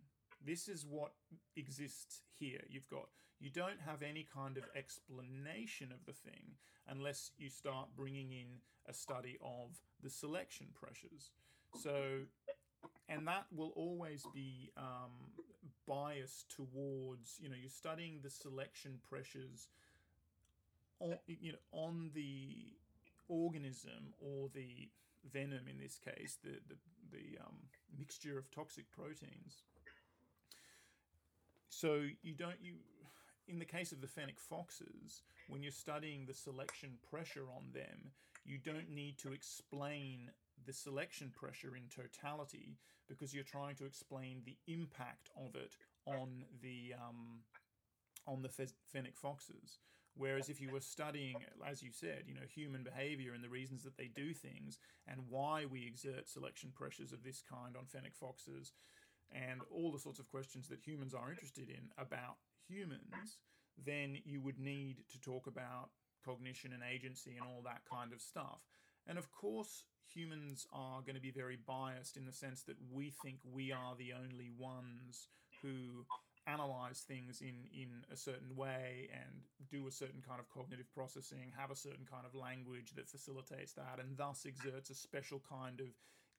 this 0.46 0.68
is 0.68 0.84
what 0.88 1.12
exists 1.57 2.22
here. 2.38 2.61
You've 2.68 2.88
got 2.88 3.09
you 3.40 3.50
don't 3.50 3.80
have 3.84 4.02
any 4.02 4.26
kind 4.32 4.57
of 4.57 4.64
explanation 4.76 5.90
of 5.92 6.05
the 6.07 6.12
thing 6.12 6.57
unless 6.88 7.32
you 7.36 7.48
start 7.48 7.88
bringing 7.96 8.30
in 8.32 8.46
a 8.88 8.92
study 8.92 9.38
of 9.42 9.80
the 10.02 10.11
selection 10.11 10.66
pressures. 10.74 11.30
So, 11.82 12.20
and 13.09 13.26
that 13.26 13.46
will 13.55 13.72
always 13.74 14.24
be 14.34 14.70
um, 14.76 15.12
biased 15.87 16.55
towards 16.55 17.39
you 17.41 17.49
know 17.49 17.57
you're 17.61 17.70
studying 17.70 18.20
the 18.22 18.30
selection 18.30 18.99
pressures 19.09 19.68
on 21.01 21.16
you 21.26 21.53
know 21.53 21.59
on 21.72 22.11
the 22.14 22.74
organism 23.28 24.12
or 24.20 24.49
the 24.55 24.89
venom 25.32 25.66
in 25.70 25.78
this 25.78 25.99
case 25.99 26.39
the 26.43 26.59
the, 26.68 26.76
the 27.11 27.39
um, 27.45 27.57
mixture 27.99 28.39
of 28.39 28.51
toxic 28.51 28.91
proteins. 28.91 29.62
So 31.68 32.03
you 32.22 32.35
don't 32.35 32.61
you 32.62 32.74
in 33.47 33.59
the 33.59 33.64
case 33.64 33.93
of 33.93 34.01
the 34.01 34.07
fennec 34.07 34.41
foxes, 34.41 35.22
when 35.49 35.62
you're 35.62 35.72
studying 35.72 36.24
the 36.24 36.35
selection 36.35 36.93
pressure 37.11 37.45
on 37.55 37.64
them, 37.74 38.12
you 38.45 38.59
don't 38.59 38.91
need 38.91 39.18
to 39.18 39.32
explain 39.32 40.30
the 40.66 40.72
selection 40.72 41.30
pressure 41.34 41.76
in 41.76 41.84
totality 41.88 42.78
because 43.08 43.34
you're 43.34 43.44
trying 43.44 43.76
to 43.76 43.86
explain 43.86 44.42
the 44.44 44.56
impact 44.66 45.30
of 45.36 45.54
it 45.54 45.76
on 46.06 46.44
the 46.62 46.94
um, 46.94 47.40
on 48.26 48.42
the 48.42 48.48
fennec 48.92 49.16
foxes. 49.16 49.78
Whereas 50.16 50.48
if 50.48 50.60
you 50.60 50.70
were 50.70 50.80
studying, 50.80 51.34
as 51.66 51.82
you 51.82 51.90
said, 51.90 52.22
you 52.26 52.34
know, 52.34 52.46
human 52.48 52.84
behavior 52.84 53.32
and 53.34 53.42
the 53.42 53.48
reasons 53.48 53.82
that 53.82 53.96
they 53.96 54.06
do 54.06 54.32
things 54.32 54.78
and 55.08 55.20
why 55.28 55.64
we 55.66 55.84
exert 55.84 56.28
selection 56.28 56.70
pressures 56.72 57.12
of 57.12 57.24
this 57.24 57.42
kind 57.42 57.76
on 57.76 57.86
fennec 57.86 58.14
foxes 58.14 58.72
and 59.32 59.60
all 59.72 59.90
the 59.90 59.98
sorts 59.98 60.20
of 60.20 60.30
questions 60.30 60.68
that 60.68 60.78
humans 60.78 61.14
are 61.14 61.30
interested 61.30 61.68
in 61.68 61.90
about 61.98 62.36
humans, 62.68 63.38
then 63.84 64.16
you 64.24 64.40
would 64.40 64.60
need 64.60 64.98
to 65.10 65.20
talk 65.20 65.48
about 65.48 65.90
cognition 66.24 66.72
and 66.72 66.82
agency 66.82 67.36
and 67.36 67.46
all 67.46 67.62
that 67.64 67.82
kind 67.90 68.12
of 68.12 68.20
stuff. 68.20 68.62
And 69.07 69.18
of 69.18 69.30
course, 69.30 69.84
humans 70.12 70.66
are 70.72 71.00
going 71.02 71.16
to 71.16 71.20
be 71.20 71.30
very 71.30 71.59
biased 71.66 72.16
in 72.16 72.24
the 72.24 72.32
sense 72.32 72.62
that 72.62 72.76
we 72.92 73.11
think 73.11 73.38
we 73.44 73.72
are 73.72 73.94
the 73.98 74.12
only 74.12 74.50
ones 74.59 75.28
who 75.62 76.05
analyze 76.46 77.00
things 77.00 77.40
in 77.40 77.64
in 77.72 77.88
a 78.12 78.16
certain 78.16 78.55
way 78.55 79.09
and 79.14 79.40
do 79.70 79.86
a 79.86 79.90
certain 79.90 80.22
kind 80.26 80.38
of 80.38 80.48
cognitive 80.50 80.92
processing 80.92 81.50
have 81.57 81.70
a 81.70 81.76
certain 81.76 82.05
kind 82.05 82.26
of 82.26 82.34
language 82.34 82.92
that 82.94 83.09
facilitates 83.09 83.72
that 83.72 83.98
and 83.98 84.16
thus 84.18 84.44
exerts 84.46 84.90
a 84.90 84.94
special 84.94 85.40
kind 85.48 85.80
of 85.80 85.86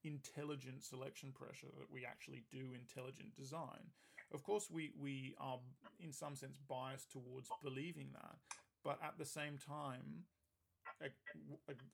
intelligent 0.03 0.83
selection 0.83 1.31
pressure 1.31 1.73
that 1.79 1.91
we 1.91 2.05
actually 2.05 2.43
do 2.51 2.75
intelligent 2.75 3.33
design. 3.35 3.89
Of 4.31 4.43
course 4.43 4.69
we 4.69 4.91
we 5.01 5.33
are 5.39 5.57
in 5.99 6.13
some 6.13 6.35
sense 6.35 6.59
biased 6.69 7.11
towards 7.11 7.49
believing 7.63 8.09
that 8.13 8.35
but 8.83 8.99
at 9.03 9.17
the 9.17 9.25
same 9.25 9.57
time 9.57 10.25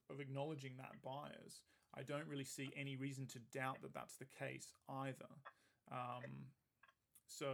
of 0.10 0.20
acknowledging 0.20 0.74
that 0.78 0.92
bias 1.04 1.62
i 1.98 2.04
don't 2.04 2.28
really 2.28 2.44
see 2.44 2.72
any 2.78 2.96
reason 2.96 3.26
to 3.26 3.40
doubt 3.52 3.82
that 3.82 3.94
that's 3.94 4.16
the 4.18 4.26
case 4.38 4.74
either. 4.90 5.32
Um, 5.92 6.24
so 7.28 7.48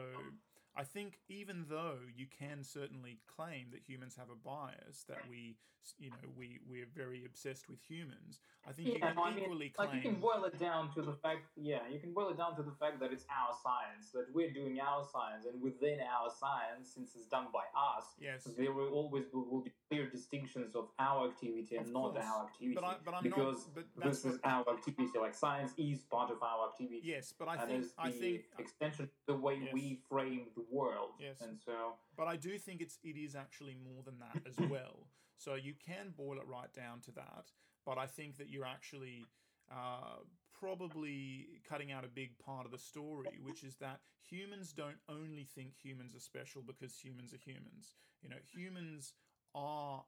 I 0.77 0.83
think 0.83 1.19
even 1.27 1.65
though 1.67 1.97
you 2.15 2.27
can 2.39 2.63
certainly 2.63 3.19
claim 3.35 3.67
that 3.71 3.81
humans 3.87 4.15
have 4.15 4.29
a 4.29 4.35
bias, 4.35 5.05
that 5.09 5.17
we, 5.27 5.55
you 5.97 6.11
know, 6.11 6.29
we 6.37 6.59
we're 6.69 6.87
very 6.95 7.25
obsessed 7.25 7.67
with 7.67 7.79
humans, 7.81 8.41
I 8.67 8.73
think 8.73 8.89
yeah, 8.89 8.93
you 8.93 8.99
can 8.99 9.11
equally 9.11 9.25
I 9.25 9.33
mean, 9.33 9.71
claim. 9.73 9.89
Like 9.89 9.95
you 9.95 10.01
can 10.01 10.19
boil 10.19 10.43
it 10.45 10.59
down 10.59 10.93
to 10.93 11.01
the 11.01 11.13
fact, 11.13 11.47
yeah, 11.55 11.79
you 11.91 11.99
can 11.99 12.13
boil 12.13 12.29
it 12.29 12.37
down 12.37 12.55
to 12.57 12.63
the 12.63 12.73
fact 12.79 12.99
that 12.99 13.11
it's 13.11 13.25
our 13.31 13.55
science, 13.63 14.11
that 14.13 14.25
we're 14.33 14.51
doing 14.51 14.79
our 14.79 15.03
science, 15.11 15.45
and 15.51 15.59
within 15.61 15.99
our 16.01 16.29
science, 16.29 16.93
since 16.93 17.15
it's 17.15 17.25
done 17.27 17.47
by 17.51 17.65
us, 17.73 18.05
yes, 18.19 18.43
there 18.57 18.73
will 18.73 18.89
always 18.89 19.25
be, 19.25 19.31
will 19.33 19.61
be 19.61 19.71
clear 19.89 20.09
distinctions 20.09 20.75
of 20.75 20.89
our 20.99 21.29
activity 21.29 21.77
and 21.77 21.91
not 21.91 22.17
our 22.17 22.45
activity. 22.45 22.75
But, 22.75 22.83
I, 22.83 22.95
but 23.03 23.13
I'm 23.15 23.23
because 23.23 23.67
not, 23.73 23.85
but 23.95 24.05
this 24.09 24.25
is 24.25 24.37
our 24.43 24.65
activity. 24.69 25.17
Like 25.19 25.33
science 25.33 25.71
is 25.77 25.99
part 26.11 26.29
of 26.29 26.43
our 26.43 26.69
activity. 26.69 27.01
Yes, 27.03 27.33
but 27.39 27.47
I 27.47 27.57
think 27.65 27.85
I 27.97 28.11
think 28.11 28.41
extension 28.59 29.09
the 29.27 29.35
way 29.35 29.59
yes. 29.63 29.73
we 29.73 30.01
frame 30.09 30.47
the 30.55 30.65
world. 30.71 31.11
Yes 31.19 31.41
and 31.41 31.57
so. 31.59 31.95
But 32.15 32.27
I 32.27 32.35
do 32.35 32.57
think 32.57 32.81
it's 32.81 32.99
it 33.03 33.17
is 33.17 33.35
actually 33.35 33.75
more 33.75 34.03
than 34.03 34.19
that 34.19 34.41
as 34.47 34.57
well. 34.69 35.07
So 35.37 35.55
you 35.55 35.73
can 35.85 36.13
boil 36.17 36.37
it 36.37 36.47
right 36.47 36.71
down 36.73 37.01
to 37.01 37.11
that. 37.11 37.51
But 37.85 37.97
I 37.97 38.05
think 38.05 38.37
that 38.37 38.49
you're 38.49 38.65
actually 38.65 39.25
uh, 39.71 40.23
probably 40.59 41.47
cutting 41.67 41.91
out 41.91 42.03
a 42.03 42.09
big 42.09 42.37
part 42.39 42.65
of 42.65 42.71
the 42.71 42.77
story, 42.77 43.39
which 43.43 43.63
is 43.63 43.75
that 43.75 43.99
humans 44.19 44.73
don't 44.73 44.97
only 45.07 45.43
think 45.43 45.73
humans 45.77 46.15
are 46.15 46.19
special 46.19 46.61
because 46.65 46.97
humans 46.97 47.33
are 47.33 47.37
humans. 47.37 47.95
You 48.21 48.29
know, 48.29 48.37
humans 48.53 49.13
are 49.55 50.03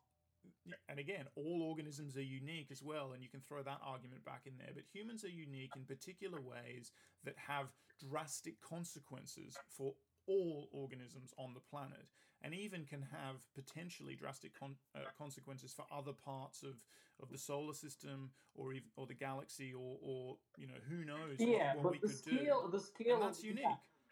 and 0.88 1.00
again, 1.00 1.26
all 1.36 1.62
organisms 1.62 2.18
are 2.18 2.24
unique 2.24 2.70
as 2.72 2.82
well, 2.82 3.12
and 3.14 3.22
you 3.22 3.30
can 3.30 3.42
throw 3.42 3.62
that 3.62 3.80
argument 3.84 4.26
back 4.26 4.44
in 4.46 4.54
there. 4.58 4.70
But 4.74 4.84
humans 4.92 5.24
are 5.24 5.30
unique 5.30 5.74
in 5.76 5.84
particular 5.84 6.40
ways 6.42 6.92
that 7.24 7.36
have 7.48 7.74
drastic 8.00 8.62
consequences 8.62 9.58
for 9.68 9.94
all 10.30 10.70
organisms 10.72 11.34
on 11.38 11.54
the 11.54 11.60
planet, 11.60 12.06
and 12.42 12.54
even 12.54 12.86
can 12.86 13.02
have 13.02 13.38
potentially 13.56 14.16
drastic 14.16 14.58
con- 14.58 14.78
uh, 14.96 15.00
consequences 15.18 15.74
for 15.74 15.86
other 15.92 16.14
parts 16.14 16.62
of, 16.64 16.76
of 17.22 17.30
the 17.30 17.38
solar 17.38 17.74
system 17.74 18.30
or 18.56 18.72
even, 18.74 18.88
or 18.96 19.08
the 19.08 19.14
galaxy 19.14 19.74
or, 19.74 19.98
or 20.02 20.38
you 20.58 20.68
know 20.68 20.80
who 20.88 21.04
knows 21.04 21.40
yeah, 21.40 21.76
what, 21.76 21.84
what 21.84 21.94
we 21.94 22.00
the 22.00 22.08
could 22.08 22.18
scale, 22.18 22.64
do. 22.66 22.72
The 22.72 22.80
scale 22.80 23.16
and 23.16 23.24
that's 23.24 23.44
unique. 23.44 23.66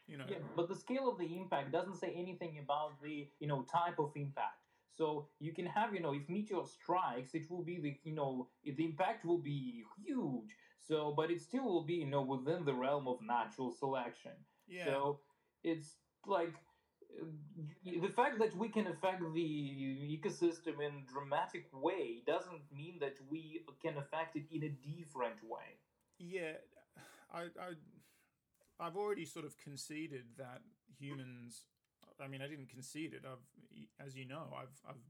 You 0.08 0.18
know. 0.18 0.26
Yeah, 0.30 0.38
but 0.56 0.70
the 0.70 0.76
scale 0.76 1.10
of 1.10 1.18
the 1.18 1.38
impact 1.38 1.72
doesn't 1.72 1.98
say 1.98 2.14
anything 2.16 2.60
about 2.60 3.02
the 3.02 3.30
you 3.40 3.48
know 3.48 3.62
type 3.72 4.00
of 4.00 4.12
impact. 4.16 4.64
So 4.98 5.28
you 5.40 5.54
can 5.54 5.68
have, 5.68 5.94
you 5.94 6.00
know, 6.00 6.14
if 6.16 6.28
meteor 6.28 6.64
strikes, 6.66 7.36
it 7.36 7.52
will 7.52 7.62
be 7.64 7.80
the, 7.80 7.96
you 8.04 8.16
know, 8.16 8.48
the 8.64 8.84
impact 8.84 9.26
will 9.26 9.38
be 9.38 9.84
huge. 10.04 10.56
So, 10.80 11.14
but 11.16 11.30
it 11.30 11.40
still 11.40 11.66
will 11.66 11.84
be, 11.84 11.96
you 11.96 12.08
know, 12.08 12.24
within 12.24 12.66
the 12.66 12.74
realm 12.74 13.08
of 13.08 13.22
natural 13.22 13.72
selection. 13.72 14.32
Yeah. 14.68 14.86
So 14.86 15.20
it's 15.64 15.98
like 16.28 16.54
the 17.84 18.10
fact 18.10 18.40
that 18.40 18.56
we 18.56 18.70
can 18.70 18.88
affect 18.88 19.22
the 19.34 20.20
ecosystem 20.20 20.80
in 20.80 21.04
a 21.04 21.12
dramatic 21.12 21.66
way 21.74 22.22
doesn't 22.26 22.62
mean 22.76 22.98
that 23.00 23.16
we 23.30 23.64
can 23.82 23.98
affect 23.98 24.36
it 24.36 24.46
in 24.52 24.64
a 24.64 24.70
different 24.70 25.38
way. 25.44 25.80
Yeah, 26.20 26.54
I, 27.34 27.44
I, 27.44 27.74
I've 28.80 28.98
already 28.98 29.26
sort 29.26 29.46
of 29.46 29.58
conceded 29.58 30.26
that 30.38 30.62
humans. 31.00 31.66
I 32.24 32.28
mean, 32.28 32.42
I 32.42 32.48
didn't 32.48 32.70
concede 32.70 33.14
it. 33.14 33.24
I've, 33.26 34.06
as 34.06 34.16
you 34.16 34.28
know, 34.28 34.54
I've, 34.56 34.82
I've 34.88 35.04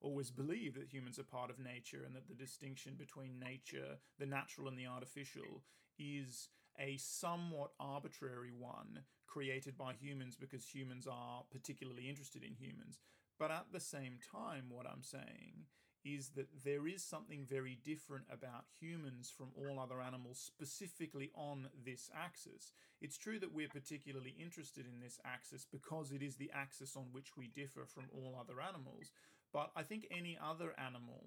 always 0.00 0.30
believed 0.30 0.76
that 0.76 0.92
humans 0.92 1.18
are 1.18 1.24
part 1.24 1.50
of 1.50 1.58
nature 1.58 2.02
and 2.06 2.14
that 2.14 2.28
the 2.28 2.34
distinction 2.34 2.94
between 2.96 3.38
nature, 3.38 3.98
the 4.18 4.26
natural 4.26 4.68
and 4.68 4.78
the 4.78 4.86
artificial, 4.86 5.64
is 5.98 6.48
a 6.78 6.96
somewhat 6.96 7.70
arbitrary 7.80 8.52
one 8.56 9.00
created 9.28 9.76
by 9.76 9.92
humans 9.92 10.36
because 10.36 10.64
humans 10.64 11.06
are 11.06 11.42
particularly 11.52 12.08
interested 12.08 12.42
in 12.42 12.54
humans. 12.54 12.98
But 13.38 13.50
at 13.52 13.66
the 13.72 13.80
same 13.80 14.18
time, 14.32 14.64
what 14.68 14.86
I'm 14.86 15.02
saying 15.02 15.66
is 16.04 16.30
that 16.30 16.48
there 16.64 16.86
is 16.88 17.02
something 17.02 17.44
very 17.44 17.78
different 17.84 18.24
about 18.32 18.64
humans 18.80 19.32
from 19.36 19.48
all 19.56 19.78
other 19.78 20.00
animals, 20.00 20.38
specifically 20.38 21.30
on 21.34 21.68
this 21.84 22.10
axis. 22.16 22.72
It's 23.00 23.18
true 23.18 23.38
that 23.40 23.52
we're 23.52 23.68
particularly 23.68 24.34
interested 24.40 24.86
in 24.86 25.00
this 25.00 25.20
axis 25.24 25.66
because 25.70 26.10
it 26.10 26.22
is 26.22 26.36
the 26.36 26.50
axis 26.54 26.96
on 26.96 27.06
which 27.12 27.36
we 27.36 27.48
differ 27.48 27.84
from 27.86 28.04
all 28.12 28.36
other 28.40 28.60
animals. 28.60 29.12
But 29.52 29.70
I 29.76 29.82
think 29.82 30.06
any 30.10 30.38
other 30.42 30.74
animal 30.78 31.24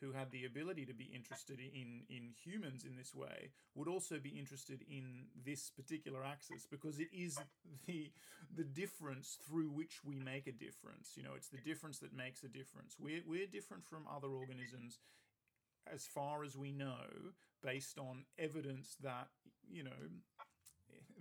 who 0.00 0.12
had 0.12 0.30
the 0.30 0.44
ability 0.44 0.84
to 0.86 0.94
be 0.94 1.10
interested 1.14 1.58
in 1.58 2.02
in 2.08 2.30
humans 2.44 2.84
in 2.84 2.96
this 2.96 3.14
way 3.14 3.50
would 3.74 3.88
also 3.88 4.18
be 4.18 4.30
interested 4.30 4.84
in 4.88 5.26
this 5.44 5.70
particular 5.70 6.24
axis 6.24 6.66
because 6.70 6.98
it 6.98 7.08
is 7.12 7.38
the 7.86 8.10
the 8.54 8.64
difference 8.64 9.38
through 9.46 9.70
which 9.70 10.04
we 10.04 10.18
make 10.18 10.46
a 10.46 10.52
difference. 10.52 11.12
You 11.16 11.22
know 11.22 11.34
it's 11.36 11.48
the 11.48 11.62
difference 11.64 11.98
that 12.00 12.14
makes 12.14 12.42
a 12.42 12.48
difference. 12.48 12.96
We're, 12.98 13.22
we're 13.26 13.46
different 13.46 13.84
from 13.84 14.04
other 14.14 14.28
organisms 14.28 14.98
as 15.92 16.04
far 16.06 16.44
as 16.44 16.56
we 16.56 16.72
know 16.72 17.32
based 17.62 17.98
on 17.98 18.24
evidence 18.38 18.96
that 19.02 19.28
you 19.70 19.82
know 19.82 19.90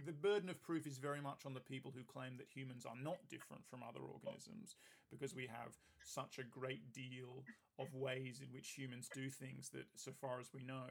the 0.04 0.12
burden 0.12 0.50
of 0.50 0.62
proof 0.62 0.86
is 0.86 0.98
very 0.98 1.22
much 1.22 1.46
on 1.46 1.54
the 1.54 1.60
people 1.60 1.94
who 1.96 2.04
claim 2.04 2.38
that 2.38 2.48
humans 2.54 2.86
are 2.86 2.98
not 3.02 3.18
different 3.30 3.66
from 3.66 3.82
other 3.84 4.02
organisms 4.02 4.76
because 5.10 5.34
we 5.34 5.48
have 5.48 5.72
such 6.04 6.38
a 6.38 6.44
great 6.44 6.92
deal 6.92 7.44
of 7.80 7.94
ways 7.94 8.42
in 8.42 8.48
which 8.54 8.72
humans 8.72 9.10
do 9.14 9.30
things 9.30 9.70
that, 9.70 9.86
so 9.96 10.12
far 10.20 10.40
as 10.40 10.54
we 10.54 10.64
know, 10.64 10.88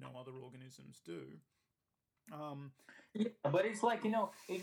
no 0.00 0.08
other 0.18 0.32
organisms 0.42 1.00
do. 1.04 1.22
Um, 2.32 2.72
yeah, 3.14 3.28
but 3.50 3.64
it's 3.64 3.82
like 3.82 4.04
you 4.04 4.10
know, 4.10 4.30
it, 4.48 4.62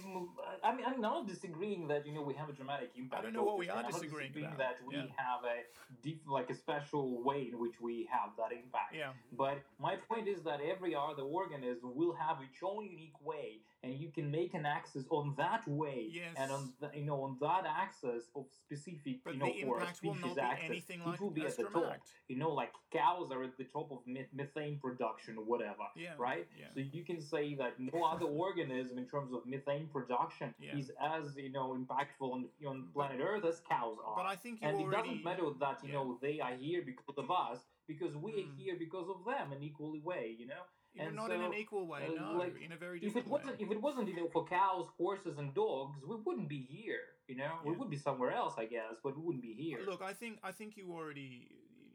I 0.64 0.76
mean, 0.76 0.86
I'm 0.86 1.02
not 1.02 1.28
disagreeing 1.28 1.88
that 1.88 2.06
you 2.06 2.14
know 2.14 2.22
we 2.22 2.34
have 2.36 2.50
a 2.50 2.54
dramatic 2.54 2.92
impact. 2.96 3.22
I 3.22 3.24
don't 3.24 3.34
know 3.34 3.44
what 3.44 3.58
we 3.58 3.70
are 3.70 3.78
I'm 3.78 3.92
disagreeing, 3.92 4.32
disagreeing 4.32 4.54
about. 4.54 4.58
That 4.58 4.76
we 4.88 4.96
yeah. 4.96 5.04
have 5.18 5.44
a 5.44 5.58
deep, 6.04 6.22
like 6.28 6.50
a 6.50 6.56
special 6.56 7.24
way 7.24 7.50
in 7.52 7.60
which 7.60 7.82
we 7.82 8.08
have 8.12 8.32
that 8.38 8.56
impact. 8.56 8.94
Yeah. 8.94 9.12
But 9.36 9.58
my 9.80 9.96
point 9.96 10.28
is 10.28 10.44
that 10.44 10.60
every 10.62 10.96
other 10.96 11.24
organism 11.24 11.96
will 11.96 12.14
have 12.14 12.38
its 12.42 12.60
own 12.64 12.86
unique 12.86 13.20
way, 13.24 13.62
and 13.84 13.94
you 13.96 14.10
can 14.10 14.30
make 14.30 14.54
an 14.54 14.66
axis 14.66 15.06
on 15.10 15.34
that 15.38 15.68
way, 15.68 16.08
yes. 16.12 16.36
and 16.38 16.52
on 16.52 16.74
the, 16.80 16.92
you 16.94 17.06
know 17.06 17.24
on 17.24 17.38
that 17.42 17.64
axis 17.66 18.26
of 18.36 18.46
specific, 18.52 19.24
but 19.24 19.34
you 19.34 19.40
know, 19.40 19.46
the 19.48 19.64
for 19.64 19.80
impact 19.80 20.04
will 20.04 20.16
not 20.16 20.36
be 20.36 20.42
axis, 20.42 20.70
anything 20.70 21.02
it 21.02 21.08
like 21.08 21.20
will 21.20 21.32
be 21.32 21.46
at 21.46 21.58
the 21.58 21.64
top. 21.64 21.98
You 22.28 22.38
know, 22.38 22.52
like 22.52 22.72
cows 22.92 23.32
are 23.32 23.44
at 23.44 23.58
the 23.58 23.66
top 23.66 23.92
of 23.92 24.00
methane 24.34 24.78
production 24.80 25.38
or 25.38 25.44
whatever. 25.44 25.86
Yeah. 25.96 26.10
Right. 26.18 26.48
Yeah. 26.58 26.68
So 26.74 26.82
you 26.92 27.04
can 27.04 27.22
say 27.22 27.56
that 27.56 27.80
no 27.80 28.04
other 28.04 28.28
organism 28.44 28.98
in 28.98 29.06
terms 29.14 29.32
of 29.34 29.40
methane 29.46 29.88
production 29.96 30.54
Yeah. 30.60 30.78
is 30.80 30.92
as 31.16 31.36
you 31.46 31.52
know 31.58 31.68
impactful 31.80 32.30
on, 32.36 32.42
on 32.72 32.78
planet 32.94 33.20
Earth 33.30 33.46
as 33.52 33.62
cows 33.74 33.98
are. 34.06 34.16
But 34.22 34.26
I 34.26 34.36
think 34.44 34.62
you 34.62 34.68
and 34.68 34.78
already. 34.78 34.96
it 34.96 35.02
doesn't 35.02 35.24
matter 35.30 35.44
that 35.66 35.78
you 35.84 35.90
yeah. 35.90 35.96
know 35.96 36.18
they 36.22 36.40
are 36.46 36.56
here 36.66 36.82
because 36.92 37.18
of 37.24 37.30
us, 37.32 37.60
because 37.92 38.14
we 38.26 38.32
are 38.40 38.48
Mm. 38.48 38.58
here 38.62 38.76
because 38.86 39.08
of 39.16 39.20
them 39.30 39.54
in 39.54 39.60
equally 39.70 40.02
way. 40.12 40.26
You 40.42 40.48
know, 40.54 40.64
And 40.98 41.16
not 41.22 41.30
in 41.38 41.42
an 41.50 41.54
equal 41.64 41.86
way, 41.94 42.04
uh, 42.08 42.14
no, 42.22 42.38
like, 42.44 42.56
in 42.66 42.72
a 42.78 42.80
very 42.86 42.98
different 43.00 43.18
if 43.18 43.26
it 43.26 43.30
wasn't 43.36 43.56
way. 43.60 43.66
if 43.66 43.70
it 43.76 43.82
wasn't 43.88 44.08
you 44.10 44.16
know 44.20 44.30
for 44.36 44.44
cows, 44.60 44.88
horses, 45.04 45.36
and 45.42 45.50
dogs, 45.64 45.98
we 46.12 46.16
wouldn't 46.26 46.50
be 46.58 46.62
here. 46.76 47.04
You 47.30 47.36
know, 47.42 47.54
we 47.70 47.74
would 47.80 47.90
be 47.96 47.98
somewhere 48.08 48.32
else, 48.42 48.54
I 48.64 48.66
guess, 48.76 48.94
but 49.04 49.12
we 49.18 49.22
wouldn't 49.26 49.44
be 49.52 49.54
here. 49.64 49.80
Look, 49.92 50.02
I 50.12 50.14
think 50.22 50.34
I 50.50 50.52
think 50.58 50.70
you 50.80 50.86
already, 51.00 51.32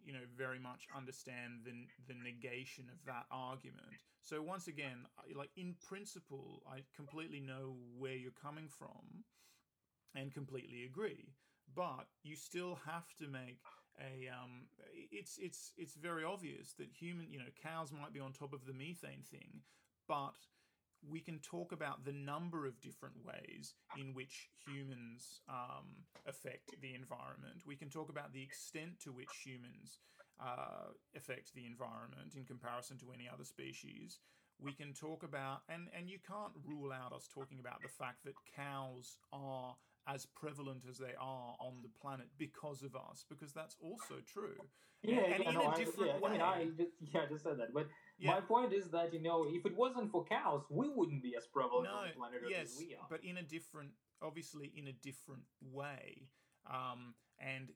you 0.04 0.12
know, 0.12 0.26
very 0.36 0.58
much 0.58 0.86
understand 0.96 1.64
the 1.64 1.72
the 2.06 2.18
negation 2.18 2.84
of 2.92 3.04
that 3.06 3.26
argument. 3.30 3.86
So 4.22 4.42
once 4.42 4.68
again, 4.68 5.06
like 5.34 5.50
in 5.56 5.74
principle, 5.88 6.62
I 6.70 6.82
completely 6.94 7.40
know 7.40 7.76
where 7.98 8.14
you're 8.14 8.32
coming 8.42 8.68
from, 8.68 9.24
and 10.14 10.32
completely 10.32 10.84
agree. 10.84 11.34
But 11.74 12.06
you 12.22 12.36
still 12.36 12.78
have 12.86 13.14
to 13.18 13.28
make 13.28 13.60
a. 14.00 14.28
Um, 14.28 14.66
it's 15.10 15.38
it's 15.38 15.72
it's 15.76 15.94
very 15.94 16.24
obvious 16.24 16.72
that 16.74 16.88
human, 16.90 17.30
you 17.30 17.38
know, 17.38 17.50
cows 17.62 17.92
might 17.92 18.12
be 18.12 18.20
on 18.20 18.32
top 18.32 18.52
of 18.52 18.66
the 18.66 18.72
methane 18.72 19.22
thing, 19.30 19.62
but 20.08 20.34
we 21.08 21.20
can 21.20 21.38
talk 21.38 21.72
about 21.72 22.04
the 22.04 22.12
number 22.12 22.66
of 22.66 22.80
different 22.80 23.16
ways 23.24 23.74
in 23.98 24.14
which 24.14 24.50
humans 24.66 25.40
um, 25.48 26.04
affect 26.26 26.80
the 26.80 26.94
environment. 26.94 27.62
We 27.66 27.76
can 27.76 27.88
talk 27.88 28.08
about 28.10 28.32
the 28.32 28.42
extent 28.42 29.00
to 29.04 29.12
which 29.12 29.30
humans 29.44 29.98
uh, 30.40 30.92
affect 31.16 31.54
the 31.54 31.66
environment 31.66 32.34
in 32.36 32.44
comparison 32.44 32.98
to 32.98 33.12
any 33.14 33.28
other 33.32 33.44
species. 33.44 34.18
We 34.58 34.72
can 34.72 34.92
talk 34.92 35.22
about, 35.22 35.62
and, 35.68 35.88
and 35.96 36.08
you 36.08 36.18
can't 36.26 36.52
rule 36.66 36.92
out 36.92 37.12
us 37.12 37.28
talking 37.32 37.60
about 37.60 37.82
the 37.82 37.88
fact 37.88 38.24
that 38.24 38.34
cows 38.54 39.16
are 39.32 39.74
as 40.06 40.26
prevalent 40.26 40.82
as 40.88 40.98
they 40.98 41.14
are 41.18 41.54
on 41.60 41.82
the 41.82 41.90
planet 42.00 42.26
because 42.38 42.82
of 42.82 42.94
us, 42.94 43.24
because 43.28 43.52
that's 43.52 43.76
also 43.80 44.20
true. 44.26 44.56
yeah, 45.02 45.20
and 45.20 45.42
yeah, 45.44 45.48
in 45.50 45.54
no, 45.54 45.62
a 45.62 45.68
I, 45.68 45.76
different 45.76 46.10
yeah, 46.20 46.26
I 46.28 46.32
mean, 46.32 46.40
I 46.40 46.58
way. 46.58 46.70
just 46.76 46.90
yeah, 47.00 47.20
I 47.22 47.26
just 47.26 47.44
said 47.44 47.58
that, 47.58 47.72
but 47.72 47.88
Yeah. 48.18 48.32
my 48.32 48.40
point 48.40 48.72
is 48.72 48.90
that 48.90 49.12
you 49.14 49.22
know, 49.22 49.46
if 49.48 49.64
it 49.64 49.76
wasn't 49.76 50.10
for 50.10 50.24
cows, 50.24 50.62
we 50.70 50.88
wouldn't 50.88 51.22
be 51.22 51.36
as 51.36 51.46
prevalent 51.46 51.84
no, 51.84 51.98
on 51.98 52.08
the 52.08 52.14
planet 52.14 52.42
yes, 52.48 52.72
as 52.74 52.78
we 52.78 52.94
are. 52.94 53.06
but 53.08 53.24
in 53.24 53.36
a 53.38 53.42
different, 53.42 53.92
obviously 54.22 54.72
in 54.76 54.88
a 54.88 54.92
different 54.92 55.44
way. 55.62 56.28
Um, 56.68 57.14
and 57.38 57.70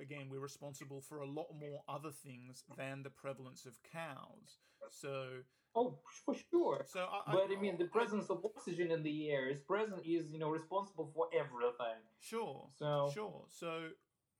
again, 0.00 0.28
we're 0.30 0.40
responsible 0.40 1.00
for 1.00 1.18
a 1.18 1.26
lot 1.26 1.48
more 1.58 1.82
other 1.88 2.10
things 2.10 2.62
than 2.76 3.02
the 3.02 3.10
prevalence 3.10 3.66
of 3.66 3.78
cows. 3.82 4.58
So, 4.90 5.42
oh, 5.74 5.98
for 6.24 6.34
sure. 6.50 6.84
so 6.86 7.00
I, 7.00 7.32
But 7.32 7.48
I 7.56 7.60
mean, 7.60 7.76
the 7.78 7.84
I- 7.84 7.88
presence 7.88 8.30
of 8.30 8.44
oxygen 8.44 8.90
in 8.90 9.02
the 9.02 9.30
air 9.30 9.48
is 9.48 9.60
present 9.60 10.02
is 10.04 10.32
you 10.32 10.38
know 10.38 10.50
responsible 10.50 11.10
for 11.14 11.28
everything. 11.32 12.00
Sure. 12.20 12.68
So 12.78 13.10
Sure. 13.14 13.44
So, 13.48 13.90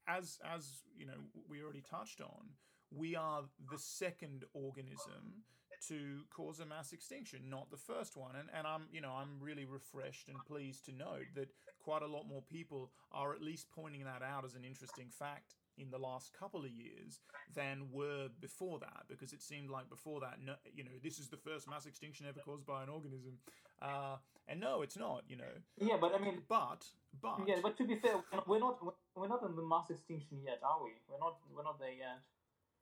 as 0.07 0.39
as 0.45 0.83
you 0.97 1.07
know, 1.07 1.21
we 1.49 1.63
already 1.63 1.83
touched 1.83 2.21
on, 2.21 2.51
we 2.91 3.17
are 3.17 3.43
the 3.71 3.79
second 3.79 4.45
organism 4.55 5.45
to 5.89 6.21
cause 6.29 6.61
a 6.61 6.67
mass 6.67 6.93
extinction, 6.93 7.49
not 7.49 7.71
the 7.71 7.77
first 7.77 8.17
one. 8.17 8.37
And 8.37 8.49
and 8.53 8.67
I'm 8.67 8.89
you 8.93 9.01
know 9.01 9.13
I'm 9.13 9.41
really 9.41 9.65
refreshed 9.65 10.29
and 10.29 10.37
pleased 10.45 10.85
to 10.87 10.93
note 10.93 11.27
that 11.37 11.49
quite 11.79 12.03
a 12.03 12.07
lot 12.07 12.27
more 12.29 12.43
people 12.43 12.93
are 13.13 13.33
at 13.33 13.41
least 13.41 13.71
pointing 13.71 14.05
that 14.05 14.23
out 14.23 14.45
as 14.45 14.55
an 14.55 14.65
interesting 14.65 15.09
fact 15.11 15.55
in 15.81 15.91
the 15.91 15.99
last 15.99 16.33
couple 16.39 16.61
of 16.61 16.71
years 16.71 17.21
than 17.55 17.89
were 17.91 18.29
before 18.41 18.79
that 18.79 19.03
because 19.09 19.33
it 19.33 19.43
seemed 19.43 19.71
like 19.71 19.89
before 19.89 20.21
that 20.21 20.39
no, 20.45 20.55
you 20.75 20.85
know 20.85 20.91
this 21.03 21.19
is 21.19 21.29
the 21.29 21.37
first 21.37 21.69
mass 21.69 21.87
extinction 21.87 22.27
ever 22.29 22.41
caused 22.41 22.67
by 22.67 22.83
an 22.83 22.89
organism 22.89 23.39
uh, 23.83 24.17
and 24.49 24.61
no 24.61 24.83
it's 24.83 24.99
not 24.99 25.23
you 25.29 25.37
know 25.37 25.55
yeah, 25.81 25.97
but 26.01 26.15
I 26.15 26.19
mean, 26.19 26.43
but 26.49 26.85
but 27.23 27.41
yeah, 27.47 27.57
but 27.63 27.77
to 27.79 27.85
be 27.87 27.97
fair, 27.97 28.17
we're 28.47 28.59
not 28.61 28.79
we're 29.17 29.29
not 29.29 29.43
in 29.49 29.57
the 29.57 29.63
mass 29.63 29.91
extinction 29.91 30.39
yet, 30.45 30.61
are 30.63 30.85
we? 30.85 30.91
We're 31.09 31.19
not 31.19 31.37
we're 31.55 31.65
not 31.65 31.79
there 31.81 31.93
yet. 31.93 32.19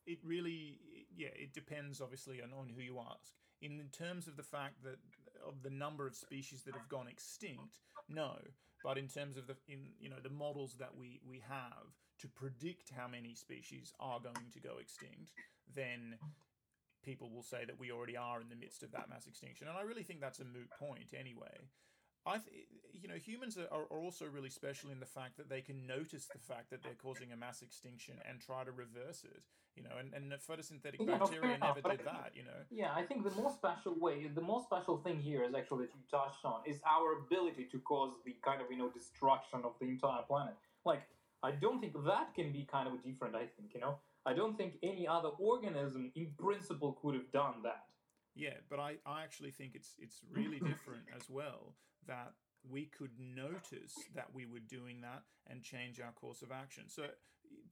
it 0.06 0.18
really 0.24 0.78
yeah 1.16 1.28
it 1.34 1.52
depends 1.52 2.00
obviously 2.00 2.42
on, 2.42 2.50
on 2.58 2.68
who 2.74 2.82
you 2.82 2.98
ask 2.98 3.32
in 3.62 3.80
terms 3.92 4.26
of 4.28 4.36
the 4.36 4.42
fact 4.42 4.82
that 4.82 4.98
of 5.46 5.62
the 5.62 5.70
number 5.70 6.06
of 6.06 6.14
species 6.14 6.62
that 6.64 6.74
have 6.74 6.88
gone 6.88 7.08
extinct 7.08 7.78
no 8.08 8.36
but 8.82 8.98
in 8.98 9.08
terms 9.08 9.36
of 9.36 9.46
the 9.46 9.56
in 9.68 9.80
you 10.00 10.08
know 10.08 10.20
the 10.22 10.30
models 10.30 10.76
that 10.78 10.96
we 10.96 11.20
we 11.28 11.42
have 11.48 11.86
to 12.18 12.28
predict 12.28 12.90
how 12.96 13.08
many 13.08 13.34
species 13.34 13.92
are 14.00 14.20
going 14.20 14.50
to 14.52 14.60
go 14.60 14.78
extinct 14.80 15.32
then 15.74 16.16
people 17.04 17.30
will 17.30 17.42
say 17.42 17.64
that 17.64 17.78
we 17.78 17.92
already 17.92 18.16
are 18.16 18.40
in 18.40 18.48
the 18.48 18.56
midst 18.56 18.82
of 18.82 18.92
that 18.92 19.08
mass 19.08 19.26
extinction 19.26 19.68
and 19.68 19.76
i 19.76 19.82
really 19.82 20.02
think 20.02 20.20
that's 20.20 20.40
a 20.40 20.44
moot 20.44 20.68
point 20.78 21.12
anyway 21.18 21.68
I, 22.28 22.38
th- 22.38 22.66
you 22.92 23.08
know, 23.08 23.14
humans 23.14 23.56
are, 23.56 23.86
are 23.90 24.00
also 24.00 24.26
really 24.26 24.50
special 24.50 24.90
in 24.90 25.00
the 25.00 25.06
fact 25.06 25.38
that 25.38 25.48
they 25.48 25.62
can 25.62 25.86
notice 25.86 26.26
the 26.26 26.38
fact 26.38 26.70
that 26.70 26.82
they're 26.82 26.98
causing 27.00 27.32
a 27.32 27.36
mass 27.36 27.62
extinction 27.62 28.16
and 28.28 28.40
try 28.40 28.64
to 28.64 28.72
reverse 28.72 29.24
it. 29.24 29.42
You 29.76 29.84
know, 29.84 29.96
and, 29.98 30.12
and 30.12 30.30
the 30.30 30.36
photosynthetic 30.36 30.98
Yeah, 30.98 31.18
bacteria 31.18 31.56
never 31.56 31.80
did 31.80 32.04
that. 32.04 32.32
You 32.34 32.42
know, 32.42 32.60
Yeah, 32.70 32.90
I 32.92 33.02
think 33.02 33.22
the 33.22 33.30
most 33.40 33.56
special 33.56 33.94
way, 33.98 34.26
the 34.26 34.42
most 34.42 34.66
special 34.66 34.98
thing 34.98 35.20
here 35.20 35.44
is 35.44 35.54
actually 35.54 35.86
that 35.86 35.94
you 35.94 36.02
touched 36.10 36.44
on 36.44 36.60
is 36.66 36.80
our 36.84 37.20
ability 37.24 37.68
to 37.70 37.78
cause 37.78 38.12
the 38.26 38.34
kind 38.44 38.60
of 38.60 38.66
you 38.70 38.78
know 38.78 38.90
destruction 38.90 39.60
of 39.64 39.72
the 39.80 39.86
entire 39.86 40.22
planet. 40.26 40.54
Like, 40.84 41.02
I 41.42 41.52
don't 41.52 41.80
think 41.80 41.94
that 42.04 42.34
can 42.34 42.52
be 42.52 42.66
kind 42.70 42.88
of 42.88 43.02
different. 43.04 43.34
I 43.34 43.46
think 43.56 43.74
you 43.74 43.80
know, 43.80 43.98
I 44.26 44.32
don't 44.34 44.56
think 44.56 44.74
any 44.82 45.06
other 45.06 45.30
organism 45.38 46.10
in 46.14 46.28
principle 46.38 46.98
could 47.00 47.14
have 47.14 47.30
done 47.32 47.62
that. 47.64 47.84
yeah, 48.34 48.58
but 48.70 48.78
I, 48.78 48.96
I 49.06 49.22
actually 49.22 49.52
think 49.52 49.72
it's 49.74 49.94
it's 49.98 50.20
really 50.30 50.58
different 50.72 51.04
as 51.14 51.28
well 51.28 51.74
that 52.06 52.32
we 52.68 52.86
could 52.86 53.10
notice 53.18 53.94
that 54.14 54.28
we 54.34 54.46
were 54.46 54.60
doing 54.60 55.00
that 55.02 55.22
and 55.48 55.62
change 55.62 56.00
our 56.00 56.12
course 56.12 56.42
of 56.42 56.50
action. 56.50 56.84
So 56.88 57.04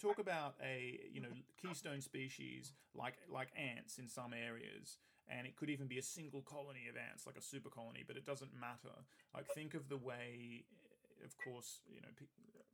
talk 0.01 0.19
about 0.19 0.55
a 0.63 1.01
you 1.13 1.21
know 1.21 1.29
keystone 1.61 2.01
species 2.01 2.73
like 2.95 3.15
like 3.33 3.49
ants 3.57 3.99
in 3.99 4.09
some 4.09 4.33
areas 4.33 4.99
and 5.29 5.47
it 5.47 5.57
could 5.57 5.71
even 5.71 5.87
be 5.87 5.99
a 5.99 6.03
single 6.03 6.43
colony 6.43 6.87
of 6.89 6.97
ants 6.97 7.27
like 7.27 7.37
a 7.37 7.43
super 7.43 7.71
colony 7.71 8.05
but 8.07 8.17
it 8.17 8.25
doesn't 8.25 8.53
matter 8.59 8.95
like 9.35 9.47
think 9.49 9.75
of 9.75 9.89
the 9.89 9.97
way 9.97 10.65
of 11.25 11.37
course 11.37 11.81
you 11.89 12.01
know 12.01 12.09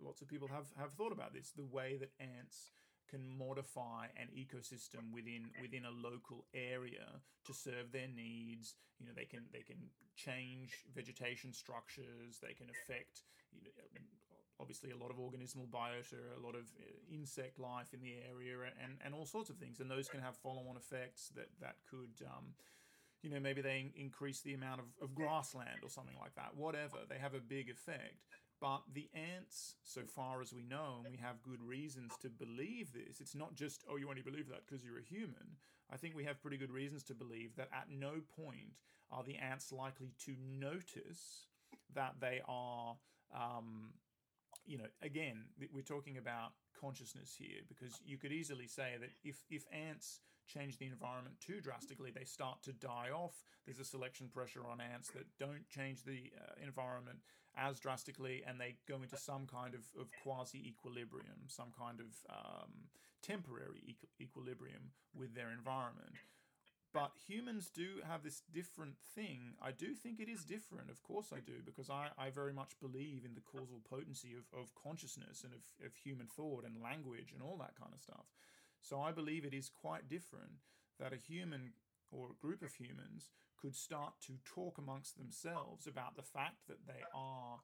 lots 0.04 0.20
of 0.20 0.28
people 0.28 0.48
have 0.48 0.66
have 0.78 0.92
thought 0.92 1.12
about 1.12 1.32
this 1.32 1.50
the 1.50 1.64
way 1.64 1.96
that 1.98 2.10
ants 2.20 2.72
can 3.12 3.20
modify 3.38 4.06
an 4.16 4.28
ecosystem 4.32 5.12
within 5.12 5.50
within 5.60 5.84
a 5.84 5.90
local 5.90 6.46
area 6.54 7.20
to 7.46 7.52
serve 7.52 7.92
their 7.92 8.08
needs. 8.08 8.74
You 8.98 9.06
know 9.06 9.12
they 9.14 9.26
can 9.26 9.44
they 9.52 9.60
can 9.62 9.76
change 10.16 10.84
vegetation 10.94 11.52
structures. 11.52 12.40
They 12.42 12.54
can 12.54 12.68
affect 12.70 13.22
you 13.52 13.68
know, 13.68 14.06
obviously 14.60 14.92
a 14.92 14.96
lot 14.96 15.10
of 15.10 15.16
organismal 15.16 15.68
biota 15.68 16.22
a 16.38 16.40
lot 16.40 16.54
of 16.54 16.64
uh, 16.80 17.14
insect 17.14 17.58
life 17.58 17.92
in 17.92 18.00
the 18.00 18.14
area 18.28 18.56
and 18.82 18.96
and 19.04 19.14
all 19.14 19.26
sorts 19.26 19.50
of 19.50 19.56
things. 19.56 19.80
And 19.80 19.90
those 19.90 20.08
can 20.08 20.20
have 20.20 20.36
follow-on 20.36 20.76
effects 20.76 21.30
that 21.36 21.50
that 21.60 21.76
could 21.90 22.16
um, 22.26 22.54
you 23.22 23.30
know 23.30 23.40
maybe 23.40 23.60
they 23.60 23.92
increase 23.94 24.40
the 24.40 24.54
amount 24.54 24.80
of, 24.80 24.86
of 25.02 25.14
grassland 25.14 25.82
or 25.82 25.90
something 25.90 26.16
like 26.18 26.34
that. 26.36 26.56
Whatever 26.56 27.04
they 27.08 27.18
have 27.18 27.34
a 27.34 27.40
big 27.40 27.68
effect 27.68 28.24
but 28.62 28.82
the 28.94 29.10
ants 29.12 29.74
so 29.82 30.02
far 30.06 30.40
as 30.40 30.54
we 30.54 30.62
know 30.62 31.00
and 31.02 31.12
we 31.12 31.18
have 31.18 31.42
good 31.42 31.60
reasons 31.60 32.12
to 32.22 32.30
believe 32.30 32.92
this 32.92 33.20
it's 33.20 33.34
not 33.34 33.56
just 33.56 33.84
oh 33.90 33.96
you 33.96 34.08
only 34.08 34.22
believe 34.22 34.48
that 34.48 34.62
because 34.64 34.84
you're 34.84 35.00
a 35.00 35.02
human. 35.02 35.58
I 35.92 35.96
think 35.96 36.14
we 36.16 36.24
have 36.24 36.40
pretty 36.40 36.56
good 36.56 36.70
reasons 36.70 37.02
to 37.04 37.14
believe 37.14 37.56
that 37.56 37.68
at 37.74 37.88
no 37.90 38.22
point 38.34 38.78
are 39.10 39.24
the 39.24 39.36
ants 39.36 39.72
likely 39.72 40.14
to 40.24 40.34
notice 40.40 41.48
that 41.92 42.14
they 42.20 42.40
are 42.48 42.96
um, 43.36 43.90
you 44.64 44.78
know 44.78 44.86
again 45.02 45.42
we're 45.74 45.82
talking 45.82 46.16
about 46.16 46.52
consciousness 46.80 47.34
here 47.36 47.62
because 47.68 48.00
you 48.04 48.16
could 48.16 48.32
easily 48.32 48.68
say 48.68 48.92
that 49.00 49.10
if 49.24 49.42
if 49.50 49.64
ants 49.72 50.20
change 50.46 50.78
the 50.78 50.86
environment 50.86 51.34
too 51.40 51.60
drastically 51.60 52.12
they 52.14 52.24
start 52.24 52.62
to 52.62 52.72
die 52.72 53.10
off. 53.12 53.44
There's 53.66 53.80
a 53.80 53.84
selection 53.84 54.28
pressure 54.32 54.62
on 54.70 54.80
ants 54.80 55.10
that 55.10 55.26
don't 55.38 55.68
change 55.68 56.04
the 56.04 56.30
uh, 56.38 56.64
environment 56.64 57.18
as 57.56 57.78
drastically 57.78 58.42
and 58.46 58.60
they 58.60 58.74
go 58.88 58.96
into 59.02 59.16
some 59.16 59.46
kind 59.46 59.74
of, 59.74 59.80
of 60.00 60.08
quasi 60.22 60.58
equilibrium 60.66 61.48
some 61.48 61.72
kind 61.76 62.00
of 62.00 62.06
um, 62.30 62.70
temporary 63.22 63.82
equ- 63.88 64.24
equilibrium 64.24 64.90
with 65.14 65.34
their 65.34 65.50
environment 65.50 66.14
but 66.92 67.12
humans 67.26 67.70
do 67.74 68.02
have 68.06 68.22
this 68.22 68.42
different 68.52 68.96
thing. 69.14 69.54
I 69.62 69.72
do 69.72 69.94
think 69.94 70.20
it 70.20 70.28
is 70.28 70.44
different. 70.44 70.90
Of 70.90 71.02
course, 71.02 71.32
I 71.34 71.40
do, 71.40 71.54
because 71.64 71.88
I, 71.88 72.08
I 72.18 72.28
very 72.28 72.52
much 72.52 72.78
believe 72.80 73.24
in 73.24 73.34
the 73.34 73.40
causal 73.40 73.80
potency 73.88 74.34
of, 74.36 74.44
of 74.58 74.74
consciousness 74.74 75.42
and 75.42 75.54
of, 75.54 75.86
of 75.86 75.94
human 75.96 76.26
thought 76.26 76.64
and 76.64 76.82
language 76.82 77.32
and 77.32 77.42
all 77.42 77.56
that 77.58 77.76
kind 77.80 77.92
of 77.94 78.00
stuff. 78.00 78.26
So 78.82 79.00
I 79.00 79.10
believe 79.10 79.44
it 79.44 79.54
is 79.54 79.70
quite 79.70 80.10
different 80.10 80.60
that 81.00 81.14
a 81.14 81.16
human 81.16 81.72
or 82.12 82.28
a 82.30 82.46
group 82.46 82.62
of 82.62 82.74
humans 82.74 83.30
could 83.60 83.74
start 83.74 84.12
to 84.26 84.32
talk 84.44 84.78
amongst 84.78 85.18
themselves 85.18 85.86
about 85.86 86.16
the 86.16 86.22
fact 86.22 86.66
that 86.68 86.86
they 86.86 87.02
are 87.14 87.60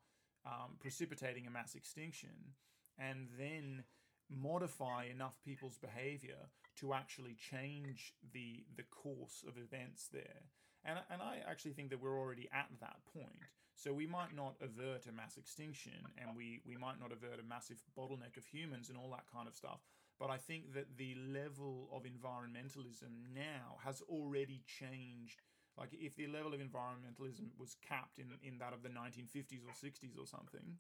um, 0.47 0.77
precipitating 0.81 1.47
a 1.47 1.51
mass 1.51 1.75
extinction 1.75 2.55
and 2.99 3.29
then 3.39 3.85
modify 4.31 5.05
enough 5.05 5.39
people's 5.45 5.79
behavior 5.79 6.51
to 6.77 6.93
actually 6.95 7.35
change 7.35 8.15
the 8.33 8.65
the 8.77 8.85
course 8.85 9.45
of 9.47 9.57
events 9.57 10.09
there. 10.13 10.43
And, 10.85 10.99
and 11.11 11.21
I 11.21 11.39
actually 11.49 11.73
think 11.73 11.91
that 11.91 12.01
we're 12.01 12.19
already 12.19 12.49
at 12.53 12.69
that 12.81 12.97
point. 13.13 13.51
So 13.75 13.93
we 13.93 14.07
might 14.07 14.35
not 14.35 14.57
avert 14.61 15.07
a 15.07 15.13
mass 15.13 15.37
extinction 15.37 15.93
and 16.19 16.37
we, 16.37 16.61
we 16.67 16.77
might 16.77 16.99
not 17.01 17.13
avert 17.13 17.39
a 17.39 17.49
massive 17.49 17.79
bottleneck 17.97 18.37
of 18.37 18.45
humans 18.45 18.89
and 18.89 18.99
all 18.99 19.11
that 19.11 19.31
kind 19.33 19.47
of 19.47 19.55
stuff. 19.55 19.81
But 20.19 20.31
I 20.31 20.37
think 20.37 20.75
that 20.75 20.97
the 20.97 21.15
level 21.33 21.89
of 21.93 22.03
environmentalism 22.03 23.35
now 23.35 23.79
has 23.85 24.03
already 24.09 24.63
changed. 24.67 25.43
Like, 25.79 25.91
if 25.93 26.17
the 26.17 26.27
level 26.27 26.55
of 26.55 26.61
environmentalism 26.61 27.51
was 27.57 27.77
capped 27.87 28.19
in, 28.19 28.27
in 28.43 28.59
that 28.59 28.73
of 28.73 28.83
the 28.83 28.89
1950s 28.89 29.63
or 29.63 29.73
60s 29.73 30.19
or 30.19 30.27
something, 30.27 30.79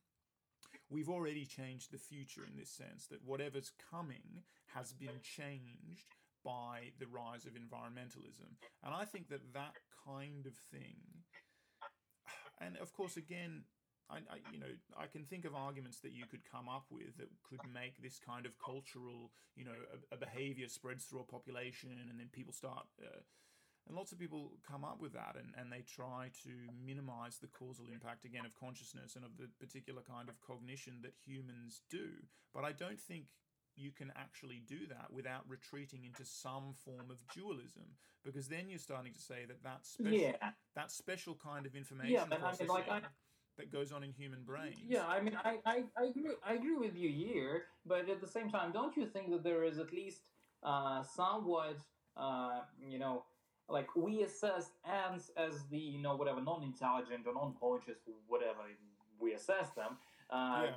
we've 0.90 1.08
already 1.08 1.44
changed 1.44 1.92
the 1.92 1.98
future 1.98 2.44
in 2.44 2.56
this 2.56 2.70
sense 2.70 3.06
that 3.06 3.24
whatever's 3.24 3.70
coming 3.90 4.42
has 4.74 4.92
been 4.92 5.20
changed 5.22 6.14
by 6.44 6.90
the 6.98 7.06
rise 7.06 7.44
of 7.44 7.52
environmentalism. 7.52 8.58
And 8.84 8.94
I 8.94 9.04
think 9.04 9.28
that 9.28 9.52
that 9.54 9.74
kind 10.04 10.46
of 10.46 10.54
thing, 10.72 10.96
and 12.60 12.76
of 12.78 12.92
course, 12.92 13.16
again, 13.16 13.64
I, 14.10 14.16
I, 14.16 14.36
you 14.52 14.58
know 14.58 14.72
I 14.96 15.06
can 15.06 15.24
think 15.24 15.44
of 15.44 15.54
arguments 15.54 16.00
that 16.00 16.12
you 16.12 16.24
could 16.26 16.40
come 16.50 16.68
up 16.68 16.86
with 16.90 17.16
that 17.18 17.28
could 17.48 17.60
make 17.72 18.00
this 18.02 18.18
kind 18.18 18.46
of 18.46 18.52
cultural 18.58 19.30
you 19.56 19.64
know 19.64 19.76
a, 19.92 20.14
a 20.14 20.18
behavior 20.18 20.68
spreads 20.68 21.04
through 21.04 21.20
a 21.20 21.24
population 21.24 21.90
and 22.08 22.18
then 22.18 22.28
people 22.32 22.52
start 22.52 22.86
uh, 23.02 23.20
and 23.86 23.96
lots 23.96 24.12
of 24.12 24.18
people 24.18 24.52
come 24.70 24.84
up 24.84 25.00
with 25.00 25.12
that 25.14 25.36
and, 25.38 25.52
and 25.56 25.72
they 25.72 25.82
try 25.82 26.30
to 26.44 26.50
minimize 26.84 27.38
the 27.38 27.48
causal 27.48 27.86
impact 27.92 28.24
again 28.24 28.44
of 28.44 28.54
consciousness 28.54 29.16
and 29.16 29.24
of 29.24 29.36
the 29.36 29.48
particular 29.60 30.02
kind 30.02 30.28
of 30.28 30.40
cognition 30.40 31.00
that 31.02 31.12
humans 31.24 31.82
do 31.90 32.08
but 32.54 32.64
I 32.64 32.72
don't 32.72 33.00
think 33.00 33.24
you 33.76 33.92
can 33.92 34.12
actually 34.16 34.60
do 34.66 34.86
that 34.88 35.06
without 35.12 35.44
retreating 35.48 36.04
into 36.04 36.24
some 36.24 36.74
form 36.84 37.10
of 37.10 37.18
dualism 37.32 37.84
because 38.24 38.48
then 38.48 38.68
you're 38.68 38.78
starting 38.80 39.12
to 39.12 39.20
say 39.20 39.44
that 39.46 39.62
that 39.62 39.86
special, 39.86 40.18
Yeah. 40.18 40.50
that 40.74 40.90
special 40.90 41.36
kind 41.36 41.64
of 41.64 41.76
information 41.76 42.12
Yeah, 42.14 42.24
but 42.28 42.42
I 42.42 42.56
mean, 42.58 42.68
like, 42.68 42.88
I- 42.88 43.02
that 43.58 43.70
goes 43.72 43.92
on 43.92 44.02
in 44.02 44.12
human 44.12 44.42
brains 44.44 44.78
Yeah, 44.88 45.06
I 45.06 45.20
mean, 45.20 45.36
I, 45.44 45.58
I, 45.66 45.84
I 45.96 46.04
agree. 46.06 46.30
I 46.46 46.54
agree 46.54 46.76
with 46.76 46.96
you 46.96 47.10
here, 47.10 47.64
but 47.84 48.08
at 48.08 48.20
the 48.20 48.26
same 48.26 48.48
time, 48.50 48.72
don't 48.72 48.96
you 48.96 49.06
think 49.06 49.30
that 49.30 49.42
there 49.44 49.64
is 49.64 49.78
at 49.78 49.92
least 49.92 50.22
uh, 50.62 51.02
somewhat, 51.02 51.76
uh, 52.16 52.60
you 52.88 52.98
know, 52.98 53.24
like 53.68 53.94
we 53.96 54.22
assess 54.22 54.70
ants 54.84 55.30
as 55.36 55.66
the, 55.70 55.78
you 55.78 56.00
know, 56.00 56.16
whatever, 56.16 56.40
non-intelligent 56.40 57.26
or 57.26 57.34
non-conscious, 57.34 57.98
whatever 58.26 58.60
we 59.20 59.34
assess 59.34 59.70
them, 59.72 59.98
uh, 60.30 60.62
Yeah. 60.66 60.74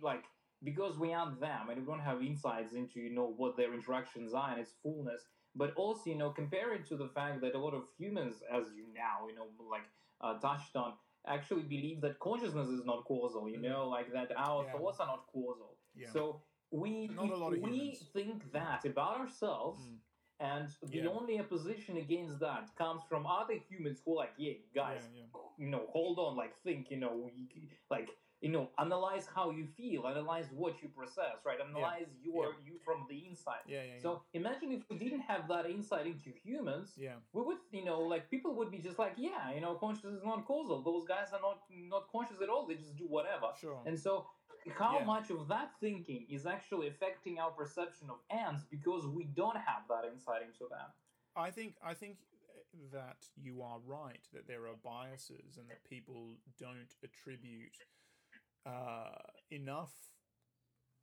like 0.00 0.24
because 0.62 0.98
we 0.98 1.12
aren't 1.12 1.40
them 1.40 1.68
and 1.68 1.78
we 1.80 1.86
don't 1.86 2.00
have 2.00 2.22
insights 2.22 2.72
into, 2.72 3.00
you 3.00 3.10
know, 3.14 3.32
what 3.36 3.56
their 3.56 3.74
interactions 3.74 4.32
are 4.32 4.50
and 4.50 4.60
its 4.60 4.72
fullness. 4.82 5.26
But 5.54 5.74
also, 5.76 6.10
you 6.10 6.16
know, 6.16 6.30
compare 6.30 6.74
it 6.74 6.86
to 6.86 6.96
the 6.96 7.08
fact 7.08 7.40
that 7.42 7.54
a 7.54 7.58
lot 7.58 7.74
of 7.74 7.84
humans, 7.96 8.42
as 8.50 8.64
you 8.76 8.86
now, 8.92 9.28
you 9.28 9.36
know, 9.36 9.46
like 9.70 9.84
uh, 10.20 10.38
touched 10.40 10.74
on, 10.74 10.94
actually 11.26 11.62
believe 11.62 12.00
that 12.02 12.18
consciousness 12.18 12.68
is 12.68 12.84
not 12.84 13.04
causal. 13.04 13.48
You 13.48 13.58
Mm. 13.58 13.62
know, 13.70 13.88
like 13.88 14.12
that 14.12 14.32
our 14.36 14.64
Yeah. 14.64 14.72
thoughts 14.72 15.00
are 15.00 15.06
not 15.06 15.26
causal. 15.26 15.78
Yeah. 15.94 16.08
So 16.08 16.42
we 16.70 17.08
Not 17.08 17.30
a 17.30 17.36
lot 17.36 17.52
of 17.52 17.60
we 17.60 17.94
think 18.12 18.50
that 18.52 18.84
about 18.84 19.20
ourselves, 19.20 19.82
Mm. 19.88 20.00
and 20.40 20.68
the 20.82 20.98
Yeah. 20.98 21.08
only 21.08 21.38
opposition 21.38 21.96
against 21.96 22.40
that 22.40 22.74
comes 22.76 23.02
from 23.04 23.26
other 23.26 23.54
humans 23.54 24.02
who 24.04 24.12
are 24.12 24.16
like, 24.26 24.34
yeah, 24.36 24.54
guys, 24.74 25.08
you 25.56 25.68
know, 25.68 25.86
hold 25.86 26.18
on, 26.18 26.36
like 26.36 26.54
think, 26.62 26.90
you 26.90 26.96
know, 26.98 27.14
we, 27.16 27.48
like 27.90 28.08
you 28.40 28.50
know, 28.50 28.68
analyze 28.78 29.26
how 29.26 29.48
you 29.50 29.66
feel, 29.66 30.06
analyze 30.06 30.50
what 30.52 30.82
you 30.82 30.88
process, 30.90 31.36
right? 31.46 31.60
Analyze 31.60 32.08
your 32.20 32.54
you 32.66 32.73
the 33.14 33.20
inside. 33.30 33.64
Yeah, 33.66 33.76
yeah, 33.78 33.82
yeah. 33.96 34.02
So 34.04 34.22
imagine 34.40 34.68
if 34.78 34.82
we 34.90 34.96
didn't 35.04 35.24
have 35.32 35.42
that 35.48 35.64
insight 35.76 36.06
into 36.06 36.30
humans, 36.46 36.88
yeah, 36.96 37.16
we 37.32 37.42
would, 37.48 37.58
you 37.78 37.84
know, 37.88 38.00
like 38.14 38.24
people 38.34 38.52
would 38.58 38.70
be 38.76 38.80
just 38.88 38.98
like, 39.04 39.14
yeah, 39.16 39.42
you 39.54 39.60
know, 39.64 39.74
consciousness 39.84 40.16
is 40.20 40.24
not 40.32 40.40
causal. 40.52 40.82
Those 40.90 41.04
guys 41.14 41.28
are 41.36 41.40
not 41.48 41.58
not 41.94 42.04
conscious 42.16 42.38
at 42.46 42.48
all. 42.52 42.62
They 42.70 42.74
just 42.86 42.96
do 42.96 43.06
whatever. 43.16 43.48
sure. 43.60 43.80
And 43.88 43.96
so, 44.06 44.12
how 44.82 44.94
Yeah. 44.98 45.04
much 45.14 45.26
of 45.36 45.40
that 45.54 45.68
thinking 45.84 46.20
is 46.36 46.42
actually 46.56 46.86
affecting 46.94 47.34
our 47.42 47.52
perception 47.62 48.06
of 48.14 48.18
ants 48.44 48.62
because 48.76 49.02
we 49.18 49.24
don't 49.40 49.60
have 49.70 49.82
that 49.92 50.04
insight 50.12 50.42
into 50.48 50.64
them? 50.74 50.88
I 51.46 51.50
think 51.58 51.70
I 51.92 51.94
think 52.02 52.14
that 52.92 53.20
you 53.46 53.54
are 53.62 53.78
right 53.98 54.24
that 54.34 54.44
there 54.50 54.62
are 54.70 54.78
biases 54.94 55.50
and 55.58 55.66
that 55.70 55.82
people 55.94 56.22
don't 56.64 56.92
attribute 57.08 57.76
uh, 58.66 59.18
enough 59.50 59.92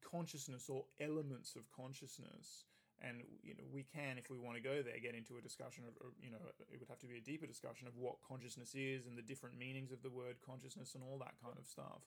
consciousness 0.01 0.69
or 0.69 0.85
elements 0.99 1.55
of 1.55 1.69
consciousness. 1.71 2.65
And 3.03 3.23
you 3.41 3.55
know 3.55 3.63
we 3.73 3.83
can, 3.83 4.19
if 4.19 4.29
we 4.29 4.37
want 4.37 4.57
to 4.57 4.61
go 4.61 4.83
there, 4.83 4.99
get 5.01 5.15
into 5.15 5.37
a 5.37 5.41
discussion 5.41 5.85
of, 5.87 5.93
or, 5.99 6.11
you 6.21 6.29
know, 6.29 6.37
it 6.71 6.79
would 6.79 6.89
have 6.89 6.99
to 6.99 7.07
be 7.07 7.17
a 7.17 7.21
deeper 7.21 7.47
discussion 7.47 7.87
of 7.87 7.97
what 7.97 8.21
consciousness 8.21 8.75
is 8.75 9.07
and 9.07 9.17
the 9.17 9.23
different 9.23 9.57
meanings 9.57 9.91
of 9.91 10.03
the 10.03 10.09
word 10.09 10.35
consciousness 10.45 10.93
and 10.93 11.03
all 11.03 11.17
that 11.17 11.33
kind 11.43 11.57
of 11.57 11.65
stuff. 11.65 12.03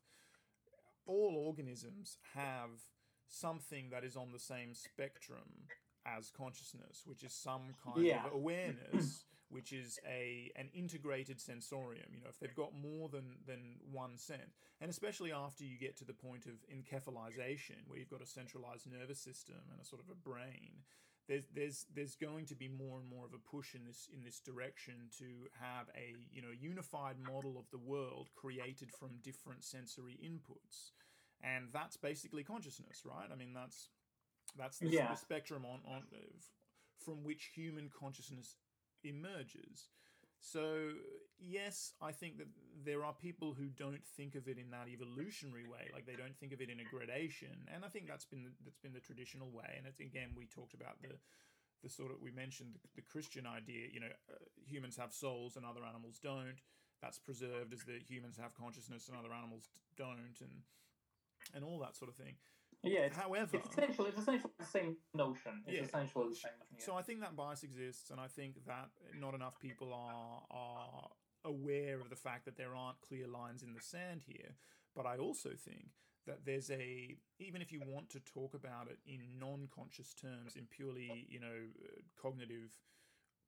All 1.06 1.34
organisms 1.36 2.18
have 2.34 2.70
something 3.26 3.90
that 3.90 4.04
is 4.04 4.16
on 4.16 4.30
the 4.32 4.38
same 4.38 4.72
spectrum 4.74 5.66
as 6.06 6.30
consciousness, 6.30 7.02
which 7.06 7.24
is 7.24 7.32
some 7.32 7.74
kind 7.82 8.04
Yeah. 8.06 8.26
of 8.26 8.32
awareness, 8.32 9.24
which 9.48 9.72
is 9.72 9.98
a 10.06 10.50
an 10.56 10.68
integrated 10.74 11.40
sensorium. 11.40 12.06
You 12.12 12.20
know, 12.20 12.28
if 12.28 12.38
they've 12.38 12.54
got 12.54 12.72
more 12.74 13.08
than 13.08 13.36
than 13.46 13.76
one 13.90 14.16
sense, 14.16 14.58
and 14.80 14.90
especially 14.90 15.32
after 15.32 15.64
you 15.64 15.78
get 15.78 15.96
to 15.98 16.04
the 16.04 16.14
point 16.14 16.46
of 16.46 16.54
encephalization, 16.72 17.86
where 17.86 17.98
you've 17.98 18.10
got 18.10 18.22
a 18.22 18.26
centralized 18.26 18.86
nervous 18.90 19.20
system 19.20 19.60
and 19.70 19.80
a 19.80 19.84
sort 19.84 20.02
of 20.02 20.10
a 20.10 20.14
brain, 20.14 20.84
there's 21.28 21.46
there's 21.54 21.86
there's 21.94 22.14
going 22.16 22.46
to 22.46 22.54
be 22.54 22.68
more 22.68 22.98
and 22.98 23.08
more 23.08 23.24
of 23.24 23.32
a 23.34 23.38
push 23.38 23.74
in 23.74 23.84
this 23.84 24.08
in 24.12 24.22
this 24.24 24.40
direction 24.40 24.94
to 25.18 25.48
have 25.60 25.88
a 25.96 26.14
you 26.32 26.42
know 26.42 26.52
unified 26.58 27.16
model 27.18 27.56
of 27.58 27.70
the 27.70 27.78
world 27.78 28.28
created 28.34 28.90
from 28.98 29.18
different 29.22 29.64
sensory 29.64 30.18
inputs, 30.22 30.92
and 31.42 31.68
that's 31.72 31.96
basically 31.96 32.42
consciousness, 32.44 33.02
right? 33.04 33.28
I 33.32 33.36
mean, 33.36 33.54
that's 33.54 33.88
that's 34.56 34.78
the, 34.78 34.88
Yeah. 34.88 35.10
the 35.10 35.16
spectrum 35.16 35.64
on 35.64 35.80
on 35.86 36.02
uh, 36.12 36.18
from 37.04 37.24
which 37.24 37.50
human 37.54 37.90
consciousness 37.90 38.56
emerges. 39.04 39.88
So 40.40 40.92
yes, 41.38 41.92
I 42.02 42.12
think 42.12 42.38
that 42.38 42.48
there 42.84 43.04
are 43.04 43.14
people 43.14 43.54
who 43.54 43.68
don't 43.68 44.04
think 44.16 44.34
of 44.34 44.48
it 44.48 44.58
in 44.58 44.70
that 44.70 44.88
evolutionary 44.88 45.64
way, 45.64 45.88
like 45.92 46.06
they 46.06 46.16
don't 46.16 46.36
think 46.36 46.52
of 46.52 46.60
it 46.60 46.68
in 46.68 46.80
a 46.80 46.84
gradation, 46.84 47.64
and 47.72 47.84
I 47.84 47.88
think 47.88 48.06
that's 48.06 48.26
been 48.26 48.44
that's 48.64 48.78
been 48.78 48.92
the 48.92 49.00
traditional 49.00 49.50
way. 49.50 49.74
And 49.76 49.86
it's 49.86 50.00
again, 50.00 50.36
we 50.36 50.46
talked 50.46 50.74
about 50.74 51.00
the 51.00 51.16
the 51.82 51.88
sort 51.88 52.10
of 52.10 52.20
we 52.20 52.30
mentioned 52.30 52.74
the, 52.74 52.80
the 52.96 53.02
Christian 53.02 53.46
idea. 53.46 53.88
You 53.92 54.00
know, 54.00 54.12
uh, 54.30 54.36
humans 54.66 54.96
have 54.96 55.12
souls 55.12 55.56
and 55.56 55.64
other 55.64 55.84
animals 55.84 56.18
don't. 56.18 56.60
That's 57.00 57.18
preserved 57.18 57.72
as 57.72 57.84
the 57.84 58.00
humans 58.06 58.36
have 58.40 58.54
consciousness 58.54 59.08
and 59.08 59.16
other 59.16 59.32
animals 59.32 59.68
don't, 59.96 60.40
and 60.40 60.64
and 61.54 61.64
all 61.64 61.78
that 61.80 61.96
sort 61.96 62.10
of 62.10 62.16
thing. 62.16 62.36
Yeah, 62.84 63.00
it's, 63.00 63.16
However, 63.16 63.56
it's 63.56 63.68
essentially 63.70 64.08
it's 64.10 64.18
essentially 64.18 64.52
the 64.58 64.64
same 64.64 64.96
notion. 65.14 65.62
It's 65.66 65.76
Yeah. 65.76 65.82
essentially 65.84 66.28
the 66.28 66.34
same. 66.36 66.52
Yeah. 66.72 66.84
So 66.84 66.94
I 66.94 67.02
think 67.02 67.20
that 67.20 67.34
bias 67.34 67.62
exists, 67.62 68.10
and 68.10 68.20
I 68.20 68.28
think 68.28 68.64
that 68.66 68.90
not 69.18 69.34
enough 69.34 69.58
people 69.58 69.92
are 69.92 70.46
are 70.50 71.10
aware 71.44 72.00
of 72.00 72.08
the 72.10 72.16
fact 72.16 72.44
that 72.46 72.56
there 72.56 72.74
aren't 72.74 73.00
clear 73.00 73.26
lines 73.26 73.62
in 73.62 73.74
the 73.74 73.80
sand 73.80 74.24
here. 74.26 74.56
But 74.94 75.06
I 75.06 75.16
also 75.18 75.50
think 75.56 75.90
that 76.26 76.44
there's 76.44 76.70
a 76.70 77.16
even 77.38 77.62
if 77.62 77.72
you 77.72 77.80
want 77.86 78.10
to 78.10 78.20
talk 78.20 78.54
about 78.54 78.88
it 78.88 78.98
in 79.06 79.38
non-conscious 79.38 80.14
terms, 80.14 80.56
in 80.56 80.66
purely 80.66 81.26
you 81.28 81.40
know 81.40 81.68
uh, 81.84 82.00
cognitive 82.20 82.70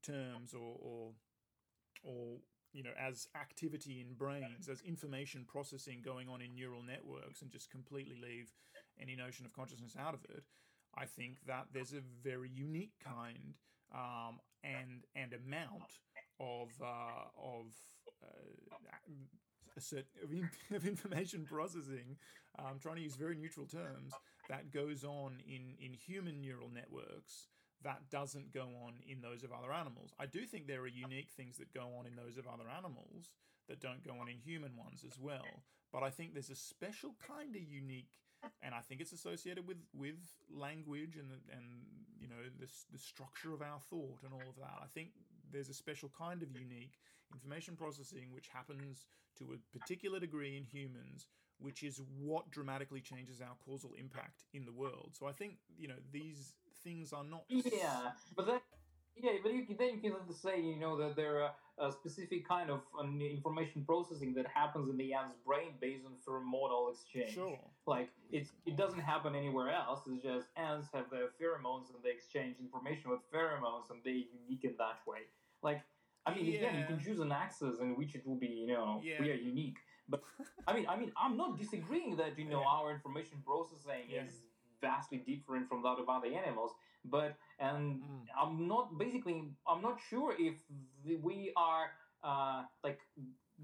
terms, 0.03 0.55
or 0.55 0.77
or 0.81 1.15
or 2.03 2.39
you 2.73 2.83
know 2.83 2.93
as 2.99 3.29
activity 3.35 4.01
in 4.01 4.15
brains, 4.15 4.69
as 4.69 4.81
information 4.83 5.45
processing 5.47 6.03
going 6.03 6.29
on 6.29 6.41
in 6.43 6.55
neural 6.55 6.83
networks, 6.83 7.43
and 7.43 7.51
just 7.51 7.71
completely 7.71 8.17
leave 8.21 8.53
any 9.01 9.17
notion 9.17 9.47
of 9.47 9.53
consciousness 9.53 9.97
out 9.99 10.15
of 10.15 10.25
it. 10.29 10.45
I 10.97 11.05
think 11.05 11.39
that 11.47 11.67
there's 11.73 11.93
a 11.93 12.01
very 12.23 12.51
unique 12.51 12.95
kind 13.05 13.55
um, 13.95 14.39
and 14.65 15.05
and 15.15 15.33
amount 15.33 16.01
of 16.41 16.69
uh, 16.83 17.29
of 17.37 17.67
uh, 18.23 18.77
certain 19.79 20.07
of, 20.23 20.33
in, 20.33 20.49
of 20.77 20.87
information 20.87 21.45
processing. 21.45 22.17
I'm 22.59 22.79
trying 22.79 22.97
to 22.97 23.03
use 23.03 23.17
very 23.17 23.37
neutral 23.37 23.67
terms 23.67 24.13
that 24.49 24.73
goes 24.73 25.05
on 25.05 25.39
in 25.47 25.75
in 25.81 25.93
human 25.93 26.41
neural 26.41 26.71
networks 26.71 27.49
that 27.83 28.09
doesn't 28.11 28.53
go 28.53 28.69
on 28.85 28.95
in 29.07 29.21
those 29.21 29.45
of 29.45 29.53
other 29.53 29.73
animals. 29.73 30.13
I 30.19 30.27
do 30.27 30.47
think 30.47 30.67
there 30.67 30.81
are 30.81 30.89
unique 30.89 31.31
things 31.31 31.59
that 31.59 31.73
go 31.75 31.91
on 31.99 32.07
in 32.07 32.17
those 32.17 32.39
of 32.39 32.47
other 32.47 32.69
animals 32.69 33.31
that 33.69 33.81
don't 33.81 34.05
go 34.05 34.13
on 34.21 34.29
in 34.29 34.39
human 34.39 34.77
ones 34.77 35.05
as 35.07 35.19
well. 35.21 35.63
But 35.93 36.03
I 36.03 36.11
think 36.11 36.33
there's 36.33 36.51
a 36.51 36.57
special 36.57 37.15
kind 37.27 37.55
of 37.55 37.63
unique 37.63 38.09
and 38.63 38.75
I 38.75 38.81
think 38.81 39.01
it's 39.01 39.13
associated 39.13 39.67
with 39.67 39.79
with 39.95 40.21
language 40.51 41.17
and 41.17 41.31
and 41.53 41.65
you 42.21 42.29
know 42.29 42.43
the 42.59 42.69
the 42.93 42.99
structure 42.99 43.53
of 43.53 43.63
our 43.63 43.81
thought 43.91 44.23
and 44.25 44.33
all 44.33 44.49
of 44.49 44.57
that. 44.57 44.79
I 44.83 44.87
think 44.95 45.11
there's 45.53 45.69
a 45.69 45.75
special 45.75 46.11
kind 46.17 46.43
of 46.43 46.51
unique 46.53 46.99
information 47.33 47.77
processing 47.77 48.33
which 48.33 48.49
happens 48.49 49.07
to 49.39 49.53
a 49.53 49.79
particular 49.79 50.19
degree 50.21 50.57
in 50.57 50.65
humans, 50.65 51.27
which 51.59 51.83
is 51.83 52.01
what 52.19 52.51
dramatically 52.51 53.01
changes 53.01 53.41
our 53.41 53.57
causal 53.65 53.93
impact 53.99 54.45
in 54.55 54.65
the 54.65 54.73
world. 54.73 55.11
So 55.13 55.27
I 55.27 55.33
think 55.33 55.59
you 55.79 55.89
know 55.89 56.01
these 56.13 56.55
things 56.83 57.13
are 57.13 57.25
not 57.25 57.45
yeah, 57.49 58.13
but 58.37 58.47
that 58.47 58.63
Yeah, 59.17 59.33
but 59.43 59.53
you 59.53 59.67
then 59.79 59.95
you 59.95 60.01
can 60.01 60.33
say, 60.35 60.61
you 60.61 60.77
know, 60.77 60.97
that 60.99 61.17
there 61.17 61.43
are 61.43 61.53
a 61.79 61.93
specific 61.93 62.47
kind 62.49 62.71
of 62.71 62.81
um, 62.99 63.21
information 63.21 63.85
processing 63.85 64.35
that 64.35 64.47
happens 64.47 64.89
in 64.89 64.97
the 64.97 65.13
ant's 65.15 65.37
brain 65.45 65.73
based 65.81 66.05
on 66.07 66.13
pheromonal 66.27 66.91
exchange. 66.93 67.35
Sure. 67.35 67.59
Like 67.87 68.11
it's 68.31 68.51
it 68.67 68.77
doesn't 68.77 69.01
happen 69.01 69.35
anywhere 69.35 69.71
else. 69.71 70.01
It's 70.07 70.23
just 70.23 70.49
ants 70.57 70.89
have 70.93 71.07
their 71.11 71.29
pheromones 71.41 71.89
and 71.95 72.03
they 72.03 72.11
exchange 72.11 72.57
information 72.61 73.11
with 73.11 73.21
pheromones 73.33 73.91
and 73.91 74.01
they're 74.05 74.13
unique 74.15 74.65
in 74.65 74.75
that 74.79 75.01
way. 75.07 75.21
Like 75.63 75.83
I 76.27 76.35
mean, 76.35 76.55
again, 76.55 76.79
you 76.79 76.85
can 76.87 76.99
choose 77.03 77.21
an 77.21 77.31
axis 77.33 77.79
in 77.81 77.97
which 77.97 78.15
it 78.15 78.27
will 78.27 78.37
be, 78.37 78.49
you 78.49 78.67
know, 78.67 79.01
Yeah. 79.03 79.21
we 79.21 79.31
are 79.31 79.35
unique. 79.35 79.77
But 80.09 80.23
I 80.67 80.75
mean, 80.75 80.87
I 80.89 80.97
mean, 80.97 81.13
I'm 81.17 81.37
not 81.37 81.59
disagreeing 81.59 82.17
that 82.17 82.39
you 82.39 82.45
know 82.47 82.61
Yeah. 82.61 82.69
our 82.77 82.91
information 82.93 83.43
processing 83.47 84.05
Yeah. 84.11 84.25
is 84.25 84.43
vastly 84.81 85.19
different 85.19 85.69
from 85.69 85.83
that 85.83 85.99
of 85.99 86.09
other 86.09 86.29
animals. 86.29 86.73
But 87.11 87.37
and 87.59 88.03
Mm. 88.03 88.27
I'm 88.41 88.69
not 88.69 88.99
basically 88.99 89.37
I'm 89.67 89.83
not 89.83 89.99
sure 90.11 90.35
if 90.39 90.55
we 91.23 91.53
are 91.57 91.91
uh, 92.23 92.65
like 92.85 93.01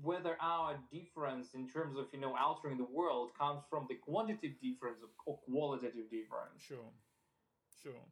whether 0.02 0.36
our 0.40 0.78
difference 0.92 1.54
in 1.54 1.68
terms 1.68 1.98
of 1.98 2.06
you 2.12 2.20
know 2.20 2.36
altering 2.36 2.78
the 2.78 2.84
world 2.98 3.32
comes 3.38 3.62
from 3.70 3.86
the 3.88 3.96
quantitative 3.96 4.60
difference 4.60 5.00
or 5.26 5.38
qualitative 5.38 6.10
difference. 6.10 6.62
Sure, 6.62 6.92
sure. 7.82 8.06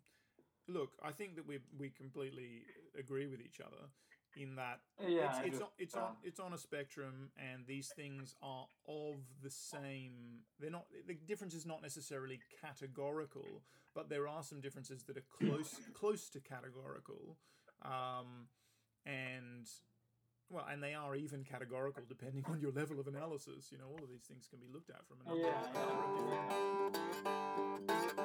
Look, 0.69 0.91
I 1.03 1.13
think 1.13 1.37
that 1.37 1.47
we 1.47 1.61
we 1.79 1.91
completely 1.91 2.65
agree 2.99 3.27
with 3.27 3.41
each 3.41 3.61
other 3.61 3.89
in 4.37 4.57
that 4.57 4.81
Yeah, 5.07 5.41
it's 5.43 5.55
it's 5.55 5.61
on, 5.61 5.69
it's 5.79 5.95
on 5.95 6.17
it's 6.23 6.41
on 6.41 6.53
a 6.53 6.59
spectrum, 6.59 7.31
and 7.37 7.67
these 7.67 7.93
things 7.95 8.35
are 8.43 8.67
of 8.87 9.17
the 9.43 9.51
same. 9.51 10.45
They're 10.59 10.71
not 10.71 10.87
the 11.07 11.15
difference 11.15 11.55
is 11.55 11.67
not 11.67 11.83
necessarily 11.83 12.41
categorical, 12.61 13.63
but 13.95 14.09
there 14.09 14.29
are 14.29 14.43
some 14.43 14.61
differences 14.61 15.03
that 15.05 15.17
are 15.17 15.25
close 15.41 15.81
close 15.95 16.29
to 16.31 16.41
categorical, 16.41 17.37
um, 17.83 18.49
and 19.07 19.69
well, 20.49 20.67
and 20.71 20.83
they 20.83 20.95
are 20.95 21.15
even 21.15 21.45
categorical 21.45 22.03
depending 22.09 22.45
on 22.49 22.61
your 22.61 22.73
level 22.73 22.99
of 23.01 23.07
analysis. 23.07 23.71
You 23.71 23.79
know, 23.79 23.87
all 23.91 24.03
of 24.03 24.11
these 24.11 24.25
things 24.25 24.47
can 24.49 24.59
be 24.59 24.67
looked 24.73 24.91
at 24.91 25.07
from 25.07 25.19
a 25.25 25.29
number, 25.29 25.49
Yeah, 28.17 28.20